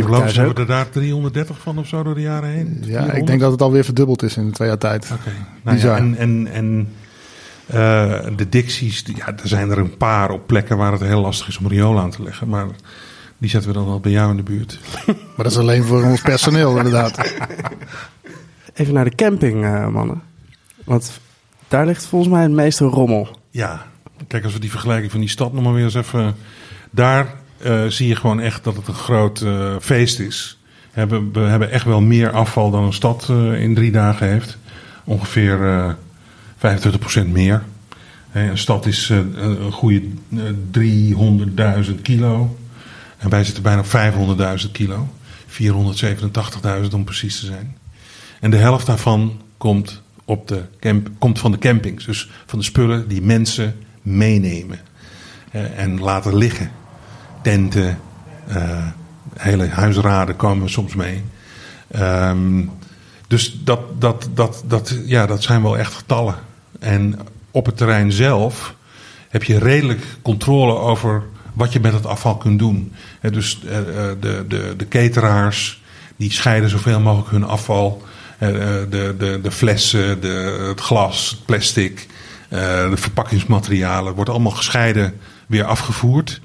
Die 0.02 0.14
hebben 0.14 0.54
we 0.54 0.60
er 0.60 0.66
daar 0.66 0.88
330 0.90 1.58
van 1.58 1.78
of 1.78 1.86
zo 1.86 2.02
door 2.02 2.14
de 2.14 2.20
jaren 2.20 2.48
heen? 2.48 2.82
Ja, 2.84 3.12
ik 3.12 3.26
denk 3.26 3.40
dat 3.40 3.52
het 3.52 3.62
alweer 3.62 3.84
verdubbeld 3.84 4.22
is 4.22 4.36
in 4.36 4.52
twee 4.52 4.68
jaar 4.68 4.78
tijd. 4.78 5.10
Oké. 5.12 5.20
Okay. 5.20 5.34
Nou 5.62 5.78
ja, 5.78 5.96
en 5.96 6.16
en, 6.16 6.48
en 6.52 6.88
uh, 7.66 8.36
de 8.36 8.48
Dixies, 8.48 9.04
ja, 9.14 9.26
er 9.26 9.48
zijn 9.48 9.70
er 9.70 9.78
een 9.78 9.96
paar 9.96 10.30
op 10.30 10.46
plekken 10.46 10.76
waar 10.76 10.92
het 10.92 11.00
heel 11.00 11.20
lastig 11.20 11.48
is 11.48 11.58
om 11.58 11.68
riool 11.68 11.98
aan 11.98 12.10
te 12.10 12.22
leggen. 12.22 12.48
Maar 12.48 12.66
die 13.38 13.50
zetten 13.50 13.70
we 13.70 13.76
dan 13.76 13.86
wel 13.86 14.00
bij 14.00 14.12
jou 14.12 14.30
in 14.30 14.36
de 14.36 14.42
buurt. 14.42 14.78
maar 15.06 15.44
dat 15.44 15.52
is 15.52 15.58
alleen 15.58 15.84
voor 15.84 16.02
ons 16.02 16.20
personeel, 16.20 16.76
inderdaad. 16.76 17.18
Even 18.74 18.94
naar 18.94 19.04
de 19.04 19.14
camping, 19.14 19.64
uh, 19.64 19.88
mannen. 19.88 20.22
Want 20.84 21.20
daar 21.68 21.86
ligt 21.86 22.06
volgens 22.06 22.32
mij 22.32 22.42
het 22.42 22.52
meeste 22.52 22.84
rommel. 22.84 23.38
Ja, 23.50 23.86
kijk, 24.26 24.44
als 24.44 24.52
we 24.52 24.58
die 24.58 24.70
vergelijking 24.70 25.10
van 25.10 25.20
die 25.20 25.28
stad 25.28 25.52
nog 25.52 25.64
maar 25.64 25.72
weer 25.72 25.84
eens 25.84 25.94
even. 25.94 26.34
Daar 26.90 27.34
zie 27.88 28.08
je 28.08 28.16
gewoon 28.16 28.40
echt 28.40 28.64
dat 28.64 28.76
het 28.76 28.88
een 28.88 28.94
groot 28.94 29.40
uh, 29.40 29.74
feest 29.80 30.18
is. 30.18 30.58
We 30.92 30.98
hebben, 30.98 31.32
we 31.32 31.40
hebben 31.40 31.70
echt 31.70 31.84
wel 31.84 32.00
meer 32.00 32.30
afval 32.30 32.70
dan 32.70 32.84
een 32.84 32.92
stad 32.92 33.28
uh, 33.30 33.60
in 33.62 33.74
drie 33.74 33.90
dagen 33.90 34.28
heeft. 34.28 34.58
Ongeveer 35.04 35.96
25% 36.56 37.26
meer. 37.26 37.62
een 38.32 38.58
stad 38.58 38.86
is 38.86 39.08
een 39.08 39.72
goede 39.72 40.02
300.000 40.78 42.02
kilo. 42.02 42.56
En 43.18 43.30
wij 43.30 43.44
zitten 43.44 43.62
bijna 43.62 43.80
op 43.80 44.36
500.000 44.64 44.70
kilo. 44.72 45.08
487.000 45.48 46.90
om 46.92 47.04
precies 47.04 47.40
te 47.40 47.46
zijn. 47.46 47.76
En 48.40 48.50
de 48.50 48.56
helft 48.56 48.86
daarvan 48.86 49.40
komt, 49.56 50.02
op 50.24 50.48
de 50.48 50.62
camp, 50.80 51.10
komt 51.18 51.38
van 51.38 51.50
de 51.50 51.58
campings. 51.58 52.04
Dus 52.04 52.30
van 52.46 52.58
de 52.58 52.64
spullen 52.64 53.08
die 53.08 53.22
mensen 53.22 53.76
meenemen. 54.02 54.78
en 55.76 56.00
laten 56.00 56.36
liggen 56.36 56.70
tenten, 57.46 57.98
uh, 58.48 58.86
hele 59.36 59.68
huisraden 59.68 60.36
komen 60.36 60.70
soms 60.70 60.94
mee. 60.94 61.24
Um, 61.96 62.70
dus 63.28 63.60
dat, 63.64 63.80
dat, 63.98 64.28
dat, 64.34 64.62
dat, 64.66 64.98
ja, 65.04 65.26
dat 65.26 65.42
zijn 65.42 65.62
wel 65.62 65.78
echt 65.78 65.94
getallen. 65.94 66.34
En 66.80 67.18
op 67.50 67.66
het 67.66 67.76
terrein 67.76 68.12
zelf 68.12 68.74
heb 69.28 69.44
je 69.44 69.58
redelijk 69.58 70.00
controle 70.22 70.74
over 70.74 71.22
wat 71.52 71.72
je 71.72 71.80
met 71.80 71.92
het 71.92 72.06
afval 72.06 72.36
kunt 72.36 72.58
doen. 72.58 72.92
dus 73.20 73.60
uh, 73.64 73.70
de, 74.20 74.44
de, 74.48 74.74
de 74.76 74.88
cateraars 74.88 75.82
die 76.16 76.32
scheiden 76.32 76.70
zoveel 76.70 77.00
mogelijk 77.00 77.30
hun 77.30 77.44
afval. 77.44 78.02
De, 78.38 78.86
de, 79.18 79.40
de 79.42 79.50
flessen, 79.50 80.20
de, 80.20 80.66
het 80.68 80.80
glas, 80.80 81.30
het 81.30 81.44
plastic, 81.44 82.06
de 82.48 82.92
verpakkingsmaterialen 82.94 84.14
wordt 84.14 84.30
allemaal 84.30 84.52
gescheiden 84.52 85.20
weer 85.46 85.64
afgevoerd. 85.64 86.40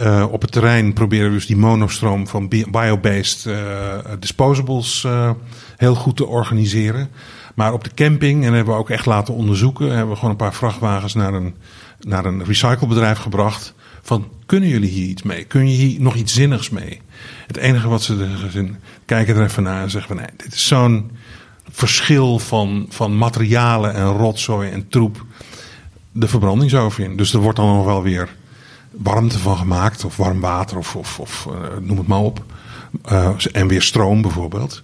Uh, 0.00 0.26
op 0.30 0.42
het 0.42 0.52
terrein 0.52 0.92
proberen 0.92 1.28
we 1.28 1.34
dus 1.34 1.46
die 1.46 1.56
monostroom 1.56 2.28
van 2.28 2.48
biobased 2.48 3.44
uh, 3.44 3.56
disposables 4.18 5.02
uh, 5.06 5.30
heel 5.76 5.94
goed 5.94 6.16
te 6.16 6.26
organiseren. 6.26 7.08
Maar 7.54 7.72
op 7.72 7.84
de 7.84 7.90
camping, 7.94 8.44
en 8.44 8.52
hebben 8.52 8.74
we 8.74 8.80
ook 8.80 8.90
echt 8.90 9.06
laten 9.06 9.34
onderzoeken, 9.34 9.90
hebben 9.90 10.08
we 10.08 10.14
gewoon 10.14 10.30
een 10.30 10.36
paar 10.36 10.54
vrachtwagens 10.54 11.14
naar 11.14 11.34
een, 11.34 11.54
naar 12.00 12.24
een 12.24 12.44
recyclebedrijf 12.44 13.18
gebracht. 13.18 13.74
Van 14.02 14.28
kunnen 14.46 14.68
jullie 14.68 14.90
hier 14.90 15.08
iets 15.08 15.22
mee? 15.22 15.44
Kun 15.44 15.70
je 15.70 15.76
hier 15.76 16.00
nog 16.00 16.14
iets 16.14 16.34
zinnigs 16.34 16.70
mee? 16.70 17.00
Het 17.46 17.56
enige 17.56 17.88
wat 17.88 18.02
ze 18.02 18.16
zeggen, 18.40 18.80
kijken 19.04 19.36
er 19.36 19.44
even 19.44 19.62
naar 19.62 19.82
en 19.82 19.90
zeggen 19.90 20.16
van 20.16 20.24
nee, 20.24 20.36
dit 20.36 20.54
is 20.54 20.66
zo'n 20.66 21.10
verschil 21.70 22.38
van, 22.38 22.86
van 22.88 23.16
materialen 23.16 23.94
en 23.94 24.06
rotzooi 24.06 24.70
en 24.70 24.88
troep. 24.88 25.24
De 26.12 26.28
verbrandingsoven 26.28 27.04
in. 27.04 27.16
Dus 27.16 27.32
er 27.32 27.40
wordt 27.40 27.56
dan 27.56 27.76
nog 27.76 27.84
wel 27.84 28.02
weer 28.02 28.28
warmte 28.96 29.38
van 29.38 29.56
gemaakt, 29.56 30.04
of 30.04 30.16
warm 30.16 30.40
water, 30.40 30.78
of, 30.78 30.96
of, 30.96 31.20
of 31.20 31.48
uh, 31.48 31.54
noem 31.80 31.98
het 31.98 32.06
maar 32.06 32.20
op. 32.20 32.44
Uh, 33.12 33.30
en 33.52 33.66
weer 33.66 33.82
stroom 33.82 34.22
bijvoorbeeld. 34.22 34.82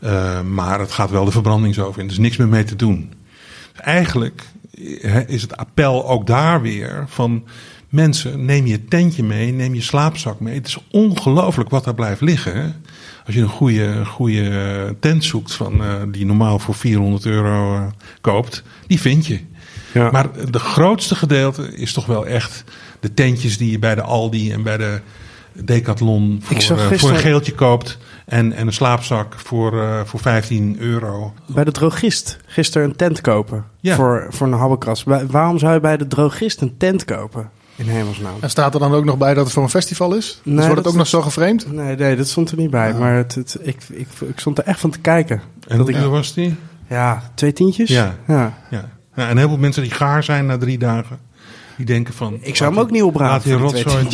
Uh, 0.00 0.40
maar 0.40 0.80
het 0.80 0.92
gaat 0.92 1.10
wel 1.10 1.24
de 1.24 1.30
verbrandingsoven 1.30 2.00
in. 2.00 2.06
Er 2.06 2.12
is 2.12 2.18
niks 2.18 2.36
meer 2.36 2.48
mee 2.48 2.64
te 2.64 2.76
doen. 2.76 3.12
Eigenlijk 3.74 4.42
is 5.26 5.42
het 5.42 5.56
appel 5.56 6.08
ook 6.08 6.26
daar 6.26 6.62
weer 6.62 7.04
van 7.08 7.44
mensen, 7.88 8.44
neem 8.44 8.66
je 8.66 8.84
tentje 8.84 9.22
mee, 9.22 9.52
neem 9.52 9.74
je 9.74 9.82
slaapzak 9.82 10.40
mee. 10.40 10.54
Het 10.54 10.66
is 10.66 10.78
ongelooflijk 10.90 11.70
wat 11.70 11.84
daar 11.84 11.94
blijft 11.94 12.20
liggen. 12.20 12.82
Als 13.26 13.34
je 13.34 13.40
een 13.40 13.48
goede, 13.48 14.04
goede 14.04 14.96
tent 15.00 15.24
zoekt 15.24 15.52
van, 15.52 15.82
die 16.10 16.26
normaal 16.26 16.58
voor 16.58 16.74
400 16.74 17.26
euro 17.26 17.90
koopt, 18.20 18.62
die 18.86 19.00
vind 19.00 19.26
je. 19.26 19.40
Ja. 19.94 20.10
Maar 20.10 20.50
de 20.50 20.58
grootste 20.58 21.14
gedeelte 21.14 21.76
is 21.76 21.92
toch 21.92 22.06
wel 22.06 22.26
echt 22.26 22.64
de 23.04 23.14
tentjes 23.14 23.58
die 23.58 23.70
je 23.70 23.78
bij 23.78 23.94
de 23.94 24.02
Aldi 24.02 24.52
en 24.52 24.62
bij 24.62 24.76
de 24.76 25.00
Decathlon 25.52 26.40
voor, 26.42 26.78
uh, 26.78 26.92
voor 26.92 27.10
een 27.10 27.16
geeltje 27.16 27.54
koopt. 27.54 27.98
En, 28.24 28.52
en 28.52 28.66
een 28.66 28.72
slaapzak 28.72 29.34
voor, 29.36 29.74
uh, 29.74 30.00
voor 30.04 30.20
15 30.20 30.76
euro. 30.78 31.34
Bij 31.46 31.64
de 31.64 31.70
drogist 31.70 32.38
gisteren 32.46 32.88
een 32.88 32.96
tent 32.96 33.20
kopen 33.20 33.64
ja. 33.80 33.94
voor, 33.94 34.26
voor 34.30 34.46
een 34.46 34.52
habbekras. 34.52 35.04
Waarom 35.26 35.58
zou 35.58 35.74
je 35.74 35.80
bij 35.80 35.96
de 35.96 36.06
drogist 36.06 36.60
een 36.60 36.76
tent 36.76 37.04
kopen? 37.04 37.50
In 37.76 37.88
hemelsnaam. 37.88 38.34
En 38.40 38.50
staat 38.50 38.74
er 38.74 38.80
dan 38.80 38.94
ook 38.94 39.04
nog 39.04 39.18
bij 39.18 39.34
dat 39.34 39.44
het 39.44 39.52
voor 39.52 39.62
een 39.62 39.68
festival 39.68 40.14
is? 40.14 40.40
Nee, 40.42 40.56
dus 40.56 40.64
wordt 40.64 40.80
het 40.80 40.90
ook 40.90 40.98
nog 40.98 41.06
zo 41.06 41.22
geframed? 41.22 41.72
Nee, 41.72 41.96
nee, 41.96 42.16
dat 42.16 42.28
stond 42.28 42.50
er 42.50 42.56
niet 42.56 42.70
bij. 42.70 42.94
Maar 42.94 43.14
het, 43.14 43.34
het, 43.34 43.56
ik, 43.60 43.76
ik, 43.90 44.08
ik 44.20 44.38
stond 44.38 44.58
er 44.58 44.64
echt 44.64 44.80
van 44.80 44.90
te 44.90 44.98
kijken. 44.98 45.42
En 45.68 45.78
hoe 45.78 45.92
duur 45.92 46.08
was 46.08 46.34
die? 46.34 46.56
Ja, 46.88 47.30
twee 47.34 47.52
tientjes. 47.52 47.88
Ja. 47.88 48.14
Ja. 48.26 48.58
ja. 48.70 48.88
ja. 49.14 49.28
en 49.28 49.38
heel 49.38 49.48
veel 49.48 49.58
mensen 49.58 49.82
die 49.82 49.92
gaar 49.92 50.24
zijn 50.24 50.46
na 50.46 50.58
drie 50.58 50.78
dagen. 50.78 51.18
Die 51.76 51.86
denken 51.86 52.14
van... 52.14 52.38
Ik 52.40 52.56
zou 52.56 52.70
hem 52.70 52.80
ook 52.80 52.90
niet 52.90 53.02
opraden. 53.02 53.60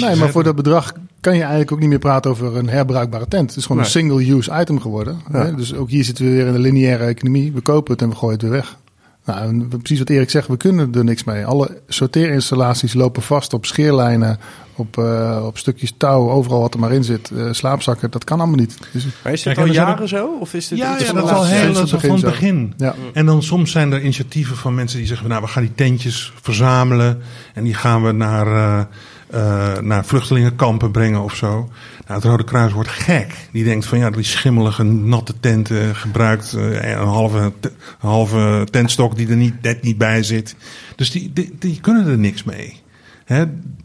Nee, 0.00 0.16
maar 0.16 0.30
voor 0.30 0.44
dat 0.44 0.56
bedrag 0.56 0.92
kan 1.20 1.34
je 1.34 1.40
eigenlijk 1.40 1.72
ook 1.72 1.80
niet 1.80 1.88
meer 1.88 1.98
praten 1.98 2.30
over 2.30 2.56
een 2.56 2.68
herbruikbare 2.68 3.28
tent. 3.28 3.48
Het 3.48 3.58
is 3.58 3.66
gewoon 3.66 3.82
een 3.82 3.88
single-use 3.88 4.60
item 4.60 4.80
geworden. 4.80 5.20
Hè? 5.32 5.54
Dus 5.54 5.74
ook 5.74 5.90
hier 5.90 6.04
zitten 6.04 6.24
we 6.24 6.30
weer 6.30 6.46
in 6.46 6.52
de 6.52 6.58
lineaire 6.58 7.04
economie. 7.04 7.52
We 7.52 7.60
kopen 7.60 7.92
het 7.92 8.02
en 8.02 8.08
we 8.08 8.16
gooien 8.16 8.32
het 8.32 8.42
weer 8.42 8.50
weg. 8.50 8.78
Nou, 9.24 9.66
precies 9.68 9.98
wat 9.98 10.08
Erik 10.08 10.30
zegt, 10.30 10.48
we 10.48 10.56
kunnen 10.56 10.94
er 10.94 11.04
niks 11.04 11.24
mee. 11.24 11.46
Alle 11.46 11.80
sorteerinstallaties 11.88 12.94
lopen 12.94 13.22
vast 13.22 13.52
op 13.52 13.66
scheerlijnen, 13.66 14.38
op, 14.74 14.98
eh, 14.98 15.42
op 15.46 15.58
stukjes 15.58 15.94
touw, 15.96 16.30
overal 16.30 16.60
wat 16.60 16.74
er 16.74 16.80
maar 16.80 16.92
in 16.92 17.04
zit. 17.04 17.30
eh, 17.30 17.48
slaapzakken, 17.50 18.10
dat 18.10 18.24
kan 18.24 18.38
allemaal 18.38 18.58
niet. 18.58 18.78
Dus, 18.92 19.06
Maar 19.22 19.32
is 19.32 19.42
dit 19.42 19.54
Kijk, 19.54 19.66
al 19.66 19.72
jaren 19.74 20.08
zo? 20.08 20.36
Of 20.40 20.54
is 20.54 20.68
dit 20.68 20.78
Ja, 20.78 20.98
ja 20.98 21.12
dat 21.12 21.24
is 21.24 21.30
al 21.30 21.44
heel 21.44 21.74
het 21.74 21.90
van 21.90 22.10
het 22.10 22.24
begin 22.24 22.74
ja. 22.76 22.94
En 23.12 23.26
dan 23.26 23.42
soms 23.42 23.70
zijn 23.70 23.92
er 23.92 24.00
initiatieven 24.00 24.56
van 24.56 24.74
mensen 24.74 24.98
die 24.98 25.06
zeggen: 25.06 25.28
Nou, 25.28 25.42
we 25.42 25.48
gaan 25.48 25.62
die 25.62 25.74
tentjes 25.74 26.32
verzamelen. 26.42 27.22
En 27.54 27.64
die 27.64 27.74
gaan 27.74 28.02
we 28.02 28.12
naar, 28.12 28.46
eh, 28.46 28.84
eh, 29.30 29.82
naar 29.82 30.04
vluchtelingenkampen 30.04 30.90
brengen 30.90 31.22
of 31.22 31.34
zo. 31.34 31.70
Nou, 32.10 32.22
het 32.22 32.30
Rode 32.30 32.44
Kruis 32.44 32.72
wordt 32.72 32.88
gek. 32.88 33.48
Die 33.52 33.64
denkt: 33.64 33.86
van 33.86 33.98
ja, 33.98 34.10
die 34.10 34.22
schimmelige, 34.24 34.82
natte 34.82 35.34
tenten 35.40 35.96
gebruikt. 35.96 36.52
eh, 36.52 36.90
een, 36.90 37.06
halve, 37.06 37.52
halve 37.98 38.66
tentstok 38.70 39.16
die 39.16 39.28
er 39.28 39.36
niet, 39.36 39.62
net 39.62 39.82
niet 39.82 39.98
bij 39.98 40.22
zit. 40.22 40.56
Dus 40.96 41.10
die, 41.10 41.32
die, 41.58 41.80
kunnen 41.80 42.06
er 42.06 42.18
niks 42.18 42.44
mee. 42.44 42.80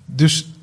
Dus 0.05 0.53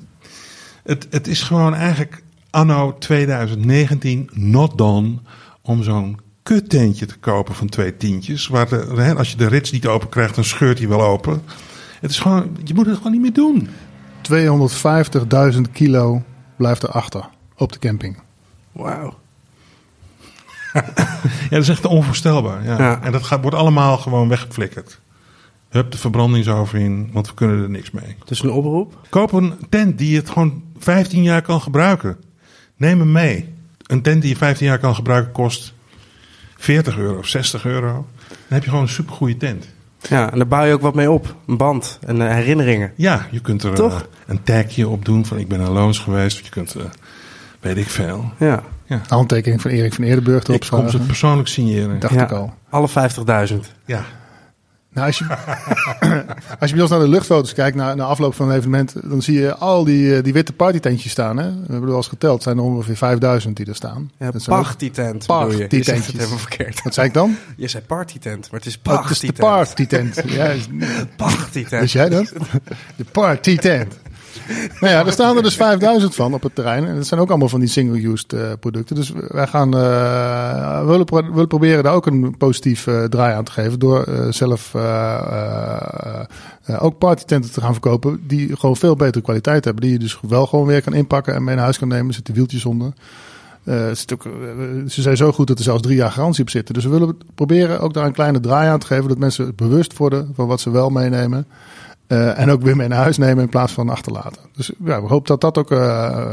het, 0.83 1.07
het 1.09 1.27
is 1.27 1.41
gewoon 1.41 1.73
eigenlijk 1.73 2.23
anno 2.49 2.97
2019 2.97 4.29
not 4.33 4.77
done 4.77 5.17
om 5.61 5.83
zo'n 5.83 6.19
kuttentje 6.43 7.05
te 7.05 7.17
kopen 7.17 7.55
van 7.55 7.69
twee 7.69 7.97
tientjes. 7.97 8.47
Waar 8.47 9.17
als 9.17 9.31
je 9.31 9.37
de 9.37 9.47
rits 9.47 9.71
niet 9.71 9.87
open 9.87 10.09
krijgt, 10.09 10.35
dan 10.35 10.43
scheurt 10.43 10.79
hij 10.79 10.87
wel 10.87 11.03
open. 11.03 11.41
Het 11.99 12.11
is 12.11 12.19
gewoon, 12.19 12.57
je 12.63 12.73
moet 12.73 12.85
het 12.85 12.97
gewoon 12.97 13.11
niet 13.11 13.21
meer 13.21 13.33
doen. 13.33 13.69
250.000 15.55 15.61
kilo 15.71 16.23
blijft 16.57 16.83
erachter 16.83 17.32
op 17.57 17.71
de 17.71 17.79
camping. 17.79 18.17
Wauw. 18.71 19.13
Ja, 21.23 21.49
dat 21.49 21.61
is 21.61 21.69
echt 21.69 21.85
onvoorstelbaar. 21.85 22.63
Ja. 22.63 22.77
Ja. 22.77 23.01
En 23.01 23.11
dat 23.11 23.23
gaat, 23.23 23.41
wordt 23.41 23.57
allemaal 23.57 23.97
gewoon 23.97 24.27
weggeflikkerd. 24.29 24.99
Hup, 25.69 25.91
de 25.91 25.97
verbrandigsoven 25.97 26.79
in, 26.79 27.09
want 27.11 27.27
we 27.27 27.33
kunnen 27.33 27.63
er 27.63 27.69
niks 27.69 27.91
mee. 27.91 28.15
Dus 28.25 28.43
een 28.43 28.51
oproep. 28.51 28.97
Koop 29.09 29.31
een 29.31 29.53
tent 29.69 29.97
die 29.97 30.09
je 30.11 30.17
het 30.17 30.29
gewoon 30.29 30.63
15 30.77 31.23
jaar 31.23 31.41
kan 31.41 31.61
gebruiken. 31.61 32.17
Neem 32.75 32.99
hem 32.99 33.11
mee. 33.11 33.53
Een 33.87 34.01
tent 34.01 34.21
die 34.21 34.31
je 34.31 34.37
15 34.37 34.65
jaar 34.67 34.79
kan 34.79 34.95
gebruiken 34.95 35.31
kost 35.31 35.73
40 36.57 36.97
euro 36.97 37.17
of 37.17 37.27
60 37.27 37.65
euro. 37.65 37.91
Dan 38.27 38.37
heb 38.47 38.63
je 38.63 38.69
gewoon 38.69 38.85
een 38.85 38.91
supergoeie 38.91 39.37
tent. 39.37 39.67
Ja, 40.09 40.31
en 40.31 40.37
daar 40.37 40.47
bouw 40.47 40.63
je 40.63 40.73
ook 40.73 40.81
wat 40.81 40.95
mee 40.95 41.11
op. 41.11 41.35
Een 41.47 41.57
band 41.57 41.99
en 42.05 42.27
eh, 42.27 42.33
herinneringen. 42.33 42.91
Ja, 42.95 43.27
je 43.31 43.39
kunt 43.39 43.63
er 43.63 43.73
Toch? 43.73 43.93
eh, 44.01 44.07
een 44.25 44.43
tagje 44.43 44.87
op 44.87 45.05
doen 45.05 45.25
van 45.25 45.37
ik 45.37 45.47
ben 45.47 45.61
aan 45.61 45.71
loons 45.71 45.99
geweest. 45.99 46.43
Je 46.43 46.49
kunt, 46.49 46.75
eh, 46.75 46.83
weet 47.63 47.77
ik 47.77 47.89
veel. 47.89 48.31
Ja. 48.39 48.63
Handtekening 49.07 49.61
van 49.61 49.71
Erik 49.71 49.93
van 49.93 50.03
Eerdenburg 50.03 50.43
erop 50.43 50.63
Ik 50.63 50.69
kom 50.69 50.89
ze 50.89 50.99
persoonlijk 50.99 51.47
signeren. 51.47 51.99
Dacht 51.99 52.13
Ja. 52.13 52.23
ik 52.23 52.31
al. 52.31 52.53
Alle 52.69 52.89
50.000. 52.89 53.55
Ja. 53.85 54.03
Nou, 54.93 55.07
als, 55.07 55.17
je, 55.17 55.25
als 56.59 56.69
je 56.69 56.73
bij 56.73 56.81
ons 56.81 56.89
naar 56.89 56.99
de 56.99 57.07
luchtfoto's 57.07 57.53
kijkt, 57.53 57.75
na, 57.77 57.93
na 57.95 58.03
afloop 58.03 58.35
van 58.35 58.49
een 58.49 58.55
evenement, 58.55 58.95
dan 59.03 59.21
zie 59.21 59.39
je 59.39 59.55
al 59.55 59.83
die, 59.83 60.15
eh, 60.17 60.23
die 60.23 60.33
witte 60.33 60.53
partytentjes 60.53 61.11
staan. 61.11 61.37
Hè? 61.37 61.43
We 61.51 61.57
hebben 61.59 61.75
er 61.81 61.85
wel 61.87 61.95
eens 61.95 62.07
geteld, 62.07 62.33
het 62.33 62.43
zijn 62.43 62.57
er 62.57 62.63
ongeveer 62.63 62.95
5000 62.97 63.55
die 63.57 63.65
er 63.65 63.75
staan. 63.75 64.11
Ja, 64.19 64.31
Dat 64.31 64.41
zijn 64.41 64.61
partytent 64.61 65.27
bedoel 65.27 65.51
je. 65.51 65.57
Je 65.57 65.57
zegt 65.57 65.69
het 65.69 65.69
Partytentjes. 65.69 66.15
helemaal 66.17 66.37
verkeerd. 66.37 66.83
Wat 66.83 66.93
zei 66.93 67.07
ik 67.07 67.13
dan? 67.13 67.35
Je 67.57 67.67
zei 67.67 67.83
partytent, 67.83 68.51
maar 68.51 68.59
het 68.59 68.69
is 68.69 68.79
Oh, 68.83 69.01
het 69.01 69.09
is 69.11 69.19
de 69.19 69.33
partytent. 69.33 70.13
partytent. 70.15 70.31
Ja, 70.33 70.45
is- 70.45 70.67
Partytent. 71.17 71.81
wist 71.81 71.93
jij 71.93 72.09
dat? 72.09 72.33
De 72.95 73.03
partytent. 73.11 73.93
Nou 74.79 74.93
ja, 74.93 75.05
er 75.05 75.11
staan 75.11 75.37
er 75.37 75.43
dus 75.43 75.55
5000 75.55 76.15
van 76.15 76.33
op 76.33 76.43
het 76.43 76.55
terrein. 76.55 76.85
En 76.85 76.95
dat 76.95 77.07
zijn 77.07 77.19
ook 77.19 77.29
allemaal 77.29 77.49
van 77.49 77.59
die 77.59 77.69
single-used 77.69 78.33
eh, 78.33 78.51
producten. 78.59 78.95
Dus 78.95 79.11
wij 79.27 79.47
gaan, 79.47 79.73
eh, 79.73 80.79
we 80.79 80.85
willen, 80.85 81.31
willen 81.33 81.47
proberen 81.47 81.83
daar 81.83 81.93
ook 81.93 82.05
een 82.05 82.37
positief 82.37 82.87
eh, 82.87 83.03
draai 83.03 83.35
aan 83.35 83.43
te 83.43 83.51
geven. 83.51 83.79
Door 83.79 84.07
zelf 84.29 84.75
ook 86.79 86.97
partytenten 86.97 87.51
te 87.51 87.61
gaan 87.61 87.71
verkopen. 87.71 88.21
Die 88.27 88.55
gewoon 88.57 88.77
veel 88.77 88.95
betere 88.95 89.23
kwaliteit 89.23 89.65
hebben. 89.65 89.83
Die 89.83 89.91
je 89.91 89.99
dus 89.99 90.19
wel 90.21 90.45
gewoon 90.45 90.65
weer 90.65 90.81
kan 90.81 90.93
inpakken 90.93 91.33
en 91.33 91.43
mee 91.43 91.55
naar 91.55 91.63
huis 91.63 91.77
kan 91.77 91.87
nemen. 91.87 92.07
Er 92.07 92.13
zitten 92.13 92.33
wieltjes 92.33 92.65
onder. 92.65 92.93
Ze 93.63 95.01
zijn 95.01 95.17
zo 95.17 95.31
goed 95.31 95.47
dat 95.47 95.57
er 95.57 95.63
zelfs 95.63 95.81
drie 95.81 95.95
jaar 95.95 96.11
garantie 96.11 96.43
op 96.43 96.49
zitten. 96.49 96.73
Dus 96.73 96.83
we 96.83 96.89
willen 96.89 97.17
proberen 97.35 97.79
ook 97.79 97.93
daar 97.93 98.05
een 98.05 98.13
kleine 98.13 98.39
draai 98.39 98.69
aan 98.69 98.79
te 98.79 98.85
geven. 98.85 99.07
Dat 99.07 99.17
mensen 99.17 99.55
bewust 99.55 99.97
worden 99.97 100.31
van 100.35 100.47
wat 100.47 100.61
ze 100.61 100.71
wel 100.71 100.89
meenemen. 100.89 101.47
Eh, 102.13 102.39
en 102.39 102.49
ook 102.49 102.61
weer 102.61 102.75
mee 102.75 102.87
naar 102.87 102.97
huis 102.97 103.17
nemen 103.17 103.43
in 103.43 103.49
plaats 103.49 103.73
van 103.73 103.89
achterlaten. 103.89 104.41
Dus 104.55 104.71
ja, 104.85 105.01
we 105.01 105.07
hopen 105.07 105.27
dat 105.27 105.41
dat 105.41 105.57
ook 105.57 105.71
eh, 105.71 106.31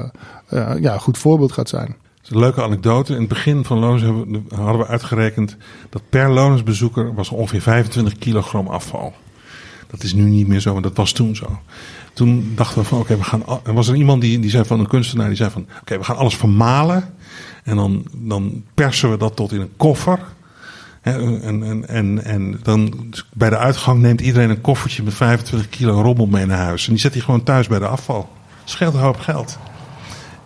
eh, 0.48 0.70
ja, 0.80 0.92
een 0.92 1.00
goed 1.00 1.18
voorbeeld 1.18 1.52
gaat 1.52 1.68
zijn. 1.68 1.96
Is 2.22 2.30
een 2.30 2.38
leuke 2.38 2.62
anekdote. 2.62 3.12
In 3.12 3.18
het 3.20 3.28
begin 3.28 3.64
van 3.64 3.80
we- 3.80 4.42
hadden 4.54 4.78
we 4.78 4.86
uitgerekend 4.86 5.56
dat 5.90 6.02
per 6.08 6.30
Loners-bezoeker 6.30 7.14
was 7.14 7.30
ongeveer 7.30 7.60
25 7.60 8.18
kilogram 8.18 8.66
afval. 8.66 9.12
Dat 9.90 10.02
is 10.02 10.14
nu 10.14 10.22
niet 10.22 10.46
meer 10.48 10.60
zo, 10.60 10.72
maar 10.72 10.82
dat 10.82 10.96
was 10.96 11.12
toen 11.12 11.36
zo. 11.36 11.58
Toen 12.12 12.52
dachten 12.54 12.78
we 12.80 12.84
van, 12.88 12.98
oké, 12.98 13.16
we 13.16 13.24
gaan. 13.24 13.42
Er 13.64 13.74
was 13.74 13.88
er 13.88 13.94
iemand 13.94 14.20
die, 14.20 14.38
die 14.38 14.50
zei 14.50 14.64
van 14.64 14.80
een 14.80 14.88
kunstenaar, 14.88 15.26
die 15.28 15.36
zei 15.36 15.50
van, 15.50 15.66
oké, 15.80 15.98
we 15.98 16.04
gaan 16.04 16.16
alles 16.16 16.36
vermalen. 16.36 17.14
En 17.64 17.76
dan, 17.76 18.04
dan 18.16 18.62
persen 18.74 19.10
we 19.10 19.16
dat 19.16 19.36
tot 19.36 19.52
in 19.52 19.60
een 19.60 19.76
koffer. 19.76 20.18
En, 21.00 21.42
en, 21.42 21.88
en, 21.88 22.24
en 22.24 22.60
dan 22.62 23.12
bij 23.32 23.50
de 23.50 23.56
uitgang 23.56 24.00
neemt 24.00 24.20
iedereen 24.20 24.50
een 24.50 24.60
koffertje 24.60 25.02
met 25.02 25.14
25 25.14 25.68
kilo 25.68 26.02
rommel 26.02 26.26
mee 26.26 26.46
naar 26.46 26.58
huis. 26.58 26.84
En 26.84 26.92
die 26.92 27.00
zet 27.00 27.12
hij 27.12 27.22
gewoon 27.22 27.42
thuis 27.42 27.66
bij 27.66 27.78
de 27.78 27.86
afval. 27.86 28.28
Scheelt 28.64 28.94
een 28.94 29.00
hoop 29.00 29.20
geld. 29.20 29.58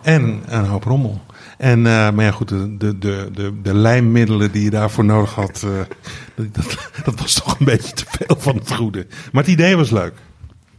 En 0.01 0.41
een 0.45 0.65
hoop 0.65 0.83
rommel. 0.83 1.21
En, 1.57 1.77
eh, 1.77 2.11
maar 2.11 2.25
ja, 2.25 2.31
goed, 2.31 2.49
de, 2.49 2.77
de, 2.77 2.97
de, 2.97 3.29
de, 3.33 3.61
de 3.61 3.73
lijmmiddelen 3.73 4.51
die 4.51 4.63
je 4.63 4.69
daarvoor 4.69 5.05
nodig 5.05 5.33
had, 5.33 5.63
eh, 5.63 6.41
dat, 6.51 6.89
dat 7.03 7.19
was 7.19 7.33
toch 7.33 7.59
een 7.59 7.65
beetje 7.65 7.93
te 7.93 8.05
veel 8.09 8.35
van 8.39 8.55
het 8.55 8.73
goede. 8.73 9.07
Maar 9.31 9.43
het 9.43 9.51
idee 9.51 9.75
was 9.75 9.91
leuk. 9.91 10.13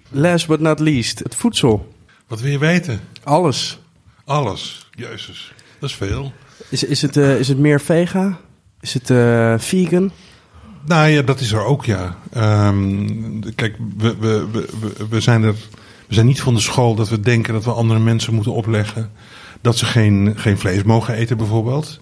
Last 0.09 0.47
but 0.47 0.61
not 0.61 0.79
least, 0.79 1.19
het 1.19 1.35
voedsel. 1.35 1.95
Wat 2.27 2.41
wil 2.41 2.51
je 2.51 2.59
weten? 2.59 3.01
Alles. 3.23 3.79
Alles. 4.25 4.89
Jezus, 4.91 5.53
dat 5.79 5.91
is 5.91 5.97
veel. 5.97 6.33
Is, 6.69 6.85
is, 6.85 7.03
het, 7.03 7.17
eh, 7.17 7.39
is 7.39 7.49
het 7.49 7.59
meer 7.59 7.81
vega? 7.81 8.39
Is 8.87 8.95
het 8.95 9.11
eh, 9.11 9.55
vegan? 9.59 10.11
Nou 10.85 11.09
ja, 11.09 11.23
dat 11.23 11.41
is 11.41 11.53
er 11.53 11.65
ook, 11.65 11.85
ja. 11.85 12.17
Ehm, 12.33 13.41
kijk, 13.55 13.77
we, 13.97 14.17
we, 14.21 14.47
we, 14.53 14.67
we- 15.09 15.21
zijn 15.21 15.43
er, 15.43 15.55
we 16.07 16.15
zijn 16.15 16.27
niet 16.27 16.41
van 16.41 16.55
de 16.55 16.61
school 16.61 16.95
dat 16.95 17.09
we 17.09 17.21
denken 17.21 17.53
dat 17.53 17.65
we 17.65 17.71
andere 17.71 18.01
mensen 18.01 18.35
moeten 18.35 18.53
opleggen 18.53 19.11
dat 19.61 19.77
ze 19.77 19.85
geen, 19.85 20.33
geen 20.37 20.59
vlees 20.59 20.83
mogen 20.83 21.15
eten, 21.15 21.37
bijvoorbeeld. 21.37 22.01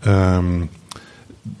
Ehm, 0.00 0.60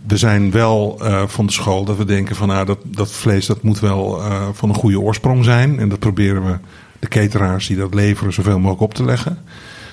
we 0.06 0.16
zijn 0.16 0.50
wel 0.50 0.96
eh, 1.00 1.22
van 1.26 1.46
de 1.46 1.52
school 1.52 1.84
dat 1.84 1.96
we 1.96 2.04
denken 2.04 2.36
van 2.36 2.48
nou, 2.48 2.66
dat, 2.66 2.78
dat 2.84 3.12
vlees 3.12 3.46
dat 3.46 3.62
moet 3.62 3.80
wel 3.80 4.22
eh, 4.22 4.48
van 4.52 4.68
een 4.68 4.74
goede 4.74 5.00
oorsprong 5.00 5.44
zijn. 5.44 5.78
En 5.78 5.88
dat 5.88 5.98
proberen 5.98 6.44
we 6.44 6.58
de 6.98 7.08
cateraars 7.08 7.66
die 7.66 7.76
dat 7.76 7.94
leveren 7.94 8.32
zoveel 8.32 8.58
mogelijk 8.58 8.82
op 8.82 8.94
te 8.94 9.04
leggen. 9.04 9.38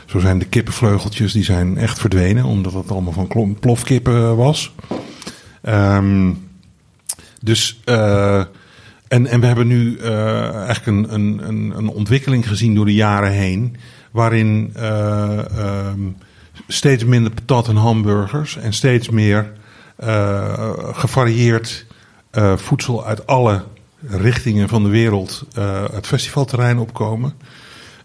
Zo 0.06 0.20
zijn 0.20 0.40
de 0.40 0.46
kippenvleugeltjes 0.46 1.34
die 1.34 1.44
zijn 1.44 1.78
echt 1.78 2.00
verdwenen, 2.00 2.46
omdat 2.46 2.74
het 2.74 2.92
allemaal 2.92 3.28
van 3.28 3.58
plofkippen 3.60 4.36
was. 4.36 4.74
Ehm, 5.62 6.34
dus, 7.42 7.82
eh, 7.86 8.44
en, 9.08 9.28
en 9.28 9.40
we 9.40 9.46
hebben 9.46 9.68
nu 9.68 9.98
eh, 9.98 10.56
eigenlijk 10.56 10.86
een, 10.86 11.14
een, 11.14 11.48
een, 11.48 11.74
een 11.78 11.88
ontwikkeling 11.88 12.48
gezien 12.48 12.76
door 12.76 12.86
de 12.86 12.94
jaren 12.94 13.32
heen, 13.32 13.76
waarin 14.12 14.72
eh, 14.74 15.58
ehm, 15.58 16.00
steeds 16.68 17.06
minder 17.06 17.32
patat 17.32 17.68
en 17.68 17.76
hamburgers 17.76 18.58
en 18.58 18.74
steeds 18.74 19.10
meer 19.10 19.52
eh, 19.96 20.74
gevarieerd 20.92 21.86
eh, 22.32 22.58
voedsel 22.58 23.06
uit 23.06 23.28
alle 23.28 23.64
richtingen 24.08 24.70
van 24.70 24.84
de 24.84 24.90
wereld 24.90 25.46
eh, 25.54 25.84
het 25.92 26.08
festivalterrein 26.08 26.78
opkomen. 26.78 27.34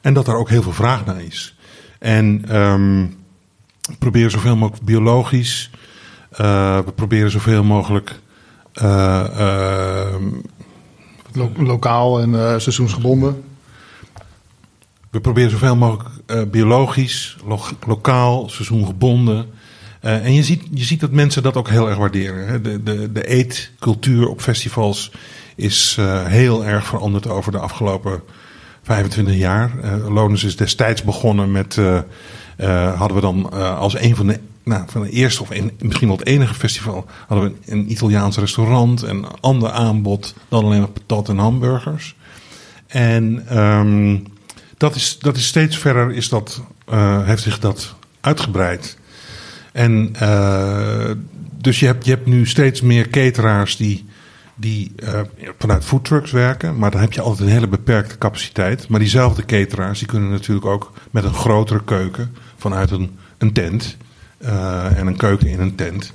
En 0.00 0.14
dat 0.14 0.28
er 0.28 0.36
ook 0.36 0.48
heel 0.48 0.62
veel 0.62 0.72
vraag 0.72 1.04
naar 1.04 1.22
is. 1.22 1.56
En 2.00 2.44
ehm, 2.48 3.06
we 3.80 3.94
proberen 3.98 4.30
zoveel 4.30 4.56
mogelijk 4.56 4.84
biologisch. 4.84 5.70
eh, 6.30 6.78
we 6.84 6.92
proberen 6.92 7.30
zoveel 7.30 7.64
mogelijk. 7.64 8.20
eh, 8.72 9.24
ehm, 9.38 10.24
Lo- 11.32 11.52
lokaal 11.56 12.20
en 12.20 12.34
eh, 12.34 12.58
seizoensgebonden. 12.58 13.42
we 15.10 15.20
proberen 15.20 15.50
zoveel 15.50 15.76
mogelijk 15.76 16.08
biologisch, 16.50 17.36
lo- 17.46 17.60
lokaal, 17.86 18.48
seizoengebonden. 18.48 19.46
Eh, 20.00 20.24
en 20.24 20.32
je 20.34 20.42
ziet, 20.42 20.62
je 20.74 20.84
ziet 20.84 21.00
dat 21.00 21.10
mensen 21.10 21.42
dat 21.42 21.56
ook 21.56 21.68
heel 21.68 21.88
erg 21.88 21.98
waarderen. 21.98 22.46
Hè. 22.46 22.60
De, 22.60 22.82
de, 22.82 23.12
de 23.12 23.26
eetcultuur 23.26 24.28
op 24.28 24.40
festivals 24.40 25.12
is 25.56 25.96
heel 26.24 26.64
erg 26.64 26.86
veranderd 26.86 27.26
over 27.28 27.52
de 27.52 27.58
afgelopen 27.58 28.22
25 28.82 29.34
jaar. 29.34 29.70
Eh 29.82 30.08
Lonus 30.08 30.44
is 30.44 30.56
destijds 30.56 31.02
begonnen 31.02 31.52
met. 31.52 31.78
eh, 31.78 31.98
eh, 32.56 32.98
hadden 32.98 33.16
we 33.16 33.22
dan 33.22 33.52
als 33.76 33.98
een 34.00 34.16
van 34.16 34.26
de, 34.26 34.40
nou, 34.64 34.84
van 34.86 35.02
de 35.02 35.10
eerste 35.10 35.42
of 35.42 35.48
misschien 35.78 36.08
wel 36.08 36.16
het 36.16 36.26
enige 36.26 36.54
festival. 36.54 37.06
hadden 37.26 37.50
we 37.50 37.72
een 37.72 37.90
Italiaans 37.90 38.36
restaurant 38.36 39.02
en 39.02 39.40
ander 39.40 39.70
aanbod 39.70 40.34
dan 40.48 40.64
alleen 40.64 40.78
maar 40.78 40.88
patat 40.88 41.28
en 41.28 41.38
hamburgers. 41.38 42.14
En 42.86 43.44
ehm, 43.48 44.18
dat, 44.76 44.94
is, 44.94 45.18
dat 45.18 45.36
is 45.36 45.46
steeds 45.46 45.78
verder 45.78 46.12
is 46.12 46.28
dat, 46.28 46.62
heeft 47.24 47.42
zich 47.42 47.58
dat 47.58 47.94
uitgebreid. 48.20 48.98
En 49.72 50.12
dus 51.60 51.80
je 51.80 51.86
hebt, 51.86 52.04
je 52.04 52.10
hebt 52.10 52.26
nu 52.26 52.46
steeds 52.46 52.80
meer 52.80 53.08
cateraars 53.08 53.76
die, 53.76 54.04
die 54.60 54.92
uh, 54.96 55.20
vanuit 55.58 55.84
foodtrucks 55.84 56.30
werken. 56.30 56.78
Maar 56.78 56.90
dan 56.90 57.00
heb 57.00 57.12
je 57.12 57.20
altijd 57.20 57.48
een 57.48 57.54
hele 57.54 57.68
beperkte 57.68 58.18
capaciteit. 58.18 58.88
Maar 58.88 59.00
diezelfde 59.00 59.44
cateraars 59.44 59.98
die 59.98 60.08
kunnen 60.08 60.30
natuurlijk 60.30 60.66
ook 60.66 60.92
met 61.10 61.24
een 61.24 61.34
grotere 61.34 61.84
keuken 61.84 62.36
vanuit 62.56 62.90
een, 62.90 63.18
een 63.38 63.52
tent 63.52 63.96
uh, 64.40 64.98
en 64.98 65.06
een 65.06 65.16
keuken 65.16 65.46
in 65.46 65.60
een 65.60 65.74
tent. 65.74 66.12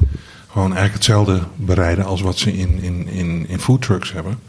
Gewoon 0.47 0.75
eigenlijk 0.75 0.93
hetzelfde 0.93 1.41
bereiden 1.55 2.05
als 2.05 2.21
wat 2.21 2.37
ze 2.37 2.57
in, 2.57 2.81
in, 2.81 3.07
in, 3.07 3.47
in 3.47 3.59
foodtrucks 3.59 4.11
hebben. 4.11 4.39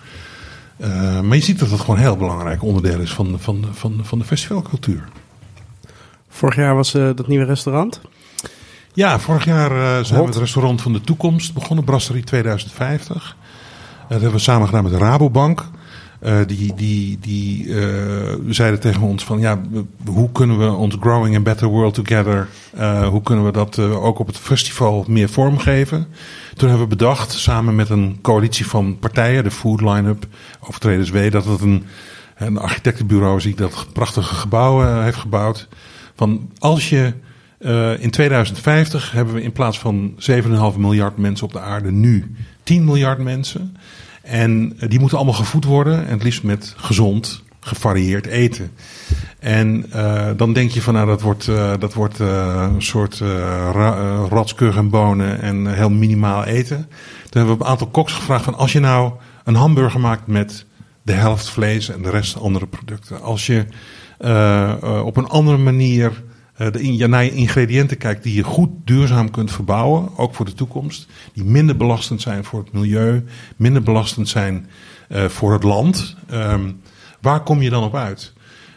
Uh, 0.77 1.21
maar 1.21 1.37
je 1.37 1.43
ziet 1.43 1.59
dat 1.59 1.71
het 1.71 1.81
gewoon 1.81 1.97
een 1.97 2.03
heel 2.03 2.17
belangrijk 2.17 2.63
onderdeel 2.63 3.01
is 3.01 3.13
van, 3.13 3.37
van, 3.41 3.67
van, 3.73 4.01
van 4.03 4.19
de 4.19 4.25
festivalcultuur. 4.25 5.09
Vorig 6.29 6.57
jaar 6.57 6.75
was 6.75 6.93
dat 6.93 7.29
nieuwe 7.29 7.45
restaurant? 7.45 8.01
Ja, 8.93 9.19
vorig 9.19 9.45
jaar 9.45 10.05
zijn 10.05 10.21
we 10.21 10.27
het 10.27 10.37
restaurant 10.37 10.83
van 10.83 10.93
de 10.93 11.01
toekomst 11.01 11.55
begonnen, 11.55 11.85
Brasserie 11.85 12.25
2050. 12.25 13.37
Dat 14.09 14.21
hebben 14.21 14.33
we 14.33 14.39
samen 14.39 14.67
gedaan 14.67 14.83
met 14.83 14.93
de 14.93 14.99
Rabobank. 14.99 15.65
Uh, 16.23 16.39
die 16.47 16.75
die, 16.75 17.19
die 17.21 17.65
uh, 17.65 18.35
zeiden 18.49 18.81
tegen 18.81 19.03
ons 19.03 19.25
van 19.25 19.41
ja, 19.41 19.61
hoe 20.05 20.33
kunnen 20.33 20.59
we 20.59 20.73
ons 20.73 20.97
Growing 21.01 21.37
a 21.37 21.41
Better 21.41 21.69
World 21.69 21.95
Together, 21.95 22.49
uh, 22.79 23.09
hoe 23.09 23.23
kunnen 23.23 23.45
we 23.45 23.53
dat 23.53 23.79
ook 23.79 24.19
op 24.19 24.27
het 24.27 24.39
festival 24.39 25.05
meer 25.09 25.29
vormgeven? 25.29 26.07
Toen 26.55 26.69
hebben 26.69 26.89
we 26.89 26.97
bedacht, 26.97 27.33
samen 27.33 27.75
met 27.75 27.89
een 27.89 28.19
coalitie 28.23 28.67
van 28.67 28.99
partijen, 28.99 29.45
de 29.45 29.51
Food 29.51 29.81
Line-up, 29.81 30.27
Overtreders 30.61 31.11
W, 31.11 31.31
dat 31.31 31.45
het 31.45 31.61
een, 31.61 31.85
een 32.37 32.59
architectenbureau 32.59 33.37
is 33.37 33.43
die 33.43 33.55
dat 33.55 33.87
prachtige 33.93 34.35
gebouw 34.35 35.03
heeft 35.03 35.19
gebouwd. 35.19 35.69
Van 36.15 36.51
als 36.59 36.89
je 36.89 37.13
in 37.99 38.11
2050 38.11 39.13
hebben 39.13 39.35
we 39.35 39.43
in 39.43 39.53
plaats 39.53 39.79
van 39.79 40.15
7,5 40.31 40.79
miljard 40.79 41.17
mensen 41.17 41.47
op 41.47 41.53
de 41.53 41.61
aarde 41.61 41.91
nu 41.91 42.35
10 42.63 42.85
miljard 42.85 43.19
mensen. 43.19 43.77
En 44.23 44.77
die 44.89 45.01
moeten 45.01 45.19
allemaal 45.19 45.37
gevoed 45.37 45.65
worden. 45.65 46.07
En 46.07 46.13
het 46.13 46.23
liefst 46.23 46.43
met 46.43 46.75
gezond, 46.77 47.43
gevarieerd 47.61 48.27
eten. 48.27 48.71
En 49.39 49.87
uh, 49.95 50.31
dan 50.37 50.53
denk 50.53 50.71
je 50.71 50.83
van 50.83 50.95
nou 50.95 51.07
dat 51.07 51.21
wordt, 51.21 51.47
dat 51.79 51.95
wordt 51.95 52.19
een 52.19 52.83
soort 52.83 53.19
ratskurg 54.29 54.77
en 54.77 54.91
bonen 54.91 55.41
en 55.41 55.75
heel 55.75 55.91
minimaal 55.91 56.45
eten. 56.45 56.77
Toen 57.31 57.41
hebben 57.43 57.59
we 57.59 57.65
een 57.65 57.71
aantal 57.71 57.87
koks 57.87 58.13
gevraagd 58.13 58.45
van 58.45 58.55
als 58.55 58.73
je 58.73 58.81
nou 58.81 59.13
een 59.45 59.55
hamburger 59.55 60.01
maakt 60.01 60.27
met 60.27 60.67
de 61.03 61.13
helft 61.13 61.49
vlees 61.49 61.89
en 61.89 62.03
de 62.03 62.11
rest 62.11 62.41
andere 62.41 62.67
producten. 62.67 63.21
Als 63.23 63.47
je 63.47 63.65
op 65.05 65.17
een 65.17 65.29
andere 65.29 65.57
manier 65.57 66.23
de, 66.57 66.97
ja, 66.97 67.07
naar 67.07 67.25
je 67.25 67.35
ingrediënten 67.35 67.97
kijkt 67.97 68.23
die 68.23 68.35
je 68.35 68.43
goed 68.43 68.71
duurzaam 68.85 69.31
kunt 69.31 69.53
verbouwen, 69.53 70.17
ook 70.17 70.35
voor 70.35 70.45
de 70.45 70.55
toekomst. 70.55 71.07
Die 71.33 71.45
minder 71.45 71.77
belastend 71.77 72.21
zijn 72.21 72.45
voor 72.45 72.61
het 72.61 72.73
milieu, 72.73 73.25
minder 73.57 73.83
belastend 73.83 74.29
zijn 74.29 74.67
uh, 75.09 75.25
voor 75.25 75.53
het 75.53 75.63
land. 75.63 76.17
Um, 76.33 76.81
waar 77.21 77.41
kom 77.41 77.63
je 77.63 77.71
dan 77.71 77.85
op 77.85 77.95
uit? 77.95 78.33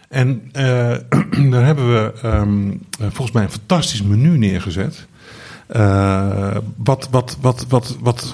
En 0.10 0.42
uh, 0.58 0.96
daar 1.52 1.66
hebben 1.66 1.94
we 1.94 2.14
um, 2.24 2.82
volgens 3.00 3.32
mij 3.32 3.44
een 3.44 3.52
fantastisch 3.52 4.02
menu 4.02 4.38
neergezet. 4.38 5.08
wat, 6.78 7.08
wat, 7.12 7.38
wat, 7.42 7.66
wat, 7.70 7.98
wat 8.00 8.34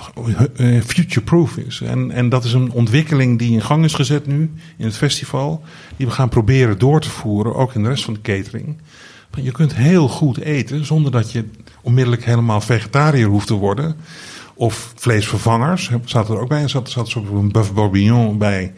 future-proof 0.85 1.57
is. 1.57 1.81
En, 1.81 2.11
en 2.11 2.29
dat 2.29 2.43
is 2.43 2.53
een 2.53 2.71
ontwikkeling 2.71 3.39
die 3.39 3.51
in 3.51 3.61
gang 3.61 3.83
is 3.83 3.93
gezet 3.93 4.27
nu 4.27 4.51
in 4.77 4.85
het 4.85 4.97
festival. 4.97 5.63
Die 5.97 6.07
we 6.07 6.13
gaan 6.13 6.29
proberen 6.29 6.77
door 6.77 7.01
te 7.01 7.09
voeren, 7.09 7.55
ook 7.55 7.73
in 7.73 7.83
de 7.83 7.89
rest 7.89 8.03
van 8.03 8.13
de 8.13 8.21
catering. 8.21 8.77
Je 9.41 9.51
kunt 9.51 9.75
heel 9.75 10.07
goed 10.07 10.37
eten 10.37 10.85
zonder 10.85 11.11
dat 11.11 11.31
je 11.31 11.45
onmiddellijk 11.81 12.25
helemaal 12.25 12.61
vegetariër 12.61 13.27
hoeft 13.27 13.47
te 13.47 13.53
worden. 13.53 13.95
Of 14.53 14.93
vleesvervangers, 14.95 15.91
zat 16.05 16.29
er 16.29 16.39
ook 16.39 16.49
bij. 16.49 16.61
Er 16.61 16.69
zat, 16.69 16.89
zat 16.89 17.09
zo 17.09 17.25
een 17.33 17.51
buff 17.51 17.73
bourguignon 17.73 18.37
bij. 18.37 18.73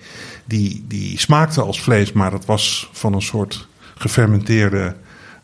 Die, 0.45 0.85
die 0.87 1.19
smaakte 1.19 1.61
als 1.61 1.81
vlees, 1.81 2.11
maar 2.11 2.31
dat 2.31 2.45
was 2.45 2.89
van 2.91 3.13
een 3.13 3.21
soort 3.21 3.67
gefermenteerde 3.95 4.95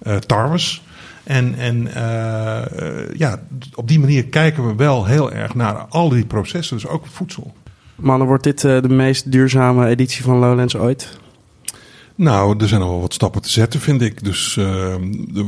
uh, 0.03 0.15
tarwes. 0.15 0.83
En, 1.23 1.55
en 1.55 1.87
uh, 1.87 3.15
ja, 3.17 3.39
op 3.73 3.87
die 3.87 3.99
manier 3.99 4.25
kijken 4.25 4.67
we 4.67 4.75
wel 4.75 5.05
heel 5.05 5.31
erg 5.31 5.55
naar 5.55 5.75
al 5.75 6.09
die 6.09 6.25
processen, 6.25 6.77
dus 6.77 6.87
ook 6.87 7.05
voedsel. 7.07 7.53
Mannen, 7.95 8.27
wordt 8.27 8.43
dit 8.43 8.63
uh, 8.63 8.81
de 8.81 8.89
meest 8.89 9.31
duurzame 9.31 9.87
editie 9.87 10.23
van 10.23 10.37
Lowlands 10.37 10.75
ooit? 10.75 11.21
Nou, 12.15 12.59
er 12.59 12.67
zijn 12.67 12.81
nog 12.81 12.89
wel 12.89 12.99
wat 12.99 13.13
stappen 13.13 13.41
te 13.41 13.49
zetten, 13.49 13.79
vind 13.79 14.01
ik. 14.01 14.23
Dus 14.23 14.55
uh, 14.55 14.95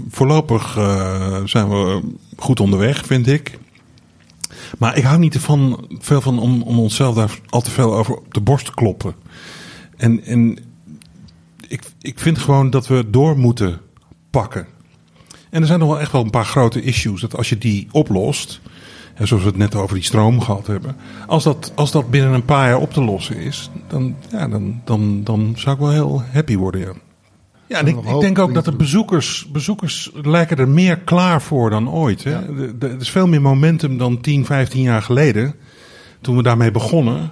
voorlopig 0.09 0.77
uh, 0.77 1.41
zijn 1.45 1.69
we 1.69 2.01
goed 2.37 2.59
onderweg, 2.59 3.05
vind 3.05 3.27
ik. 3.27 3.59
Maar 4.77 4.97
ik 4.97 5.03
hou 5.03 5.19
niet 5.19 5.33
ervan, 5.33 5.87
veel 5.99 6.21
van 6.21 6.39
om, 6.39 6.61
om 6.61 6.79
onszelf 6.79 7.15
daar 7.15 7.39
al 7.49 7.61
te 7.61 7.71
veel 7.71 7.95
over 7.95 8.15
op 8.15 8.33
de 8.33 8.41
borst 8.41 8.65
te 8.65 8.73
kloppen. 8.73 9.15
En, 9.97 10.23
en 10.23 10.57
ik, 11.67 11.81
ik 12.01 12.19
vind 12.19 12.37
gewoon 12.37 12.69
dat 12.69 12.87
we 12.87 13.09
door 13.09 13.37
moeten 13.37 13.81
pakken. 14.29 14.67
En 15.49 15.61
er 15.61 15.67
zijn 15.67 15.79
nog 15.79 15.89
wel 15.89 15.99
echt 15.99 16.11
wel 16.11 16.23
een 16.23 16.29
paar 16.29 16.45
grote 16.45 16.81
issues. 16.81 17.21
Dat 17.21 17.37
als 17.37 17.49
je 17.49 17.57
die 17.57 17.87
oplost, 17.91 18.61
en 19.15 19.27
zoals 19.27 19.43
we 19.43 19.49
het 19.49 19.57
net 19.57 19.75
over 19.75 19.95
die 19.95 20.03
stroom 20.03 20.41
gehad 20.41 20.67
hebben. 20.67 20.95
Als 21.27 21.43
dat, 21.43 21.71
als 21.75 21.91
dat 21.91 22.09
binnen 22.09 22.33
een 22.33 22.45
paar 22.45 22.69
jaar 22.69 22.79
op 22.79 22.93
te 22.93 23.03
lossen 23.03 23.37
is, 23.37 23.69
dan, 23.87 24.15
ja, 24.31 24.47
dan, 24.47 24.81
dan, 24.83 25.23
dan 25.23 25.53
zou 25.57 25.75
ik 25.75 25.81
wel 25.81 25.91
heel 25.91 26.23
happy 26.31 26.55
worden. 26.57 26.81
Ja, 26.81 26.93
ja 27.67 27.79
en 27.79 27.87
ik, 27.87 27.97
ik 27.97 28.19
denk 28.19 28.39
ook 28.39 28.53
dat 28.53 28.65
de 28.65 28.75
bezoekers, 28.75 29.47
bezoekers 29.51 30.11
lijken 30.13 30.57
er 30.57 30.69
meer 30.69 30.97
klaar 30.97 31.41
voor 31.41 31.69
dan 31.69 31.89
ooit. 31.89 32.23
Hè? 32.23 32.31
Ja. 32.31 32.43
Er 32.79 32.99
is 32.99 33.09
veel 33.09 33.27
meer 33.27 33.41
momentum 33.41 33.97
dan 33.97 34.21
10, 34.21 34.45
15 34.45 34.81
jaar 34.81 35.01
geleden. 35.01 35.55
Toen 36.21 36.37
we 36.37 36.43
daarmee 36.43 36.71
begonnen 36.71 37.31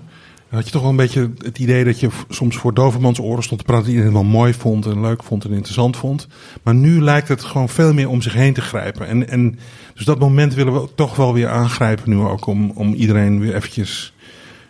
had 0.54 0.66
je 0.66 0.72
toch 0.72 0.82
wel 0.82 0.90
een 0.90 0.96
beetje 0.96 1.32
het 1.38 1.60
idee 1.60 1.84
dat 1.84 2.00
je 2.00 2.10
soms 2.30 2.58
voor 2.58 2.74
dovermans 2.74 3.20
oren 3.20 3.44
stond 3.44 3.60
te 3.60 3.66
praten. 3.66 3.86
Die 3.86 3.94
iedereen 3.94 4.14
wel 4.14 4.24
mooi 4.24 4.54
vond 4.54 4.86
en 4.86 5.02
leuk 5.02 5.24
vond 5.24 5.46
en 5.46 5.52
interessant 5.52 5.98
vond. 5.98 6.28
Maar 6.64 6.76
nu 6.76 7.02
lijkt 7.02 7.28
het 7.28 7.44
gewoon 7.44 7.70
veel 7.70 7.94
meer 7.94 8.10
om 8.10 8.22
zich 8.22 8.34
heen 8.34 8.54
te 8.54 8.62
grijpen. 8.62 9.08
En, 9.08 9.30
en 9.30 9.60
dus 9.94 10.06
dat 10.06 10.20
moment 10.20 10.54
willen 10.54 10.74
we 10.74 10.88
toch 10.96 11.16
wel 11.16 11.34
weer 11.34 11.50
aangrijpen 11.50 12.10
nu 12.10 12.18
ook 12.18 12.46
om, 12.46 12.72
om 12.72 12.94
iedereen 12.94 13.40
weer 13.40 13.56
eventjes... 13.56 14.14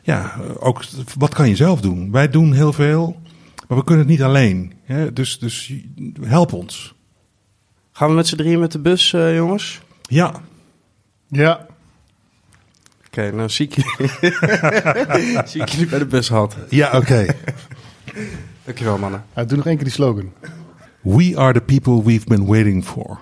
Ja, 0.02 0.40
ook 0.60 0.84
wat 1.18 1.34
kan 1.34 1.50
je 1.50 1.56
zelf 1.56 1.82
doen? 1.82 2.12
Wij 2.12 2.30
doen 2.30 2.54
heel 2.54 2.74
veel, 2.74 3.20
maar 3.68 3.78
we 3.78 3.84
kunnen 3.84 4.04
het 4.04 4.14
niet 4.14 4.24
alleen. 4.24 4.74
Hè? 4.84 5.14
Dus, 5.14 5.40
dus 5.40 5.74
help 6.22 6.54
ons. 6.54 6.94
Gaan 7.92 8.10
we 8.10 8.16
met 8.16 8.28
z'n 8.28 8.36
drieën 8.36 8.60
met 8.60 8.72
de 8.72 8.80
bus, 8.80 9.14
uh, 9.14 9.36
jongens? 9.36 9.82
Ja. 10.02 10.34
Ja. 11.28 11.66
Oké, 13.14 13.22
okay, 13.22 13.38
nou 13.38 13.50
zie 13.50 13.68
ik, 13.68 13.74
zie 15.50 15.62
ik 15.62 15.70
jullie 15.70 15.88
bij 15.88 16.00
de 16.00 16.06
bus 16.06 16.30
had. 16.30 16.58
Ja, 16.70 16.88
oké. 16.88 16.98
Okay. 16.98 17.36
Dankjewel, 18.66 18.98
mannen. 18.98 19.24
Uh, 19.38 19.46
doe 19.48 19.58
nog 19.58 19.66
één 19.66 19.76
keer 19.76 19.84
die 19.84 19.94
slogan. 19.94 20.32
We 21.02 21.34
are 21.36 21.54
the 21.54 21.62
people 21.62 22.04
we've 22.04 22.26
been 22.28 22.46
waiting 22.46 22.86
for. 22.86 23.20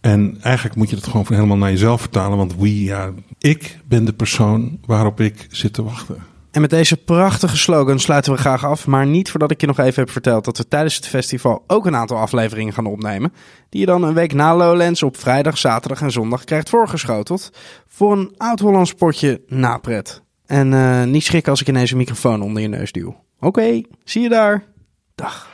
En 0.00 0.38
eigenlijk 0.42 0.76
moet 0.76 0.90
je 0.90 0.96
dat 0.96 1.06
gewoon 1.06 1.26
helemaal 1.28 1.56
naar 1.56 1.70
jezelf 1.70 2.00
vertalen. 2.00 2.36
Want 2.36 2.56
we, 2.56 2.82
ja, 2.82 3.10
ik 3.38 3.78
ben 3.84 4.04
de 4.04 4.12
persoon 4.12 4.78
waarop 4.86 5.20
ik 5.20 5.46
zit 5.50 5.72
te 5.72 5.82
wachten. 5.82 6.22
En 6.50 6.60
met 6.60 6.70
deze 6.70 6.96
prachtige 6.96 7.56
slogan 7.56 7.98
sluiten 7.98 8.32
we 8.32 8.38
graag 8.38 8.64
af. 8.64 8.86
Maar 8.86 9.06
niet 9.06 9.30
voordat 9.30 9.50
ik 9.50 9.60
je 9.60 9.66
nog 9.66 9.78
even 9.78 10.02
heb 10.02 10.10
verteld 10.10 10.44
dat 10.44 10.58
we 10.58 10.68
tijdens 10.68 10.96
het 10.96 11.06
festival 11.06 11.64
ook 11.66 11.86
een 11.86 11.96
aantal 11.96 12.16
afleveringen 12.16 12.72
gaan 12.72 12.86
opnemen. 12.86 13.32
Die 13.68 13.80
je 13.80 13.86
dan 13.86 14.02
een 14.02 14.14
week 14.14 14.32
na 14.32 14.56
Lowlands 14.56 15.02
op 15.02 15.16
vrijdag, 15.16 15.58
zaterdag 15.58 16.00
en 16.00 16.10
zondag 16.10 16.44
krijgt 16.44 16.68
voorgeschoteld. 16.68 17.50
Voor 17.86 18.12
een 18.12 18.34
oud-Hollands 18.36 18.94
potje 18.94 19.40
napret. 19.46 20.22
En 20.46 20.72
uh, 20.72 21.04
niet 21.04 21.24
schrikken 21.24 21.50
als 21.50 21.60
ik 21.60 21.68
ineens 21.68 21.90
een 21.90 21.96
microfoon 21.96 22.42
onder 22.42 22.62
je 22.62 22.68
neus 22.68 22.92
duw. 22.92 23.16
Oké, 23.40 23.82
zie 24.04 24.22
je 24.22 24.28
daar. 24.28 24.64
Dag. 25.14 25.49